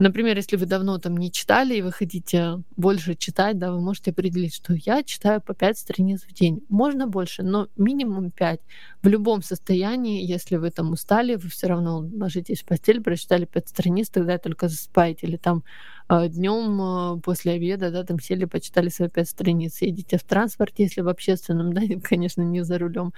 Например, 0.01 0.37
если 0.37 0.57
вы 0.57 0.66
давно 0.66 0.99
там 0.99 1.16
не 1.16 1.31
читали 1.31 1.77
и 1.77 1.83
вы 1.83 1.93
хотите 1.93 2.62
больше 2.77 3.14
читать, 3.14 3.59
да, 3.59 3.70
вы 3.70 3.81
можете 3.81 4.11
определить, 4.11 4.55
что 4.55 4.74
я 4.74 5.05
читаю 5.05 5.41
по 5.41 5.55
5 5.55 5.79
страниц 5.79 6.27
в 6.29 6.35
день. 6.35 6.62
Можно 6.68 7.07
больше, 7.07 7.45
но 7.45 7.68
минимум 7.77 8.31
5. 8.33 8.61
В 9.03 9.09
любом 9.09 9.43
состоянии, 9.43 10.27
если 10.27 10.57
вы 10.57 10.70
там 10.70 10.93
устали, 10.93 11.37
вы 11.37 11.49
все 11.49 11.68
равно 11.68 11.99
ложитесь 11.99 12.62
в 12.62 12.66
постель, 12.66 13.01
прочитали 13.01 13.45
5 13.45 13.68
страниц, 13.68 14.11
тогда 14.11 14.37
только 14.39 14.68
засыпаете. 14.68 15.29
Или 15.29 15.37
там 15.37 15.62
э, 16.09 16.29
днем 16.29 16.81
э, 16.81 17.20
после 17.20 17.53
обеда, 17.53 17.91
да, 17.91 18.03
там 18.03 18.18
сели, 18.18 18.47
почитали 18.47 18.89
свои 18.89 19.09
5 19.09 19.29
страниц. 19.29 19.81
Едете 19.81 20.18
в 20.18 20.24
транспорте, 20.24 20.83
если 20.83 21.03
в 21.03 21.09
общественном, 21.09 21.72
да, 21.74 21.83
конечно, 22.03 22.43
не 22.43 22.64
за 22.64 22.79
рулем 22.79 23.12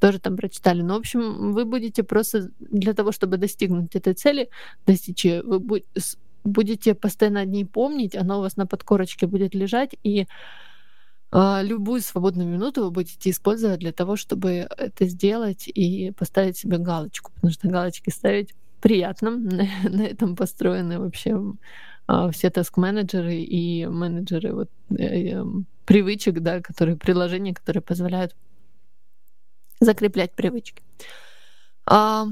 тоже 0.00 0.18
там 0.18 0.36
прочитали. 0.36 0.82
Но, 0.82 0.94
в 0.94 0.98
общем, 0.98 1.52
вы 1.52 1.64
будете 1.64 2.02
просто 2.02 2.50
для 2.58 2.94
того, 2.94 3.12
чтобы 3.12 3.36
достигнуть 3.36 3.94
этой 3.96 4.14
цели, 4.14 4.48
достичь 4.86 5.24
ее, 5.24 5.42
вы 5.42 5.60
будете 6.44 6.94
постоянно 6.94 7.40
о 7.40 7.44
ней 7.44 7.64
помнить, 7.64 8.16
она 8.16 8.38
у 8.38 8.40
вас 8.40 8.56
на 8.56 8.66
подкорочке 8.66 9.26
будет 9.26 9.54
лежать, 9.54 9.94
и 10.02 10.26
а, 11.30 11.62
любую 11.62 12.00
свободную 12.00 12.48
минуту 12.48 12.84
вы 12.84 12.90
будете 12.90 13.30
использовать 13.30 13.80
для 13.80 13.92
того, 13.92 14.16
чтобы 14.16 14.66
это 14.76 15.04
сделать 15.06 15.68
и 15.68 16.12
поставить 16.12 16.56
себе 16.56 16.78
галочку, 16.78 17.32
потому 17.34 17.52
что 17.52 17.68
галочки 17.68 18.10
ставить 18.10 18.54
приятно. 18.80 19.30
На, 19.88 20.02
этом 20.04 20.36
построены 20.36 20.98
вообще 20.98 21.38
а, 22.06 22.30
все 22.30 22.48
таск-менеджеры 22.48 23.34
и 23.34 23.86
менеджеры 23.86 24.54
вот, 24.54 24.70
э, 24.90 25.34
э, 25.34 25.44
привычек, 25.84 26.40
да, 26.40 26.60
которые 26.60 26.96
приложения, 26.96 27.54
которые 27.54 27.82
позволяют 27.82 28.34
закреплять 29.80 30.32
привычки. 30.34 30.82
А, 31.86 32.26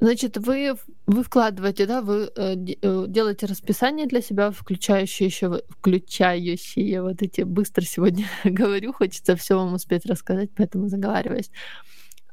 значит, 0.00 0.36
вы, 0.36 0.76
вы 1.06 1.22
вкладываете, 1.24 1.86
да, 1.86 2.02
вы 2.02 2.30
э, 2.34 2.54
э, 2.54 3.04
делаете 3.08 3.46
расписание 3.46 4.06
для 4.06 4.20
себя, 4.20 4.50
включающее 4.50 5.26
еще, 5.26 5.62
включающие 5.68 7.02
вот 7.02 7.22
эти, 7.22 7.42
быстро 7.42 7.82
сегодня 7.82 8.26
говорю, 8.44 8.92
хочется 8.92 9.36
все 9.36 9.56
вам 9.56 9.74
успеть 9.74 10.06
рассказать, 10.06 10.50
поэтому 10.56 10.88
заговариваюсь. 10.88 11.50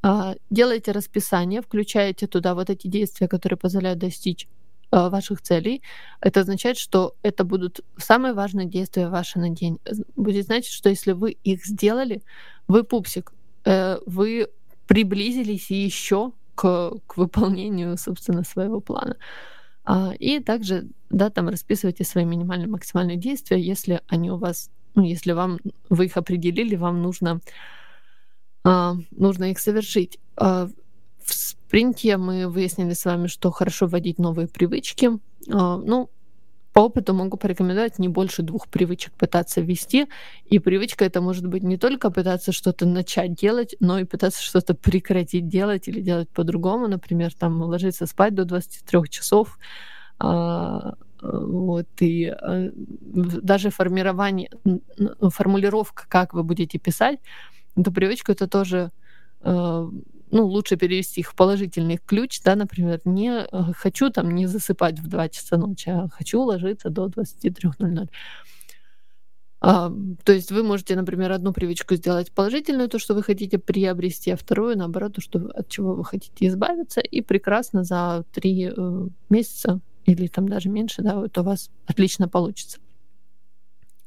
А, 0.04 0.36
делаете 0.52 0.92
расписание, 0.92 1.62
включаете 1.62 2.28
туда 2.28 2.54
вот 2.54 2.70
эти 2.70 2.88
действия, 2.88 3.28
которые 3.28 3.58
позволяют 3.58 3.98
достичь 3.98 4.48
а, 4.92 5.10
ваших 5.10 5.42
целей. 5.42 5.82
Это 6.22 6.42
означает, 6.42 6.78
что 6.78 7.16
это 7.24 7.44
будут 7.44 7.80
самые 7.98 8.36
важные 8.36 8.68
действия 8.68 9.10
ваши 9.10 9.40
на 9.40 9.50
день. 9.50 9.80
Будет 10.16 10.46
значить, 10.46 10.72
что 10.72 10.90
если 10.90 11.14
вы 11.14 11.32
их 11.32 11.66
сделали, 11.66 12.22
вы 12.68 12.84
пупсик, 12.84 13.32
Э, 13.34 13.35
вы 13.66 14.48
приблизились 14.88 15.72
еще 15.72 16.32
к, 16.56 16.94
к 17.06 17.18
выполнению, 17.18 17.98
собственно, 17.98 18.44
своего 18.44 18.80
плана. 18.80 19.18
А, 19.84 20.14
и 20.18 20.40
также, 20.40 20.88
да, 21.10 21.30
там 21.30 21.50
расписывайте 21.50 22.04
свои 22.04 22.26
минимальные, 22.26 22.68
максимальные 22.68 23.18
действия, 23.18 23.62
если 23.62 24.02
они 24.08 24.32
у 24.32 24.38
вас, 24.38 24.72
ну, 24.96 25.04
если 25.04 25.34
вам, 25.34 25.60
вы 25.90 26.06
их 26.06 26.18
определили, 26.18 26.76
вам 26.76 27.02
нужно, 27.02 27.40
а, 28.64 28.96
нужно 29.12 29.52
их 29.52 29.60
совершить. 29.60 30.20
А, 30.38 30.70
в 31.24 31.34
спринте 31.34 32.18
мы 32.18 32.48
выяснили 32.48 32.94
с 32.94 33.06
вами, 33.06 33.28
что 33.28 33.52
хорошо 33.52 33.88
вводить 33.88 34.18
новые 34.18 34.48
привычки. 34.48 35.10
Ну, 35.48 36.10
по 36.76 36.82
опыту 36.82 37.14
могу 37.14 37.38
порекомендовать 37.38 38.00
не 38.00 38.10
больше 38.10 38.42
двух 38.42 38.68
привычек 38.68 39.14
пытаться 39.14 39.62
ввести. 39.62 40.08
И 40.44 40.60
привычка 40.60 41.06
это 41.06 41.22
может 41.22 41.48
быть 41.48 41.64
не 41.64 41.78
только 41.78 42.12
пытаться 42.12 42.52
что-то 42.52 42.86
начать 42.86 43.34
делать, 43.34 43.78
но 43.80 43.98
и 43.98 44.04
пытаться 44.04 44.44
что-то 44.44 44.76
прекратить 44.76 45.48
делать 45.48 45.88
или 45.88 46.02
делать 46.02 46.28
по-другому. 46.28 46.90
Например, 46.90 47.34
там 47.34 47.62
ложиться 47.62 48.06
спать 48.06 48.36
до 48.36 48.44
23 48.44 49.10
часов. 49.10 49.58
А, 50.20 50.96
вот, 51.22 51.88
и 52.02 52.26
а, 52.26 52.72
даже 52.74 53.70
формирование, 53.70 54.50
формулировка, 55.22 56.04
как 56.10 56.34
вы 56.34 56.44
будете 56.44 56.78
писать, 56.78 57.20
эту 57.78 57.94
привычку 57.94 58.34
это 58.34 58.50
тоже 58.50 58.92
а, 59.40 59.90
ну, 60.36 60.46
лучше 60.48 60.76
перевести 60.76 61.22
их 61.22 61.32
в 61.32 61.36
положительный 61.36 61.98
ключ, 61.98 62.42
да, 62.44 62.58
например, 62.58 63.00
не 63.06 63.30
э, 63.30 63.48
хочу 63.74 64.10
там 64.10 64.36
не 64.36 64.48
засыпать 64.48 65.00
в 65.00 65.08
2 65.08 65.30
часа 65.30 65.56
ночи, 65.56 65.88
а 65.88 66.10
хочу 66.10 66.42
ложиться 66.42 66.90
до 66.90 67.06
23.00. 67.06 68.10
А, 69.62 69.94
то 70.26 70.34
есть 70.34 70.52
вы 70.52 70.64
можете, 70.64 70.98
например, 70.98 71.32
одну 71.32 71.54
привычку 71.54 71.96
сделать 71.96 72.34
положительную, 72.34 72.90
то, 72.90 73.00
что 73.00 73.14
вы 73.14 73.24
хотите 73.24 73.58
приобрести, 73.58 74.30
а 74.32 74.36
вторую, 74.36 74.78
наоборот, 74.78 75.14
то, 75.14 75.22
что, 75.22 75.40
от 75.56 75.70
чего 75.70 75.96
вы 75.96 76.04
хотите 76.04 76.48
избавиться, 76.48 77.00
и 77.00 77.22
прекрасно 77.22 77.86
за 77.86 78.26
три 78.34 78.74
э, 78.76 79.08
месяца 79.30 79.80
или 80.06 80.28
там 80.28 80.50
даже 80.50 80.68
меньше, 80.68 81.02
да, 81.02 81.16
вот 81.16 81.38
у 81.38 81.44
вас 81.44 81.72
отлично 81.86 82.28
получится. 82.28 82.80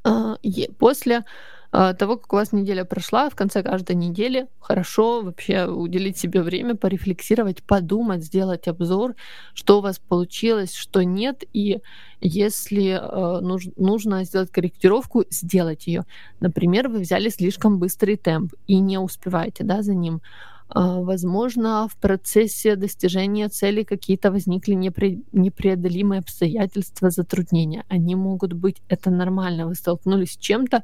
А, 0.05 0.37
после 0.79 1.17
а, 1.17 1.25
того, 1.71 2.17
как 2.17 2.33
у 2.33 2.37
вас 2.37 2.53
неделя 2.53 2.85
прошла, 2.85 3.29
в 3.29 3.35
конце 3.35 3.63
каждой 3.63 3.95
недели 3.95 4.47
хорошо 4.59 5.23
вообще 5.23 5.67
уделить 5.67 6.17
себе 6.17 6.43
время, 6.43 6.75
порефлексировать, 6.75 7.63
подумать, 7.63 8.25
сделать 8.25 8.69
обзор, 8.69 9.15
что 9.55 9.79
у 9.79 9.81
вас 9.83 9.99
получилось, 9.99 10.75
что 10.75 11.03
нет, 11.03 11.45
и 11.53 11.81
если 12.21 13.01
нуж, 13.43 13.67
нужно 13.77 14.25
сделать 14.25 14.51
корректировку, 14.51 15.25
сделать 15.31 15.87
ее. 15.87 16.05
Например, 16.41 16.89
вы 16.89 17.01
взяли 17.01 17.29
слишком 17.29 17.79
быстрый 17.79 18.17
темп 18.17 18.55
и 18.67 18.79
не 18.81 18.99
успеваете 18.99 19.63
да, 19.63 19.83
за 19.83 19.95
ним 19.95 20.17
а, 20.17 20.58
возможно, 20.75 21.89
в 21.89 21.97
процессе 21.97 22.77
достижения 22.77 23.49
цели 23.49 23.85
какие-то 23.85 24.31
возникли 24.31 24.75
непре- 24.75 25.25
непреодолимые 25.33 26.21
обстоятельства, 26.21 27.11
затруднения. 27.11 27.85
Они 27.89 28.15
могут 28.15 28.53
быть, 28.53 28.83
это 28.89 29.11
нормально. 29.11 29.67
Вы 29.67 29.75
столкнулись 29.75 30.33
с 30.33 30.37
чем-то, 30.37 30.83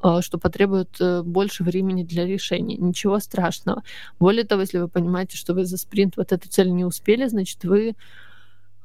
а, 0.00 0.22
что 0.22 0.38
потребует 0.38 0.96
э, 1.00 1.22
больше 1.22 1.64
времени 1.64 2.02
для 2.02 2.26
решения. 2.26 2.76
Ничего 2.76 3.18
страшного. 3.18 3.82
Более 4.18 4.44
того, 4.44 4.62
если 4.62 4.78
вы 4.78 4.88
понимаете, 4.88 5.36
что 5.36 5.54
вы 5.54 5.66
за 5.66 5.76
спринт 5.76 6.16
вот 6.16 6.32
эту 6.32 6.48
цель 6.48 6.70
не 6.70 6.84
успели, 6.84 7.26
значит, 7.26 7.64
вы 7.64 7.94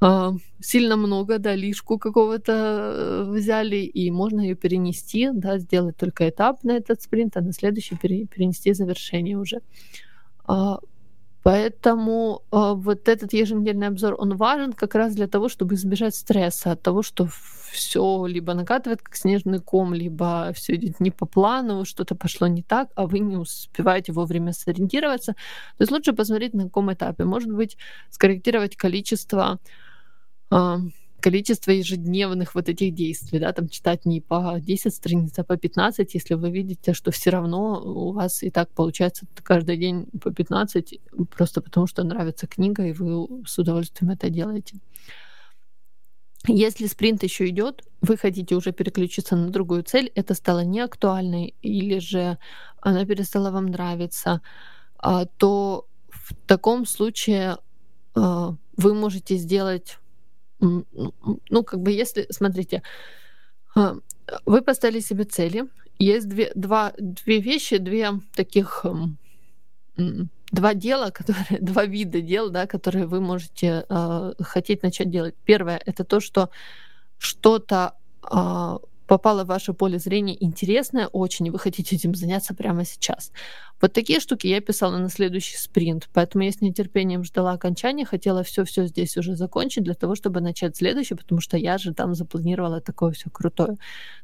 а, 0.02 0.34
сильно 0.60 0.98
много, 0.98 1.38
да, 1.38 1.56
лишку 1.56 2.00
какого-то 2.00 2.52
э, 2.52 3.24
взяли, 3.30 3.78
и 3.78 4.10
можно 4.10 4.42
ее 4.42 4.56
перенести, 4.56 5.30
да, 5.32 5.60
сделать 5.60 5.96
только 5.96 6.28
этап 6.28 6.64
на 6.64 6.72
этот 6.72 7.04
спринт, 7.04 7.38
а 7.38 7.42
на 7.42 7.54
следующий 7.54 7.96
перенести 7.96 8.74
завершение 8.74 9.38
уже. 9.38 9.58
А, 9.58 9.62
Поэтому 11.44 12.44
э, 12.52 12.74
вот 12.76 13.08
этот 13.08 13.34
еженедельный 13.34 13.88
обзор, 13.88 14.16
он 14.20 14.36
важен 14.36 14.74
как 14.74 14.94
раз 14.94 15.16
для 15.16 15.28
того, 15.28 15.50
чтобы 15.50 15.74
избежать 15.74 16.16
стресса 16.16 16.72
от 16.72 16.84
того, 16.84 17.02
что 17.02 17.28
все 17.72 18.28
либо 18.28 18.54
накатывает 18.54 19.02
как 19.02 19.16
снежный 19.16 19.60
ком, 19.60 19.94
либо 19.94 20.52
все 20.54 20.76
идет 20.76 21.00
не 21.00 21.10
по 21.10 21.26
плану, 21.26 21.86
что-то 21.86 22.16
пошло 22.16 22.48
не 22.48 22.62
так, 22.62 22.90
а 22.96 23.08
вы 23.08 23.20
не 23.20 23.38
успеваете 23.38 24.12
вовремя 24.12 24.54
сориентироваться. 24.54 25.34
То 25.78 25.82
есть 25.82 25.92
лучше 25.92 26.14
посмотреть 26.14 26.54
на 26.54 26.64
каком 26.64 26.94
этапе. 26.94 27.24
Может 27.24 27.52
быть, 27.52 27.78
скорректировать 28.12 28.76
количество 28.76 29.58
э, 30.52 30.78
количество 31.22 31.72
ежедневных 31.72 32.56
вот 32.56 32.68
этих 32.70 32.94
действий, 32.94 33.40
да, 33.40 33.54
там 33.54 33.70
читать 33.70 34.06
не 34.06 34.20
по 34.20 34.58
10 34.60 34.94
страниц, 34.94 35.34
а 35.38 35.44
по 35.44 35.56
15, 35.56 36.14
если 36.14 36.34
вы 36.34 36.52
видите, 36.52 36.94
что 36.94 37.12
все 37.12 37.30
равно 37.30 37.82
у 37.82 38.12
вас 38.12 38.44
и 38.44 38.50
так 38.50 38.70
получается 38.72 39.26
каждый 39.44 39.78
день 39.78 40.08
по 40.22 40.32
15, 40.32 41.00
просто 41.30 41.62
потому 41.62 41.88
что 41.88 42.04
нравится 42.04 42.48
книга, 42.48 42.86
и 42.86 42.92
вы 42.92 43.44
с 43.46 43.58
удовольствием 43.58 44.12
это 44.12 44.30
делаете. 44.30 44.80
Если 46.48 46.88
спринт 46.88 47.24
еще 47.24 47.48
идет, 47.50 47.84
вы 48.02 48.18
хотите 48.18 48.56
уже 48.56 48.72
переключиться 48.72 49.36
на 49.36 49.50
другую 49.50 49.84
цель, 49.84 50.12
это 50.16 50.34
стало 50.34 50.64
неактуальной 50.64 51.54
или 51.62 52.00
же 52.00 52.40
она 52.82 53.06
перестала 53.06 53.52
вам 53.52 53.68
нравиться, 53.68 54.42
а, 54.98 55.26
то 55.26 55.86
в 56.10 56.34
таком 56.48 56.88
случае 56.88 57.58
а, 58.16 58.56
вы 58.76 58.94
можете 58.96 59.36
сделать 59.36 60.00
ну, 60.62 61.64
как 61.64 61.80
бы 61.82 61.92
если, 61.92 62.28
смотрите, 62.30 62.84
а, 63.76 63.96
вы 64.46 64.62
поставили 64.62 65.00
себе 65.00 65.24
цели, 65.24 65.66
есть 66.00 66.30
две, 66.30 66.52
два, 66.56 66.94
две 66.98 67.40
вещи, 67.40 67.78
две 67.78 68.12
таких, 68.34 68.86
два 69.98 70.74
дела, 70.74 71.10
которые, 71.14 71.60
два 71.60 71.86
вида 71.86 72.22
дел, 72.22 72.50
да, 72.50 72.68
которые 72.68 73.08
вы 73.08 73.22
можете 73.22 73.86
э, 73.90 74.34
хотеть 74.40 74.84
начать 74.84 75.10
делать. 75.10 75.36
Первое— 75.46 75.82
это 75.86 76.04
то, 76.04 76.20
что 76.20 76.50
что-то 77.18 77.94
э, 78.32 78.78
попало 79.12 79.44
в 79.44 79.48
ваше 79.48 79.74
поле 79.74 80.00
зрения 80.00 80.38
интересное 80.40 81.08
очень, 81.08 81.48
и 81.48 81.52
вы 81.52 81.60
хотите 81.60 81.98
этим 81.98 82.16
заняться 82.16 82.54
прямо 82.54 82.86
сейчас. 82.86 83.34
Вот 83.82 83.94
такие 83.94 84.20
штуки 84.20 84.48
я 84.48 84.62
писала 84.62 84.98
на 84.98 85.10
следующий 85.10 85.58
спринт, 85.58 86.08
поэтому 86.14 86.44
я 86.44 86.52
с 86.52 86.62
нетерпением 86.62 87.24
ждала 87.24 87.52
окончания, 87.52 88.06
хотела 88.06 88.44
все-все 88.44 88.86
здесь 88.86 89.18
уже 89.18 89.36
закончить 89.36 89.84
для 89.84 89.96
того, 89.96 90.16
чтобы 90.16 90.40
начать 90.40 90.78
следующий, 90.78 91.16
потому 91.16 91.42
что 91.42 91.58
я 91.58 91.78
же 91.78 91.94
там 91.94 92.16
запланировала 92.16 92.80
такое 92.80 93.12
все 93.12 93.30
крутое. 93.30 93.78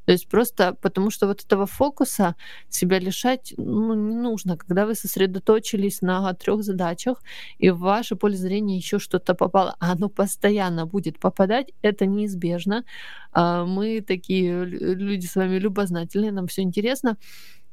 То 0.05 0.11
есть 0.13 0.29
просто 0.29 0.73
потому 0.81 1.09
что 1.09 1.27
вот 1.27 1.43
этого 1.43 1.65
фокуса 1.65 2.35
себя 2.69 2.99
лишать 2.99 3.53
ну, 3.57 3.93
не 3.93 4.15
нужно. 4.15 4.55
Когда 4.55 4.85
вы 4.85 4.95
сосредоточились 4.95 6.01
на 6.01 6.33
трех 6.33 6.63
задачах, 6.63 7.23
и 7.57 7.71
в 7.71 7.79
ваше 7.79 8.15
поле 8.15 8.38
зрения 8.38 8.77
еще 8.77 8.99
что-то 8.99 9.33
попало, 9.33 9.75
а 9.79 9.91
оно 9.91 10.07
постоянно 10.07 10.85
будет 10.85 11.19
попадать, 11.19 11.73
это 11.81 12.05
неизбежно. 12.05 12.85
А 13.32 13.65
мы 13.65 14.01
такие 14.01 14.65
люди 14.65 15.25
с 15.25 15.36
вами 15.36 15.57
любознательные, 15.57 16.32
нам 16.32 16.47
все 16.47 16.61
интересно. 16.61 17.17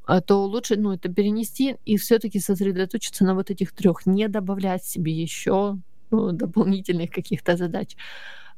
А, 0.06 0.20
то 0.20 0.44
лучше 0.44 0.76
ну, 0.76 0.92
это 0.92 1.08
перенести 1.08 1.76
и 1.84 1.96
все-таки 1.96 2.38
сосредоточиться 2.38 3.24
на 3.24 3.34
вот 3.34 3.50
этих 3.50 3.72
трех, 3.72 4.06
не 4.06 4.28
добавлять 4.28 4.84
себе 4.84 5.12
еще 5.12 5.78
ну, 6.10 6.32
дополнительных 6.32 7.10
каких-то 7.10 7.56
задач. 7.56 7.96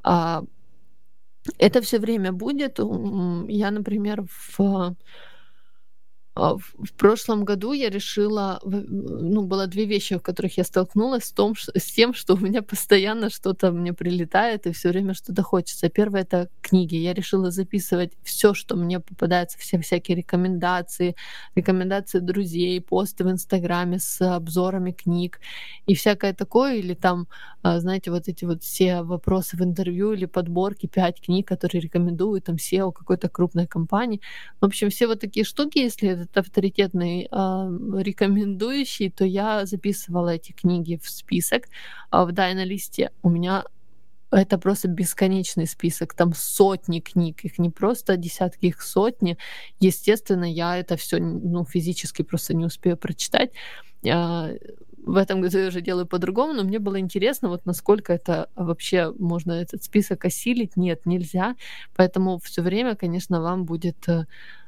А, 0.02 0.42
это 1.58 1.80
все 1.80 1.98
время 1.98 2.32
будет. 2.32 2.78
Я, 3.48 3.70
например, 3.70 4.24
в 4.28 4.96
в 6.36 6.92
прошлом 6.98 7.44
году 7.44 7.72
я 7.72 7.88
решила, 7.88 8.60
ну, 8.62 9.42
было 9.42 9.66
две 9.66 9.86
вещи, 9.86 10.16
в 10.16 10.20
которых 10.20 10.58
я 10.58 10.64
столкнулась 10.64 11.24
с, 11.24 11.32
том, 11.32 11.54
с 11.56 11.84
тем, 11.84 12.12
что 12.12 12.34
у 12.34 12.36
меня 12.36 12.60
постоянно 12.62 13.30
что-то 13.30 13.72
мне 13.72 13.94
прилетает 13.94 14.66
и 14.66 14.72
все 14.72 14.90
время 14.90 15.14
что-то 15.14 15.42
хочется. 15.42 15.88
Первое 15.88 16.22
это 16.22 16.50
книги. 16.60 16.96
Я 16.96 17.14
решила 17.14 17.50
записывать 17.50 18.12
все, 18.22 18.52
что 18.52 18.76
мне 18.76 19.00
попадается, 19.00 19.58
все 19.58 19.78
всякие 19.80 20.18
рекомендации, 20.18 21.16
рекомендации 21.54 22.18
друзей, 22.18 22.82
посты 22.82 23.24
в 23.24 23.30
Инстаграме 23.30 23.98
с 23.98 24.20
обзорами 24.20 24.92
книг 24.92 25.40
и 25.86 25.94
всякое 25.94 26.34
такое, 26.34 26.74
или 26.76 26.92
там, 26.92 27.28
а, 27.62 27.80
знаете, 27.80 28.10
вот 28.10 28.28
эти 28.28 28.44
вот 28.44 28.62
все 28.62 29.00
вопросы 29.02 29.56
в 29.56 29.62
интервью 29.62 30.12
или 30.12 30.26
подборки, 30.26 30.86
пять 30.86 31.22
книг, 31.22 31.48
которые 31.48 31.80
рекомендуют 31.80 32.44
там 32.44 32.56
SEO 32.56 32.92
какой-то 32.92 33.30
крупной 33.30 33.66
компании. 33.66 34.20
В 34.60 34.66
общем, 34.66 34.90
все 34.90 35.06
вот 35.06 35.20
такие 35.20 35.44
штуки, 35.44 35.78
если 35.78 36.25
этот 36.26 36.38
авторитетный 36.38 37.24
э, 37.24 37.26
рекомендующий, 38.02 39.10
то 39.10 39.24
я 39.24 39.66
записывала 39.66 40.30
эти 40.30 40.52
книги 40.52 41.00
в 41.02 41.08
список 41.08 41.64
э, 42.12 42.24
в 42.24 42.32
дайна-листе. 42.32 43.10
У 43.22 43.30
меня 43.30 43.64
это 44.30 44.58
просто 44.58 44.88
бесконечный 44.88 45.66
список, 45.66 46.14
там 46.14 46.34
сотни 46.34 47.00
книг, 47.00 47.44
их 47.44 47.58
не 47.58 47.70
просто 47.70 48.16
десятки, 48.16 48.66
их 48.66 48.82
сотни. 48.82 49.38
Естественно, 49.80 50.44
я 50.44 50.76
это 50.76 50.96
все 50.96 51.18
ну, 51.18 51.64
физически 51.64 52.22
просто 52.22 52.54
не 52.54 52.64
успею 52.64 52.96
прочитать. 52.96 53.52
В 55.06 55.16
этом 55.16 55.40
году 55.40 55.58
я 55.58 55.68
уже 55.68 55.80
делаю 55.80 56.04
по-другому, 56.06 56.52
но 56.52 56.64
мне 56.64 56.80
было 56.80 56.98
интересно, 56.98 57.48
вот 57.48 57.64
насколько 57.64 58.12
это 58.12 58.48
вообще 58.56 59.12
можно 59.18 59.52
этот 59.52 59.84
список 59.84 60.24
осилить. 60.24 60.76
Нет, 60.76 61.06
нельзя. 61.06 61.54
Поэтому 61.94 62.38
все 62.40 62.60
время, 62.60 62.96
конечно, 62.96 63.40
вам 63.40 63.64
будет 63.64 64.08
э, 64.08 64.26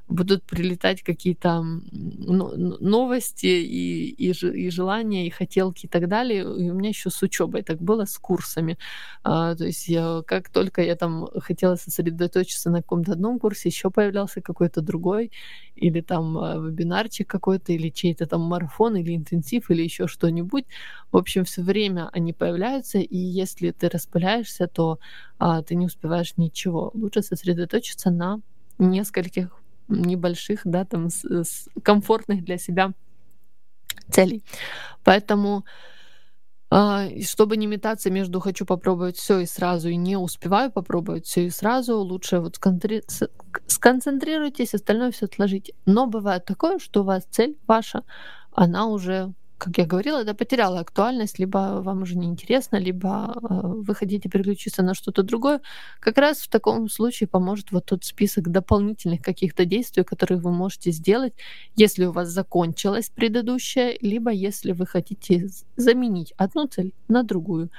будут 0.08 0.42
прилетать 0.44 1.02
какие-то 1.02 1.62
новости 1.92 3.46
и, 3.46 4.08
и, 4.10 4.30
и 4.30 4.70
желания, 4.70 5.26
и 5.26 5.30
хотелки 5.30 5.86
и 5.86 5.88
так 5.88 6.08
далее. 6.08 6.40
И 6.40 6.70
у 6.70 6.74
меня 6.74 6.88
еще 6.88 7.10
с 7.10 7.22
учебой 7.22 7.62
так 7.62 7.80
было, 7.80 8.06
с 8.06 8.16
курсами. 8.18 8.78
А, 9.22 9.54
то 9.54 9.64
есть 9.66 9.88
я, 9.88 10.22
как 10.26 10.48
только 10.48 10.82
я 10.82 10.96
там 10.96 11.28
хотела 11.40 11.76
сосредоточиться 11.76 12.70
на 12.70 12.78
каком-то 12.78 13.12
одном 13.12 13.38
курсе, 13.38 13.68
еще 13.68 13.90
появлялся 13.90 14.40
какой-то 14.40 14.80
другой, 14.80 15.30
или 15.76 16.00
там 16.00 16.38
а, 16.38 16.56
вебинарчик 16.56 17.28
какой-то, 17.28 17.72
или 17.72 17.90
чей-то 17.90 18.26
там 18.26 18.40
марафон, 18.40 18.96
или 18.96 19.14
интенсив, 19.14 19.70
или 19.70 19.82
еще 19.82 20.06
что-нибудь. 20.06 20.64
В 21.12 21.16
общем, 21.18 21.44
все 21.44 21.62
время 21.62 22.08
они 22.12 22.32
появляются, 22.32 22.98
и 22.98 23.16
если 23.16 23.72
ты 23.72 23.88
распыляешься, 23.88 24.68
то 24.68 24.98
а, 25.38 25.62
ты 25.62 25.74
не 25.74 25.86
успеваешь 25.86 26.36
ничего. 26.38 26.90
Лучше 26.94 27.22
сосредоточиться 27.22 28.10
на 28.10 28.40
нескольких 28.78 29.57
небольших, 29.88 30.60
да, 30.64 30.84
там, 30.84 31.10
с, 31.10 31.24
с 31.24 31.68
комфортных 31.82 32.44
для 32.44 32.58
себя 32.58 32.92
целей. 34.10 34.42
Поэтому 35.04 35.64
а, 36.70 37.08
чтобы 37.22 37.56
не 37.56 37.66
метаться 37.66 38.10
между 38.10 38.40
хочу 38.40 38.66
попробовать 38.66 39.16
все 39.16 39.38
и 39.38 39.46
сразу 39.46 39.88
и 39.88 39.96
не 39.96 40.18
успеваю 40.18 40.70
попробовать 40.70 41.24
все 41.26 41.46
и 41.46 41.50
сразу, 41.50 41.98
лучше 41.98 42.40
вот 42.40 42.58
сконцентрируйтесь, 43.66 44.74
остальное 44.74 45.10
все 45.10 45.26
отложите. 45.26 45.74
Но 45.86 46.06
бывает 46.06 46.44
такое, 46.44 46.78
что 46.78 47.00
у 47.00 47.04
вас 47.04 47.24
цель 47.30 47.56
ваша, 47.66 48.04
она 48.52 48.86
уже 48.86 49.32
как 49.58 49.78
я 49.78 49.86
говорила, 49.86 50.22
это 50.22 50.34
потеряло 50.34 50.80
актуальность, 50.80 51.38
либо 51.38 51.80
вам 51.82 52.02
уже 52.02 52.16
неинтересно, 52.16 52.76
либо 52.76 53.34
э, 53.36 53.60
вы 53.62 53.94
хотите 53.94 54.28
переключиться 54.28 54.82
на 54.82 54.94
что-то 54.94 55.22
другое. 55.22 55.60
Как 56.00 56.18
раз 56.18 56.38
в 56.38 56.48
таком 56.48 56.88
случае 56.88 57.26
поможет 57.26 57.72
вот 57.72 57.86
тот 57.86 58.04
список 58.04 58.50
дополнительных 58.50 59.20
каких-то 59.20 59.64
действий, 59.64 60.04
которые 60.04 60.38
вы 60.38 60.52
можете 60.52 60.92
сделать, 60.92 61.34
если 61.76 62.06
у 62.06 62.12
вас 62.12 62.28
закончилась 62.28 63.10
предыдущая, 63.10 63.98
либо 64.00 64.30
если 64.30 64.72
вы 64.72 64.86
хотите 64.86 65.48
заменить 65.76 66.32
одну 66.36 66.66
цель 66.66 66.92
на 67.08 67.22
другую. 67.24 67.70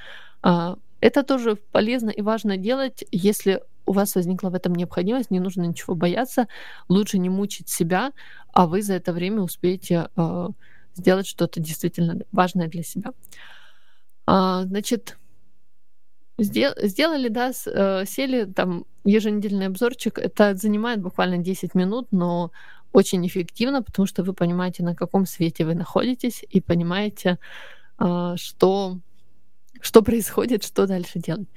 Э, 0.44 0.76
это 1.02 1.24
тоже 1.24 1.56
полезно 1.72 2.10
и 2.10 2.22
важно 2.22 2.58
делать, 2.58 3.06
если 3.12 3.62
у 3.86 3.94
вас 3.94 4.16
возникла 4.16 4.50
в 4.50 4.56
этом 4.56 4.76
необходимость, 4.76 5.32
не 5.32 5.40
нужно 5.40 5.64
ничего 5.64 5.96
бояться, 5.96 6.48
лучше 6.90 7.18
не 7.18 7.30
мучить 7.30 7.70
себя, 7.70 8.12
а 8.54 8.68
вы 8.68 8.82
за 8.82 8.94
это 8.94 9.14
время 9.14 9.42
успеете 9.42 10.10
э, 10.16 10.50
сделать 11.00 11.28
что-то 11.28 11.60
действительно 11.60 12.20
важное 12.32 12.68
для 12.68 12.84
себя. 12.84 13.12
А, 14.26 14.64
значит, 14.64 15.18
сделали, 16.38 17.30
да, 17.30 17.52
э, 17.66 18.06
сели, 18.06 18.46
там 18.46 18.86
еженедельный 19.04 19.68
обзорчик, 19.68 20.20
это 20.20 20.56
занимает 20.56 21.02
буквально 21.02 21.38
10 21.38 21.76
минут, 21.76 22.08
но 22.12 22.52
очень 22.92 23.26
эффективно, 23.26 23.84
потому 23.84 24.06
что 24.06 24.24
вы 24.24 24.34
понимаете, 24.34 24.84
на 24.84 24.96
каком 24.96 25.26
свете 25.26 25.66
вы 25.66 25.76
находитесь, 25.76 26.44
и 26.50 26.62
понимаете, 26.62 27.38
а, 27.98 28.36
что, 28.38 29.00
что 29.82 30.02
происходит, 30.02 30.64
что 30.64 30.88
дальше 30.88 31.20
делать. 31.20 31.48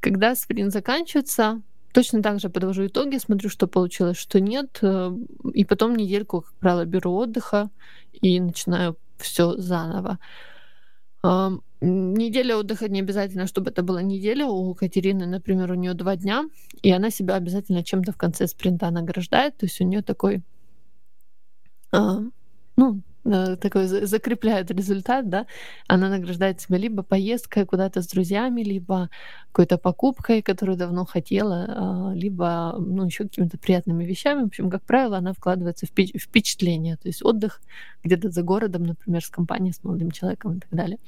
Когда 0.00 0.34
спринт 0.34 0.72
заканчивается, 0.72 1.60
точно 1.92 2.22
так 2.22 2.40
же 2.40 2.48
подвожу 2.48 2.86
итоги, 2.86 3.18
смотрю, 3.18 3.50
что 3.50 3.66
получилось, 3.66 4.16
что 4.16 4.40
нет, 4.40 4.78
э, 4.82 5.12
и 5.54 5.64
потом 5.64 5.96
недельку, 5.96 6.42
как 6.42 6.54
правило, 6.54 6.84
беру 6.84 7.14
отдыха 7.14 7.70
и 8.12 8.40
начинаю 8.40 8.96
все 9.18 9.56
заново. 9.56 10.18
Неделя 11.80 12.56
отдыха 12.56 12.88
не 12.88 13.00
обязательно, 13.00 13.46
чтобы 13.46 13.70
это 13.70 13.82
была 13.82 14.02
неделя. 14.02 14.46
У 14.46 14.74
Катерины, 14.74 15.26
например, 15.26 15.70
у 15.70 15.74
нее 15.74 15.94
два 15.94 16.16
дня, 16.16 16.44
и 16.82 16.90
она 16.90 17.10
себя 17.10 17.36
обязательно 17.36 17.84
чем-то 17.84 18.12
в 18.12 18.16
конце 18.16 18.46
спринта 18.48 18.90
награждает. 18.90 19.56
То 19.56 19.66
есть 19.66 19.80
у 19.80 19.84
нее 19.84 20.02
такой, 20.02 20.42
ну, 21.92 22.32
э, 22.76 23.00
такой 23.56 23.86
закрепляет 23.86 24.70
результат, 24.70 25.28
да, 25.28 25.46
она 25.86 26.08
награждает 26.08 26.60
себя 26.60 26.78
либо 26.78 27.02
поездкой 27.02 27.66
куда-то 27.66 28.02
с 28.02 28.06
друзьями, 28.06 28.62
либо 28.62 29.10
какой-то 29.52 29.78
покупкой, 29.78 30.42
которую 30.42 30.78
давно 30.78 31.04
хотела, 31.04 31.64
а, 31.68 32.12
либо, 32.14 32.76
ну, 32.78 33.06
еще 33.06 33.24
какими-то 33.24 33.58
приятными 33.58 34.04
вещами. 34.04 34.42
В 34.42 34.46
общем, 34.46 34.70
как 34.70 34.82
правило, 34.82 35.18
она 35.18 35.32
вкладывается 35.32 35.86
в 35.86 35.90
впечатление, 35.90 36.96
то 36.96 37.08
есть 37.08 37.24
отдых 37.24 37.60
где-то 38.04 38.30
за 38.30 38.42
городом, 38.42 38.84
например, 38.84 39.24
с 39.24 39.28
компанией, 39.28 39.72
с 39.72 39.82
молодым 39.84 40.10
человеком 40.10 40.56
и 40.56 40.60
так 40.60 40.70
далее. 40.70 40.98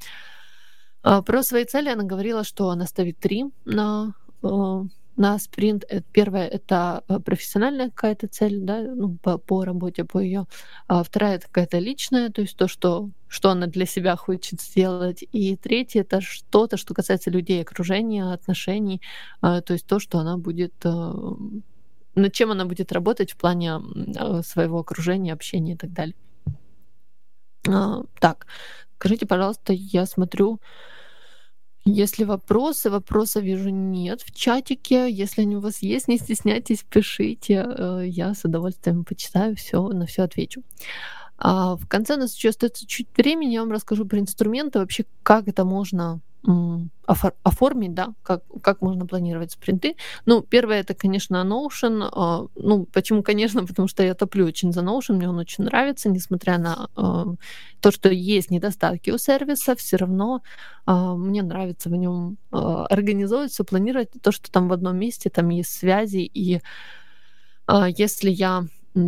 А, 1.03 1.21
про 1.21 1.43
свои 1.43 1.65
цели 1.65 1.89
она 1.89 2.03
говорила, 2.03 2.43
что 2.43 2.69
она 2.69 2.85
ставит 2.85 3.17
три 3.17 3.45
на 3.65 4.13
э, 4.43 4.83
на 5.21 5.37
спринт. 5.39 5.85
Э, 5.89 6.01
первое— 6.11 6.47
это 6.57 7.03
э, 7.07 7.19
профессиональная 7.19 7.89
какая-то 7.89 8.27
цель, 8.27 8.59
да, 8.61 8.81
ну, 8.81 9.17
по, 9.21 9.37
по 9.37 9.63
работе, 9.63 10.03
по 10.03 10.19
ее. 10.19 10.45
А 10.87 11.03
вторая— 11.03 11.35
это 11.37 11.45
какая-то 11.45 11.79
личная, 11.79 12.29
то 12.29 12.41
есть 12.41 12.57
то, 12.57 12.67
что, 12.67 13.11
что 13.27 13.51
она 13.51 13.67
для 13.67 13.85
себя 13.85 14.15
хочет 14.15 14.61
сделать. 14.61 15.23
И 15.31 15.55
третье— 15.55 16.01
это 16.01 16.21
что-то, 16.21 16.77
что 16.77 16.93
касается 16.95 17.29
людей, 17.29 17.61
окружения, 17.61 18.33
отношений, 18.33 19.01
а, 19.41 19.61
то 19.61 19.73
есть 19.73 19.85
то, 19.85 19.99
что 19.99 20.17
она 20.17 20.37
будет 20.37 20.73
э, 20.83 21.13
над 22.15 22.33
чем 22.33 22.51
она 22.51 22.65
будет 22.65 22.91
работать 22.91 23.31
в 23.31 23.37
плане 23.37 23.79
своего 24.43 24.79
окружения, 24.79 25.33
общения 25.33 25.73
и 25.73 25.77
так 25.77 25.93
далее. 25.93 26.15
А, 27.69 28.01
так, 28.19 28.47
скажите, 28.95 29.27
пожалуйста, 29.27 29.71
я 29.73 30.05
смотрю, 30.07 30.59
если 31.83 32.25
вопросы, 32.25 32.89
вопроса 32.89 33.39
вижу 33.39 33.69
нет 33.69 34.21
в 34.21 34.31
чатике. 34.33 35.09
Если 35.09 35.41
они 35.41 35.55
у 35.57 35.61
вас 35.61 35.81
есть, 35.81 36.07
не 36.07 36.17
стесняйтесь, 36.17 36.83
пишите. 36.83 37.65
Э, 37.67 38.03
я 38.05 38.33
с 38.33 38.45
удовольствием 38.45 39.03
почитаю 39.03 39.55
все, 39.55 39.87
на 39.89 40.05
все 40.05 40.23
отвечу. 40.23 40.61
А 41.37 41.75
в 41.75 41.87
конце 41.87 42.15
у 42.15 42.19
нас 42.19 42.35
еще 42.35 42.49
остается 42.49 42.85
чуть 42.85 43.07
времени, 43.17 43.53
я 43.53 43.61
вам 43.61 43.71
расскажу 43.71 44.05
про 44.05 44.19
инструменты, 44.19 44.77
вообще 44.77 45.05
как 45.23 45.47
это 45.47 45.65
можно 45.65 46.21
оформить, 47.43 47.93
да, 47.93 48.13
как, 48.23 48.43
как 48.63 48.81
можно 48.81 49.05
планировать 49.05 49.51
спринты. 49.51 49.95
Ну, 50.25 50.41
первое, 50.41 50.79
это, 50.79 50.93
конечно, 50.93 51.43
Notion. 51.43 52.09
А, 52.11 52.47
ну, 52.55 52.85
почему, 52.85 53.21
конечно, 53.21 53.65
потому 53.67 53.87
что 53.87 54.03
я 54.03 54.15
топлю 54.15 54.45
очень 54.45 54.71
за 54.71 54.81
Notion, 54.81 55.13
мне 55.13 55.29
он 55.29 55.37
очень 55.37 55.65
нравится, 55.65 56.09
несмотря 56.09 56.57
на 56.57 56.89
а, 56.95 57.25
то, 57.79 57.91
что 57.91 58.09
есть 58.09 58.49
недостатки 58.49 59.11
у 59.11 59.17
сервиса, 59.17 59.75
все 59.75 59.97
равно 59.97 60.41
а, 60.85 61.15
мне 61.15 61.43
нравится 61.43 61.89
в 61.89 61.95
нем 61.95 62.37
организовывать, 62.51 63.51
все 63.51 63.63
планировать, 63.63 64.09
то, 64.21 64.31
что 64.31 64.51
там 64.51 64.67
в 64.67 64.73
одном 64.73 64.97
месте, 64.97 65.29
там 65.29 65.49
есть 65.49 65.71
связи, 65.71 66.29
и 66.33 66.59
если 67.95 68.29
я 68.29 68.65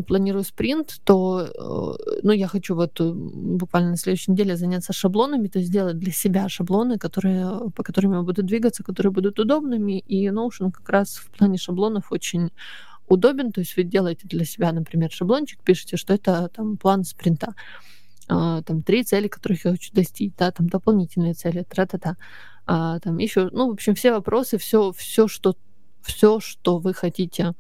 планирую 0.08 0.44
спринт, 0.44 1.00
то 1.04 1.42
э, 1.42 2.20
ну, 2.24 2.32
я 2.32 2.48
хочу 2.48 2.76
вот 2.76 3.00
э, 3.02 3.12
буквально 3.14 3.92
на 3.92 3.98
следующей 3.98 4.32
неделе 4.32 4.56
заняться 4.56 4.94
шаблонами, 4.94 5.48
то 5.48 5.60
есть 5.60 5.70
сделать 5.70 6.00
для 6.00 6.12
себя 6.12 6.48
шаблоны, 6.48 6.98
которые, 6.98 7.70
по 7.72 7.84
которым 7.84 8.14
я 8.14 8.22
буду 8.22 8.44
двигаться, 8.44 8.84
которые 8.84 9.12
будут 9.12 9.40
удобными. 9.40 10.00
И 10.00 10.28
Notion 10.28 10.72
как 10.72 10.90
раз 10.90 11.16
в 11.16 11.30
плане 11.32 11.58
шаблонов 11.58 12.12
очень 12.12 12.52
удобен. 13.08 13.52
То 13.52 13.60
есть 13.62 13.76
вы 13.76 13.84
делаете 13.84 14.28
для 14.28 14.46
себя, 14.46 14.72
например, 14.72 15.12
шаблончик, 15.12 15.62
пишете, 15.64 15.98
что 15.98 16.14
это 16.14 16.50
там 16.56 16.78
план 16.78 17.04
спринта. 17.04 17.54
А, 18.30 18.62
там 18.62 18.84
три 18.84 19.04
цели, 19.04 19.28
которых 19.28 19.66
я 19.66 19.72
хочу 19.72 19.94
достичь, 19.94 20.34
да, 20.38 20.52
там 20.52 20.70
дополнительные 20.70 21.34
цели, 21.34 21.66
тра-та-та. 21.70 22.16
А, 22.66 23.00
там 23.00 23.18
еще, 23.18 23.50
ну, 23.52 23.70
в 23.70 23.74
общем, 23.74 23.96
все 23.96 24.12
вопросы, 24.12 24.58
все, 24.58 24.94
все, 24.94 25.28
что, 25.28 25.56
все, 26.02 26.40
что 26.40 26.80
вы 26.80 26.94
хотите 26.94 27.54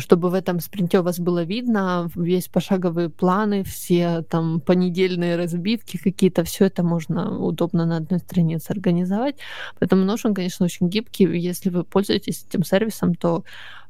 чтобы 0.00 0.30
в 0.30 0.34
этом 0.34 0.60
спринте 0.60 1.00
у 1.00 1.02
вас 1.02 1.18
было 1.18 1.44
видно, 1.44 2.10
весь 2.14 2.48
пошаговые 2.48 3.08
планы, 3.10 3.62
все 3.62 4.22
там 4.22 4.60
понедельные 4.60 5.36
разбитки 5.36 5.98
какие-то, 5.98 6.44
все 6.44 6.66
это 6.66 6.82
можно 6.82 7.38
удобно 7.38 7.84
на 7.86 7.98
одной 7.98 8.20
странице 8.20 8.70
организовать. 8.70 9.36
Поэтому 9.78 10.04
Notion, 10.04 10.34
конечно, 10.34 10.64
очень 10.64 10.88
гибкий. 10.88 11.24
Если 11.24 11.70
вы 11.70 11.84
пользуетесь 11.84 12.44
этим 12.48 12.64
сервисом, 12.64 13.14
то 13.14 13.44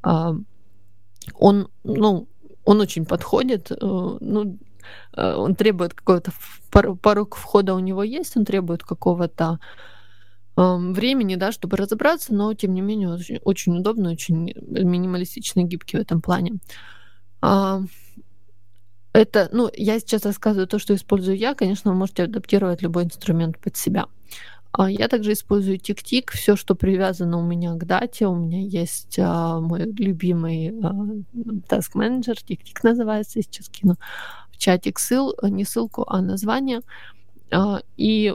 э, 0.04 0.32
он, 1.34 1.68
ну, 1.84 2.28
он 2.64 2.80
очень 2.80 3.04
подходит. 3.04 3.70
Э, 3.70 3.76
ну, 3.80 4.58
э, 5.16 5.34
он 5.34 5.54
требует 5.54 5.94
какого-то 5.94 6.32
порог 7.02 7.36
входа 7.36 7.74
у 7.74 7.78
него 7.78 8.02
есть, 8.02 8.36
он 8.36 8.44
требует 8.44 8.82
какого-то 8.82 9.60
времени, 10.56 11.36
да, 11.36 11.52
чтобы 11.52 11.76
разобраться, 11.76 12.34
но 12.34 12.52
тем 12.54 12.74
не 12.74 12.80
менее 12.80 13.08
очень, 13.14 13.38
очень 13.44 13.78
удобно, 13.78 14.10
очень 14.10 14.52
минималистично 14.60 15.62
гибкий 15.62 15.96
в 15.96 16.00
этом 16.00 16.20
плане. 16.20 16.58
Это, 19.14 19.48
ну, 19.52 19.70
я 19.74 19.98
сейчас 20.00 20.24
рассказываю 20.24 20.66
то, 20.66 20.78
что 20.78 20.94
использую 20.94 21.36
я, 21.36 21.54
конечно, 21.54 21.90
вы 21.90 21.96
можете 21.96 22.24
адаптировать 22.24 22.82
любой 22.82 23.04
инструмент 23.04 23.58
под 23.58 23.76
себя. 23.76 24.06
А 24.72 24.90
я 24.90 25.08
также 25.08 25.34
использую 25.34 25.76
TickTick, 25.76 26.30
все, 26.32 26.56
что 26.56 26.74
привязано 26.74 27.36
у 27.36 27.42
меня 27.42 27.74
к 27.74 27.84
дате. 27.84 28.26
У 28.26 28.34
меня 28.34 28.60
есть 28.60 29.18
а, 29.18 29.60
мой 29.60 29.84
любимый 29.84 30.70
а, 30.82 30.94
Task 31.68 31.92
Manager, 31.94 32.34
TickTick 32.34 32.78
называется, 32.82 33.38
я 33.38 33.42
сейчас 33.42 33.68
кину 33.68 33.96
в 34.50 34.56
чатик 34.56 34.98
ссыл, 34.98 35.34
не 35.42 35.64
ссылку, 35.64 36.06
а 36.08 36.22
название. 36.22 36.80
А, 37.50 37.82
и 37.98 38.34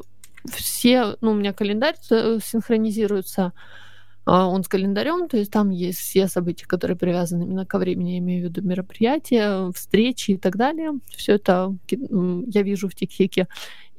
все, 0.52 1.18
ну, 1.22 1.32
у 1.32 1.36
меня 1.36 1.54
календарь 1.54 1.96
э, 2.10 2.40
синхронизируется, 2.44 3.54
а, 4.26 4.48
он 4.48 4.64
с 4.64 4.68
календарем, 4.68 5.30
то 5.30 5.38
есть 5.38 5.52
там 5.52 5.70
есть 5.70 6.00
все 6.00 6.28
события, 6.28 6.66
которые 6.66 6.98
привязаны 6.98 7.44
именно 7.44 7.66
ко 7.66 7.78
времени, 7.78 8.12
я 8.12 8.18
имею 8.18 8.42
в 8.42 8.50
виду 8.50 8.62
мероприятия, 8.62 9.72
встречи 9.72 10.32
и 10.32 10.38
так 10.38 10.58
далее. 10.58 10.92
Все 11.16 11.36
это 11.36 11.74
я 11.90 12.62
вижу 12.62 12.90
в 12.90 12.96
ТикТике. 12.96 13.48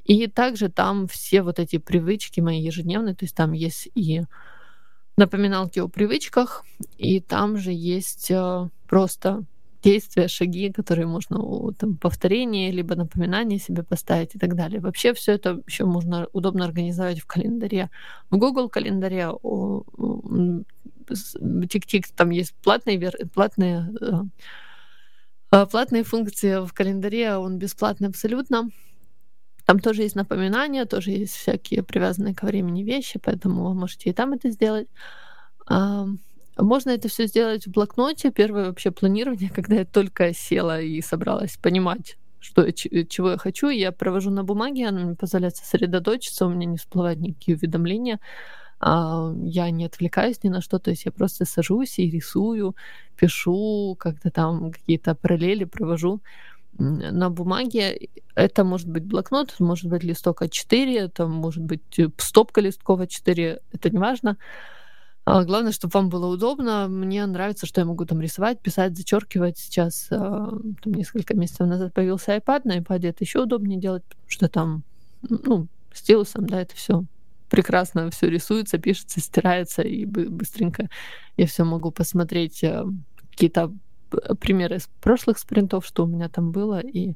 И 0.05 0.27
также 0.27 0.69
там 0.69 1.07
все 1.07 1.43
вот 1.43 1.59
эти 1.59 1.79
привычки 1.79 2.41
мои 2.41 2.61
ежедневные, 2.61 3.15
то 3.15 3.25
есть 3.25 3.35
там 3.35 3.53
есть 3.53 3.89
и 3.95 4.23
напоминалки 5.17 5.79
о 5.81 5.89
привычках, 5.89 6.65
и 6.99 7.21
там 7.21 7.57
же 7.57 7.73
есть 7.73 8.31
э, 8.31 8.69
просто 8.87 9.45
действия, 9.83 10.29
шаги, 10.29 10.73
которые 10.73 11.07
можно 11.07 11.39
там, 11.73 11.97
повторение, 11.97 12.71
либо 12.71 12.95
напоминание 12.95 13.59
себе 13.59 13.83
поставить 13.83 14.35
и 14.35 14.39
так 14.39 14.55
далее. 14.55 14.81
Вообще 14.81 15.13
все 15.15 15.33
это 15.33 15.63
еще 15.67 15.85
можно 15.85 16.29
удобно 16.33 16.65
организовать 16.65 17.21
в 17.21 17.27
календаре. 17.27 17.91
В 18.31 18.39
Google 18.39 18.69
календаре 18.69 19.29
Тик-Тик 21.69 22.07
там 22.15 22.31
есть 22.31 22.55
платные, 22.63 23.13
платные, 23.33 23.89
э, 25.51 25.67
платные 25.67 26.05
функции 26.05 26.65
в 26.65 26.73
календаре, 26.73 27.37
он 27.37 27.59
бесплатный 27.59 28.09
абсолютно. 28.09 28.71
Там 29.65 29.81
тоже 29.81 30.03
есть 30.03 30.17
напоминания, 30.17 30.87
тоже 30.87 31.11
есть 31.11 31.35
всякие 31.35 31.83
привязанные 31.83 32.35
ко 32.35 32.47
времени 32.47 32.83
вещи, 32.83 33.21
поэтому 33.23 33.65
вы 33.69 33.75
можете 33.75 34.11
и 34.11 34.13
там 34.13 34.33
это 34.33 34.51
сделать. 34.51 34.89
Можно 36.59 36.91
это 36.91 37.09
все 37.09 37.27
сделать 37.27 37.67
в 37.67 37.71
блокноте. 37.71 38.31
Первое 38.31 38.67
вообще 38.67 38.91
планирование, 38.91 39.51
когда 39.55 39.77
я 39.77 39.85
только 39.85 40.35
села 40.35 40.81
и 40.81 41.01
собралась 41.01 41.57
понимать, 41.57 42.19
что, 42.41 42.71
чего 42.73 43.33
я 43.33 43.39
хочу, 43.39 43.69
я 43.69 43.93
провожу 43.93 44.31
на 44.31 44.45
бумаге, 44.45 44.89
она 44.89 45.01
мне 45.01 45.17
позволяет 45.17 45.57
сосредоточиться, 45.57 46.47
у 46.47 46.51
меня 46.51 46.67
не 46.67 46.77
всплывают 46.77 47.21
никакие 47.21 47.57
уведомления, 47.57 48.21
а, 48.81 49.33
я 49.43 49.71
не 49.71 49.87
отвлекаюсь 49.87 50.43
ни 50.45 50.49
на 50.49 50.61
что, 50.61 50.79
то 50.79 50.91
есть 50.91 51.05
я 51.05 51.13
просто 51.13 51.45
сажусь 51.45 51.99
и 51.99 52.11
рисую, 52.11 52.77
пишу, 53.17 53.97
как-то 53.99 54.31
там 54.31 54.71
какие-то 54.71 55.15
параллели 55.15 55.65
провожу 55.65 56.21
на 56.79 57.29
бумаге. 57.29 58.09
Это 58.37 58.63
может 58.63 58.89
быть 58.89 59.05
блокнот, 59.05 59.57
может 59.59 59.87
быть 59.87 60.05
листок 60.05 60.43
А4, 60.43 60.97
это 60.97 61.27
может 61.27 61.63
быть 61.63 61.99
э, 61.99 62.09
стопка 62.19 62.61
листков 62.61 63.01
А4, 63.01 63.61
это 63.73 63.91
не 63.91 63.99
важно. 63.99 64.37
А, 65.31 65.45
главное, 65.45 65.73
чтобы 65.73 65.93
вам 65.93 66.09
было 66.09 66.27
удобно. 66.27 66.89
Мне 66.89 67.27
нравится, 67.27 67.67
что 67.67 67.83
я 67.83 67.85
могу 67.85 68.07
там 68.07 68.19
рисовать, 68.19 68.61
писать, 68.63 68.97
зачеркивать. 68.97 69.59
Сейчас 69.59 70.09
а, 70.11 70.49
там, 70.83 70.95
несколько 70.95 71.37
месяцев 71.37 71.67
назад 71.67 71.93
появился 71.93 72.35
iPad, 72.35 72.63
на 72.65 72.79
iPad 72.79 73.09
это 73.09 73.25
еще 73.25 73.43
удобнее 73.43 73.79
делать, 73.79 74.05
потому 74.05 74.31
что 74.31 74.49
там, 74.49 74.85
ну, 75.29 75.69
стилусом, 75.93 76.47
да, 76.47 76.63
это 76.63 76.75
все 76.75 77.05
прекрасно 77.51 78.11
все 78.11 78.31
рисуется, 78.31 78.79
пишется, 78.79 79.21
стирается, 79.21 79.83
и 79.83 80.07
быстренько 80.07 80.89
я 81.37 81.47
все 81.47 81.65
могу 81.65 81.91
посмотреть 81.91 82.65
а, 82.65 82.87
какие-то 83.31 83.75
примеры 84.41 84.77
из 84.77 84.89
прошлых 85.03 85.39
спринтов, 85.39 85.85
что 85.85 86.05
у 86.05 86.07
меня 86.07 86.31
там 86.31 86.53
было, 86.53 86.81
и 86.81 87.15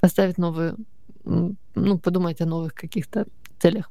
поставить 0.00 0.38
новые, 0.38 0.76
ну, 1.24 1.98
подумать 1.98 2.40
о 2.40 2.46
новых 2.46 2.72
каких-то 2.72 3.26
целях. 3.58 3.90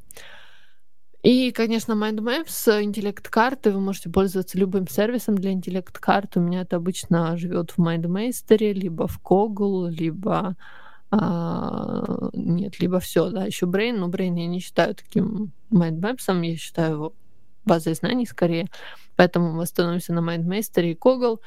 И, 1.28 1.52
конечно, 1.52 1.92
MindMaps, 1.92 2.84
интеллект-карты, 2.84 3.72
вы 3.72 3.82
можете 3.82 4.10
пользоваться 4.10 4.58
любым 4.58 4.88
сервисом 4.88 5.38
для 5.38 5.52
интеллект-карт. 5.52 6.38
У 6.38 6.40
меня 6.40 6.62
это 6.62 6.78
обычно 6.78 7.36
живет 7.36 7.72
в 7.72 7.80
MindMaster, 7.80 8.72
либо 8.72 9.08
в 9.08 9.20
Koggle, 9.22 9.90
либо 9.90 10.56
а, 11.12 12.30
нет, 12.32 12.80
либо 12.80 13.02
все, 13.02 13.30
да, 13.30 13.44
еще 13.44 13.66
Brain, 13.66 13.98
но 13.98 14.08
Brain 14.08 14.40
я 14.40 14.48
не 14.48 14.62
считаю 14.62 14.96
таким 14.96 15.52
MindMaps, 15.70 16.46
я 16.46 16.56
считаю 16.56 16.94
его 16.94 17.14
базой 17.66 17.96
знаний 17.96 18.26
скорее. 18.26 18.70
Поэтому 19.18 19.52
мы 19.52 19.64
остановимся 19.64 20.14
на 20.14 20.20
MindMaster 20.20 20.90
и 20.90 20.96
Koggle. 20.96 21.40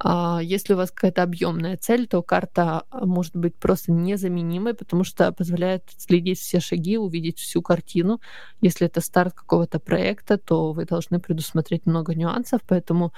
А 0.00 0.40
если 0.40 0.74
у 0.74 0.76
вас 0.76 0.92
какая-то 0.92 1.24
объемная 1.24 1.76
цель, 1.76 2.06
то 2.06 2.22
карта 2.22 2.84
а, 2.90 3.04
может 3.04 3.34
быть 3.34 3.56
просто 3.56 3.90
незаменимой, 3.90 4.74
потому 4.74 5.02
что 5.02 5.32
позволяет 5.32 5.82
следить 5.96 6.38
все 6.38 6.60
шаги, 6.60 6.96
увидеть 6.96 7.38
всю 7.38 7.62
картину. 7.62 8.20
Если 8.60 8.86
это 8.86 9.00
старт 9.00 9.34
какого-то 9.34 9.80
проекта, 9.80 10.38
то 10.38 10.72
вы 10.72 10.84
должны 10.84 11.18
предусмотреть 11.18 11.86
много 11.86 12.14
нюансов, 12.14 12.60
поэтому 12.66 13.12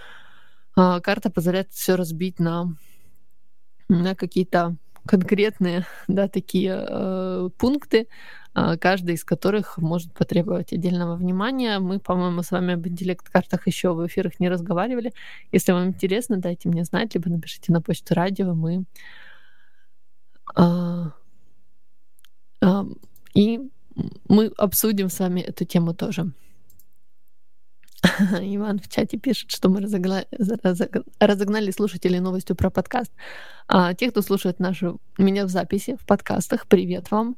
а, 0.74 1.01
карта 1.01 1.31
позволяет 1.31 1.70
все 1.70 1.97
разбить 1.97 2.39
на, 2.39 2.74
на 3.89 4.14
какие-то 4.14 4.76
конкретные, 5.07 5.87
да, 6.09 6.28
такие 6.28 6.87
э, 6.89 7.49
пункты, 7.59 8.09
каждый 8.53 9.14
из 9.14 9.24
которых 9.24 9.78
может 9.78 10.12
потребовать 10.12 10.72
отдельного 10.72 11.16
внимания. 11.16 11.78
Мы, 11.78 12.01
по-моему, 12.01 12.42
с 12.42 12.51
вами 12.51 12.74
об 12.74 12.86
интеллект-картах 12.86 13.66
еще 13.66 13.92
в 13.92 14.07
эфирах 14.07 14.40
не 14.40 14.48
разговаривали. 14.48 15.12
Если 15.53 15.72
вам 15.72 15.88
интересно, 15.88 16.36
дайте 16.36 16.68
мне 16.68 16.84
знать, 16.84 17.14
либо 17.14 17.30
напишите 17.30 17.72
на 17.72 17.80
почту 17.80 18.14
радио. 18.14 18.55
Мы 18.55 18.84
э, 20.57 21.05
э, 22.62 22.84
и 23.34 23.61
мы 24.28 24.46
обсудим 24.57 25.09
с 25.09 25.18
вами 25.18 25.40
эту 25.40 25.64
тему 25.64 25.94
тоже. 25.94 26.32
Иван 28.40 28.78
в 28.78 28.88
чате 28.88 29.18
пишет, 29.18 29.51
что 29.51 29.68
мы 29.68 29.80
разогнали, 29.80 30.26
разогнали 31.18 31.70
слушателей 31.70 32.20
новостью 32.20 32.57
про 32.57 32.70
подкаст. 32.70 33.12
А 33.68 33.94
те, 33.94 34.11
кто 34.11 34.22
слушает 34.22 34.59
нашу, 34.59 35.01
меня 35.18 35.44
в 35.44 35.48
записи, 35.48 35.96
в 35.96 36.07
подкастах, 36.07 36.66
привет 36.66 37.11
вам. 37.11 37.36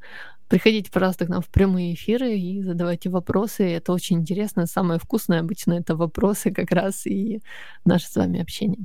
Приходите, 0.52 0.90
пожалуйста, 0.90 1.24
к 1.24 1.30
нам 1.30 1.40
в 1.40 1.48
прямые 1.48 1.94
эфиры 1.94 2.36
и 2.36 2.62
задавайте 2.62 3.08
вопросы. 3.08 3.62
Это 3.62 3.94
очень 3.94 4.18
интересно. 4.18 4.66
Самое 4.66 5.00
вкусное 5.00 5.40
обычно 5.40 5.72
это 5.72 5.96
вопросы 5.96 6.50
как 6.50 6.72
раз 6.72 7.06
и 7.06 7.40
наше 7.86 8.06
с 8.06 8.16
вами 8.16 8.42
общение. 8.42 8.84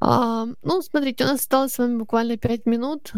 А, 0.00 0.46
ну, 0.64 0.82
смотрите, 0.82 1.22
у 1.22 1.28
нас 1.28 1.38
осталось 1.38 1.74
с 1.74 1.78
вами 1.78 1.98
буквально 1.98 2.36
5 2.36 2.66
минут. 2.66 3.12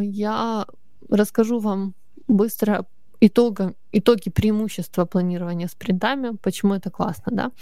Я 0.00 0.64
расскажу 1.10 1.58
вам 1.58 1.94
быстро 2.26 2.86
итога, 3.20 3.74
итоги 3.92 4.30
преимущества 4.30 5.04
планирования 5.04 5.68
спринтами, 5.68 6.38
почему 6.42 6.72
это 6.72 6.90
классно, 6.90 7.32
да. 7.32 7.52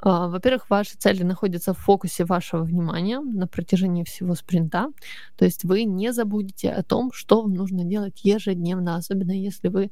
А, 0.00 0.28
во-первых, 0.28 0.70
ваши 0.70 0.96
цели 0.96 1.22
находятся 1.22 1.74
в 1.74 1.78
фокусе 1.78 2.24
вашего 2.24 2.62
внимания 2.62 3.20
на 3.20 3.46
протяжении 3.46 4.04
всего 4.04 4.34
спринта. 4.34 4.92
То 5.36 5.44
есть 5.44 5.64
вы 5.64 5.84
не 5.84 6.12
забудете 6.12 6.70
о 6.70 6.82
том, 6.82 7.10
что 7.12 7.42
вам 7.42 7.54
нужно 7.54 7.84
делать 7.84 8.20
ежедневно, 8.24 8.96
особенно 8.96 9.32
если 9.32 9.68
вы 9.68 9.90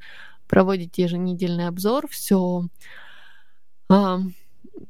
проводите 0.48 1.02
еженедельный 1.02 1.66
обзор, 1.66 2.06
все 2.08 2.68
а, 3.88 4.20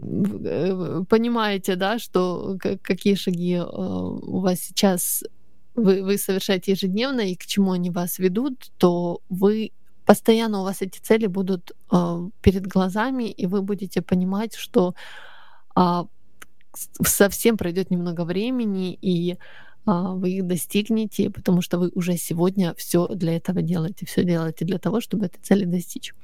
э, 0.01 1.03
понимаете, 1.09 1.77
да, 1.77 1.99
что 1.99 2.59
какие 2.83 3.15
шаги 3.15 3.57
а, 3.57 3.65
у 3.65 4.41
вас 4.41 4.61
сейчас 4.61 5.25
вы, 5.75 6.03
вы 6.03 6.19
совершаете 6.19 6.73
ежедневно 6.73 7.21
и 7.21 7.37
к 7.37 7.47
чему 7.47 7.73
они 7.73 7.91
вас 7.91 8.19
ведут, 8.19 8.71
то 8.79 9.21
вы 9.29 9.73
постоянно 10.07 10.61
у 10.61 10.63
вас 10.63 10.83
эти 10.83 10.99
цели 11.01 11.27
будут 11.27 11.73
э, 11.93 12.31
перед 12.41 12.67
глазами, 12.67 13.25
и 13.25 13.47
вы 13.47 13.61
будете 13.61 14.01
понимать, 14.01 14.55
что 14.55 14.95
э, 15.77 16.05
совсем 17.05 17.57
пройдет 17.57 17.91
немного 17.91 18.25
времени, 18.25 18.95
и 18.95 19.33
э, 19.33 19.37
вы 19.85 20.31
их 20.31 20.47
достигнете, 20.47 21.31
потому 21.31 21.61
что 21.61 21.79
вы 21.79 21.91
уже 21.95 22.17
сегодня 22.17 22.73
все 22.75 23.09
для 23.09 23.37
этого 23.37 23.63
делаете, 23.63 24.07
все 24.07 24.25
делаете 24.25 24.65
для 24.65 24.79
того, 24.79 25.01
чтобы 25.01 25.27
этой 25.27 25.41
цели 25.43 25.65
достичь. 25.65 26.15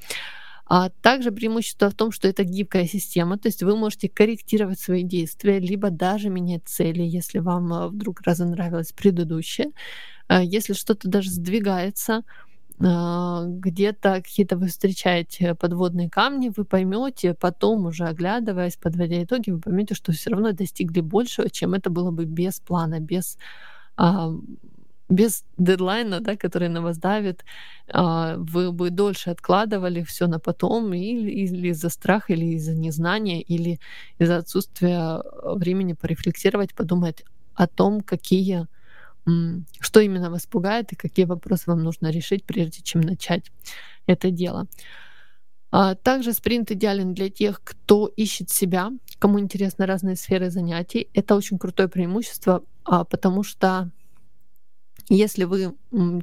А 0.67 0.89
также 1.03 1.33
преимущество 1.33 1.91
в 1.91 1.95
том, 1.95 2.13
что 2.13 2.29
это 2.29 2.45
гибкая 2.45 2.87
система, 2.87 3.37
то 3.37 3.49
есть 3.49 3.63
вы 3.63 3.77
можете 3.77 4.09
корректировать 4.09 4.79
свои 4.79 5.03
действия, 5.03 5.59
либо 5.59 5.91
даже 5.91 6.31
менять 6.31 6.63
цели, 6.67 7.03
если 7.03 7.41
вам 7.41 7.89
вдруг 7.89 8.23
разонравилось 8.23 8.93
предыдущее. 8.93 9.73
Если 10.31 10.73
что-то 10.73 11.09
даже 11.09 11.31
сдвигается, 11.31 12.23
где-то 12.83 14.23
какие-то 14.23 14.57
вы 14.57 14.67
встречаете 14.67 15.55
подводные 15.55 16.11
камни, 16.11 16.51
вы 16.57 16.65
поймете, 16.65 17.35
потом 17.35 17.87
уже 17.87 18.05
оглядываясь, 18.05 18.77
подводя 18.77 19.23
итоги, 19.23 19.51
вы 19.51 19.61
поймете, 19.61 19.95
что 19.95 20.13
все 20.13 20.31
равно 20.31 20.53
достигли 20.53 21.01
большего, 21.01 21.49
чем 21.49 21.75
это 21.75 21.91
было 21.91 22.11
бы 22.11 22.25
без 22.25 22.61
плана, 22.61 22.99
без 23.01 23.39
а, 23.97 24.33
без 25.09 25.45
дедлайна, 25.59 26.21
да, 26.21 26.37
который 26.37 26.69
на 26.69 26.81
вас 26.81 26.99
давит, 26.99 27.45
а, 27.89 28.37
вы 28.39 28.73
бы 28.73 28.91
дольше 28.91 29.31
откладывали 29.31 30.03
все 30.03 30.27
на 30.27 30.39
потом, 30.39 30.93
или 30.95 31.69
из-за 31.69 31.91
страха, 31.91 32.33
или 32.33 32.55
из-за 32.57 32.75
незнания, 32.75 33.43
или 33.43 33.79
из-за 34.19 34.39
отсутствия 34.39 35.23
времени 35.45 35.93
порефлексировать, 35.93 36.75
подумать 36.75 37.25
о 37.55 37.67
том, 37.67 38.01
какие 38.01 38.67
что 39.25 40.01
именно 40.01 40.31
вас 40.31 40.47
пугает 40.47 40.93
и 40.93 40.97
какие 40.97 41.25
вопросы 41.25 41.65
вам 41.67 41.83
нужно 41.83 42.11
решить, 42.11 42.45
прежде 42.45 42.83
чем 42.83 43.01
начать 43.03 43.51
это 44.07 44.31
дело. 44.31 44.67
А 45.71 45.95
также 45.95 46.33
спринт 46.33 46.71
идеален 46.71 47.15
для 47.15 47.31
тех, 47.31 47.63
кто 47.65 48.07
ищет 48.07 48.51
себя, 48.51 48.91
кому 49.19 49.41
интересны 49.41 49.87
разные 49.87 50.17
сферы 50.17 50.51
занятий. 50.51 51.09
Это 51.15 51.35
очень 51.35 51.59
крутое 51.59 51.89
преимущество, 51.89 52.63
а, 52.85 53.05
потому 53.05 53.43
что 53.43 53.91
если 55.15 55.45
вы 55.45 55.75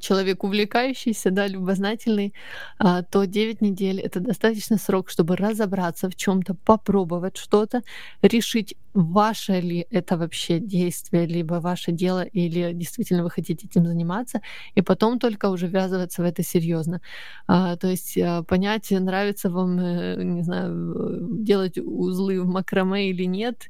человек 0.02 0.44
увлекающийся, 0.44 1.32
да, 1.32 1.48
любознательный, 1.48 2.34
а, 2.80 3.04
то 3.04 3.26
9 3.26 3.62
недель— 3.62 4.00
это 4.02 4.20
достаточно 4.20 4.78
срок, 4.78 5.10
чтобы 5.10 5.36
разобраться 5.36 6.10
в 6.10 6.16
чем 6.16 6.42
то 6.42 6.56
попробовать 6.56 7.38
что-то, 7.38 7.84
решить, 8.22 8.76
ваше 8.96 9.62
ли 9.62 9.86
это 9.92 10.18
вообще 10.18 10.60
действие, 10.60 11.28
либо 11.28 11.56
ваше 11.56 11.92
дело, 11.92 12.24
или 12.24 12.74
действительно 12.74 13.24
вы 13.24 13.30
хотите 13.30 13.68
этим 13.68 13.86
заниматься, 13.86 14.42
и 14.74 14.82
потом 14.82 15.20
только 15.20 15.50
уже 15.50 15.68
ввязываться 15.68 16.24
в 16.24 16.26
это 16.26 16.44
серьезно. 16.44 17.02
А, 17.48 17.76
то 17.78 17.88
есть 17.88 18.18
а, 18.18 18.44
понять, 18.44 18.90
нравится 18.92 19.50
вам, 19.52 19.80
э, 19.80 20.24
не 20.24 20.42
знаю, 20.44 21.28
делать 21.44 21.78
узлы 21.78 22.42
в 22.42 22.48
макраме 22.48 23.10
или 23.12 23.26
нет, 23.26 23.70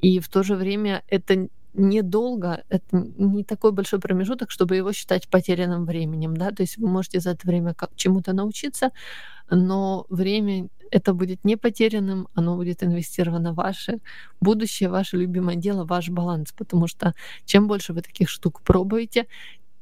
и 0.00 0.18
в 0.20 0.28
то 0.28 0.42
же 0.42 0.56
время 0.56 1.02
это 1.08 1.48
недолго, 1.74 2.64
это 2.68 2.84
не 2.92 3.44
такой 3.44 3.72
большой 3.72 4.00
промежуток, 4.00 4.50
чтобы 4.50 4.76
его 4.76 4.92
считать 4.92 5.28
потерянным 5.28 5.84
временем, 5.84 6.36
да, 6.36 6.50
то 6.50 6.62
есть 6.62 6.78
вы 6.78 6.88
можете 6.88 7.20
за 7.20 7.30
это 7.30 7.46
время 7.46 7.74
чему-то 7.96 8.32
научиться, 8.32 8.90
но 9.50 10.06
время 10.08 10.68
это 10.90 11.14
будет 11.14 11.44
не 11.44 11.56
потерянным, 11.56 12.28
оно 12.34 12.56
будет 12.56 12.82
инвестировано 12.82 13.52
в 13.52 13.56
ваше 13.56 14.00
будущее, 14.40 14.88
ваше 14.88 15.16
любимое 15.16 15.56
дело, 15.56 15.84
ваш 15.84 16.08
баланс, 16.08 16.52
потому 16.56 16.86
что 16.86 17.14
чем 17.44 17.68
больше 17.68 17.92
вы 17.92 18.02
таких 18.02 18.28
штук 18.28 18.62
пробуете, 18.62 19.26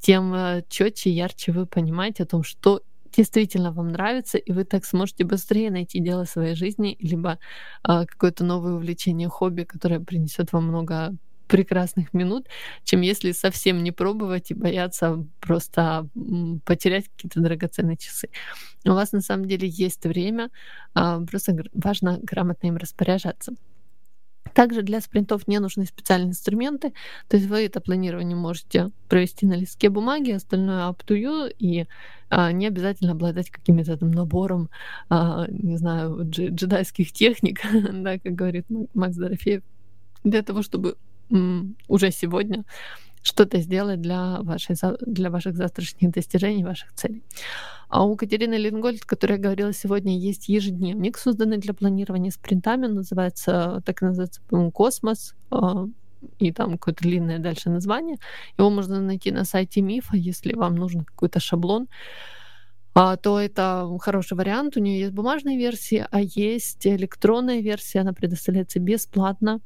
тем 0.00 0.34
э, 0.34 0.62
четче, 0.68 1.10
ярче 1.10 1.52
вы 1.52 1.66
понимаете 1.66 2.22
о 2.22 2.26
том, 2.26 2.44
что 2.44 2.82
действительно 3.16 3.72
вам 3.72 3.88
нравится, 3.88 4.38
и 4.38 4.52
вы 4.52 4.64
так 4.64 4.84
сможете 4.84 5.24
быстрее 5.24 5.70
найти 5.70 5.98
дело 5.98 6.24
своей 6.24 6.54
жизни, 6.54 6.96
либо 7.00 7.38
а, 7.82 8.04
какое-то 8.04 8.44
новое 8.44 8.74
увлечение, 8.74 9.28
хобби, 9.28 9.64
которое 9.64 10.00
принесет 10.00 10.52
вам 10.52 10.68
много 10.68 11.14
прекрасных 11.48 12.14
минут, 12.14 12.46
чем 12.84 13.00
если 13.00 13.32
совсем 13.32 13.82
не 13.82 13.90
пробовать 13.90 14.50
и 14.50 14.54
бояться 14.54 15.24
просто 15.40 16.08
потерять 16.64 17.08
какие-то 17.08 17.40
драгоценные 17.40 17.96
часы. 17.96 18.28
У 18.84 18.90
вас 18.90 19.12
на 19.12 19.20
самом 19.20 19.46
деле 19.46 19.68
есть 19.68 20.04
время, 20.04 20.50
а, 20.94 21.20
просто 21.20 21.56
важно 21.72 22.18
грамотно 22.22 22.68
им 22.68 22.76
распоряжаться. 22.76 23.54
Также 24.54 24.82
для 24.82 25.00
спринтов 25.00 25.46
не 25.46 25.58
нужны 25.58 25.84
специальные 25.84 26.30
инструменты, 26.30 26.92
то 27.28 27.36
есть 27.36 27.48
вы 27.48 27.64
это 27.64 27.80
планирование 27.80 28.36
можете 28.36 28.90
провести 29.08 29.46
на 29.46 29.54
листке 29.54 29.88
бумаги, 29.88 30.32
остальное 30.32 30.88
up 30.88 31.04
to 31.06 31.16
you, 31.16 31.52
и 31.58 31.86
а, 32.30 32.52
не 32.52 32.66
обязательно 32.66 33.12
обладать 33.12 33.50
каким-то 33.50 33.96
там 33.96 34.10
набором, 34.10 34.68
а, 35.08 35.46
не 35.48 35.76
знаю, 35.76 36.20
джедайских 36.24 37.12
техник, 37.12 37.60
да, 37.92 38.18
как 38.18 38.34
говорит 38.34 38.66
Макс 38.94 39.16
Дорофеев, 39.16 39.62
для 40.24 40.42
того, 40.42 40.62
чтобы 40.62 40.96
уже 41.88 42.10
сегодня 42.10 42.64
что-то 43.22 43.58
сделать 43.58 44.00
для, 44.00 44.40
вашей, 44.42 44.76
для 45.00 45.30
ваших 45.30 45.56
завтрашних 45.56 46.10
достижений, 46.10 46.64
ваших 46.64 46.92
целей. 46.94 47.22
А 47.88 48.04
у 48.04 48.16
Катерины 48.16 48.54
Лингольд, 48.54 49.04
которая 49.04 49.38
говорила 49.38 49.72
сегодня, 49.72 50.16
есть 50.16 50.48
ежедневник, 50.48 51.18
созданный 51.18 51.58
для 51.58 51.74
планирования 51.74 52.30
спринтами, 52.30 52.86
называется, 52.86 53.82
так 53.84 54.02
называется, 54.02 54.42
«Космос», 54.72 55.34
а, 55.50 55.86
и 56.38 56.52
там 56.52 56.72
какое-то 56.72 57.02
длинное 57.02 57.38
дальше 57.38 57.70
название. 57.70 58.16
Его 58.58 58.70
можно 58.70 59.00
найти 59.00 59.30
на 59.30 59.44
сайте 59.44 59.80
Мифа, 59.80 60.16
если 60.16 60.54
вам 60.54 60.74
нужен 60.74 61.04
какой-то 61.04 61.40
шаблон 61.40 61.88
то 62.94 63.38
это 63.38 63.88
хороший 64.00 64.36
вариант. 64.36 64.76
У 64.76 64.80
нее 64.80 65.00
есть 65.00 65.12
бумажная 65.12 65.56
версия, 65.56 66.08
а 66.10 66.20
есть 66.20 66.86
электронная 66.86 67.60
версия. 67.60 68.00
Она 68.00 68.12
предоставляется 68.12 68.80
бесплатно, 68.80 69.60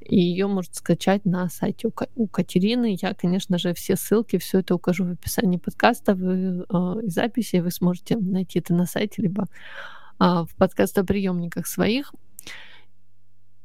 и 0.00 0.20
ее 0.20 0.46
можно 0.46 0.72
скачать 0.72 1.24
на 1.24 1.48
сайте 1.48 1.88
у 2.14 2.26
Катерины. 2.28 2.96
Я, 3.00 3.14
конечно 3.14 3.58
же, 3.58 3.74
все 3.74 3.96
ссылки, 3.96 4.38
все 4.38 4.60
это 4.60 4.74
укажу 4.74 5.04
в 5.04 5.10
описании 5.10 5.58
подкаста 5.58 6.14
вы, 6.14 6.64
э, 6.68 7.00
и 7.02 7.10
записи. 7.10 7.56
Вы 7.56 7.70
сможете 7.72 8.16
найти 8.16 8.60
это 8.60 8.72
на 8.72 8.86
сайте, 8.86 9.22
либо 9.22 9.46
э, 10.20 10.24
в 10.24 10.48
подкастоприемниках 10.56 11.66
своих. 11.66 12.14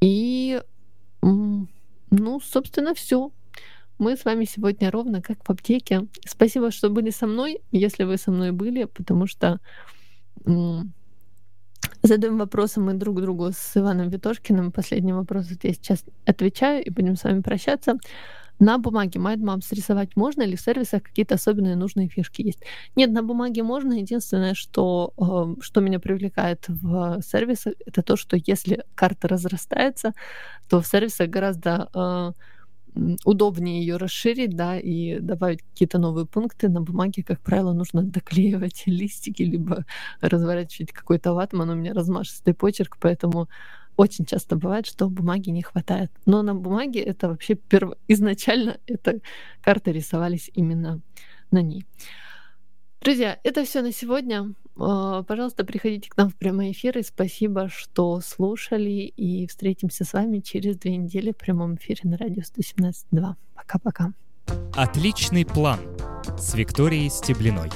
И 0.01 0.61
Ну, 1.21 2.39
собственно, 2.41 2.93
все. 2.93 3.31
Мы 4.01 4.17
с 4.17 4.25
вами 4.25 4.45
сегодня 4.45 4.89
ровно 4.89 5.21
как 5.21 5.47
в 5.47 5.51
аптеке. 5.51 6.07
Спасибо, 6.25 6.71
что 6.71 6.89
были 6.89 7.11
со 7.11 7.27
мной, 7.27 7.61
если 7.71 8.03
вы 8.03 8.17
со 8.17 8.31
мной 8.31 8.51
были, 8.51 8.85
потому 8.85 9.27
что 9.27 9.59
задаем 12.01 12.39
вопросы 12.39 12.79
мы 12.79 12.95
друг 12.95 13.21
другу 13.21 13.51
с 13.51 13.77
Иваном 13.77 14.09
Витошкиным. 14.09 14.71
Последний 14.71 15.13
вопрос 15.13 15.51
вот 15.51 15.63
я 15.63 15.73
сейчас 15.73 16.03
отвечаю, 16.25 16.83
и 16.83 16.89
будем 16.89 17.15
с 17.15 17.23
вами 17.23 17.41
прощаться. 17.41 17.97
На 18.57 18.79
бумаге 18.79 19.19
MindMaps 19.19 19.67
рисовать 19.69 20.15
можно 20.15 20.41
или 20.41 20.55
в 20.55 20.61
сервисах 20.61 21.03
какие-то 21.03 21.35
особенные 21.35 21.75
нужные 21.75 22.09
фишки 22.09 22.41
есть? 22.41 22.63
Нет, 22.95 23.11
на 23.11 23.21
бумаге 23.21 23.61
можно. 23.61 23.93
Единственное, 23.93 24.55
что, 24.55 25.13
э, 25.19 25.61
что 25.61 25.79
меня 25.81 25.99
привлекает 25.99 26.65
в 26.69 27.21
сервисах, 27.21 27.73
это 27.85 28.01
то, 28.01 28.15
что 28.15 28.35
если 28.35 28.83
карта 28.95 29.27
разрастается, 29.27 30.13
то 30.69 30.81
в 30.81 30.87
сервисах 30.87 31.29
гораздо 31.29 31.87
э, 31.93 32.31
удобнее 33.25 33.79
ее 33.79 33.97
расширить, 33.97 34.55
да, 34.55 34.77
и 34.77 35.19
добавить 35.19 35.61
какие-то 35.61 35.97
новые 35.97 36.25
пункты. 36.25 36.69
На 36.69 36.81
бумаге, 36.81 37.23
как 37.23 37.39
правило, 37.41 37.73
нужно 37.73 38.03
доклеивать 38.17 38.83
листики, 38.85 39.43
либо 39.43 39.85
разворачивать 40.21 40.91
какой-то 40.91 41.33
ватман. 41.33 41.69
У 41.69 41.75
меня 41.75 41.93
размашистый 41.93 42.53
почерк, 42.53 42.97
поэтому 42.99 43.47
очень 43.97 44.25
часто 44.25 44.55
бывает, 44.55 44.87
что 44.87 45.09
бумаги 45.09 45.49
не 45.49 45.61
хватает. 45.61 46.11
Но 46.25 46.41
на 46.41 46.55
бумаге 46.55 47.01
это 47.01 47.29
вообще 47.29 47.55
перво... 47.55 47.97
изначально 48.07 48.77
это 48.87 49.19
карты 49.61 49.91
рисовались 49.91 50.49
именно 50.53 51.01
на 51.51 51.61
ней. 51.61 51.85
Друзья, 53.01 53.39
это 53.43 53.65
все 53.65 53.81
на 53.81 53.91
сегодня. 53.91 54.53
А, 54.77 55.23
пожалуйста, 55.23 55.65
приходите 55.65 56.07
к 56.07 56.17
нам 56.17 56.29
в 56.29 56.35
прямой 56.35 56.71
эфир. 56.71 56.99
И 56.99 57.03
спасибо, 57.03 57.67
что 57.67 58.21
слушали. 58.21 59.11
И 59.17 59.47
встретимся 59.47 60.05
с 60.05 60.13
вами 60.13 60.37
через 60.37 60.77
две 60.77 60.97
недели 60.97 61.31
в 61.31 61.37
прямом 61.37 61.75
эфире 61.75 62.01
на 62.03 62.17
радио 62.17 62.43
117.2. 62.43 63.33
Пока-пока. 63.55 64.13
Отличный 64.75 65.45
план 65.45 65.79
с 66.37 66.53
Викторией 66.53 67.09
Стеблиной. 67.09 67.71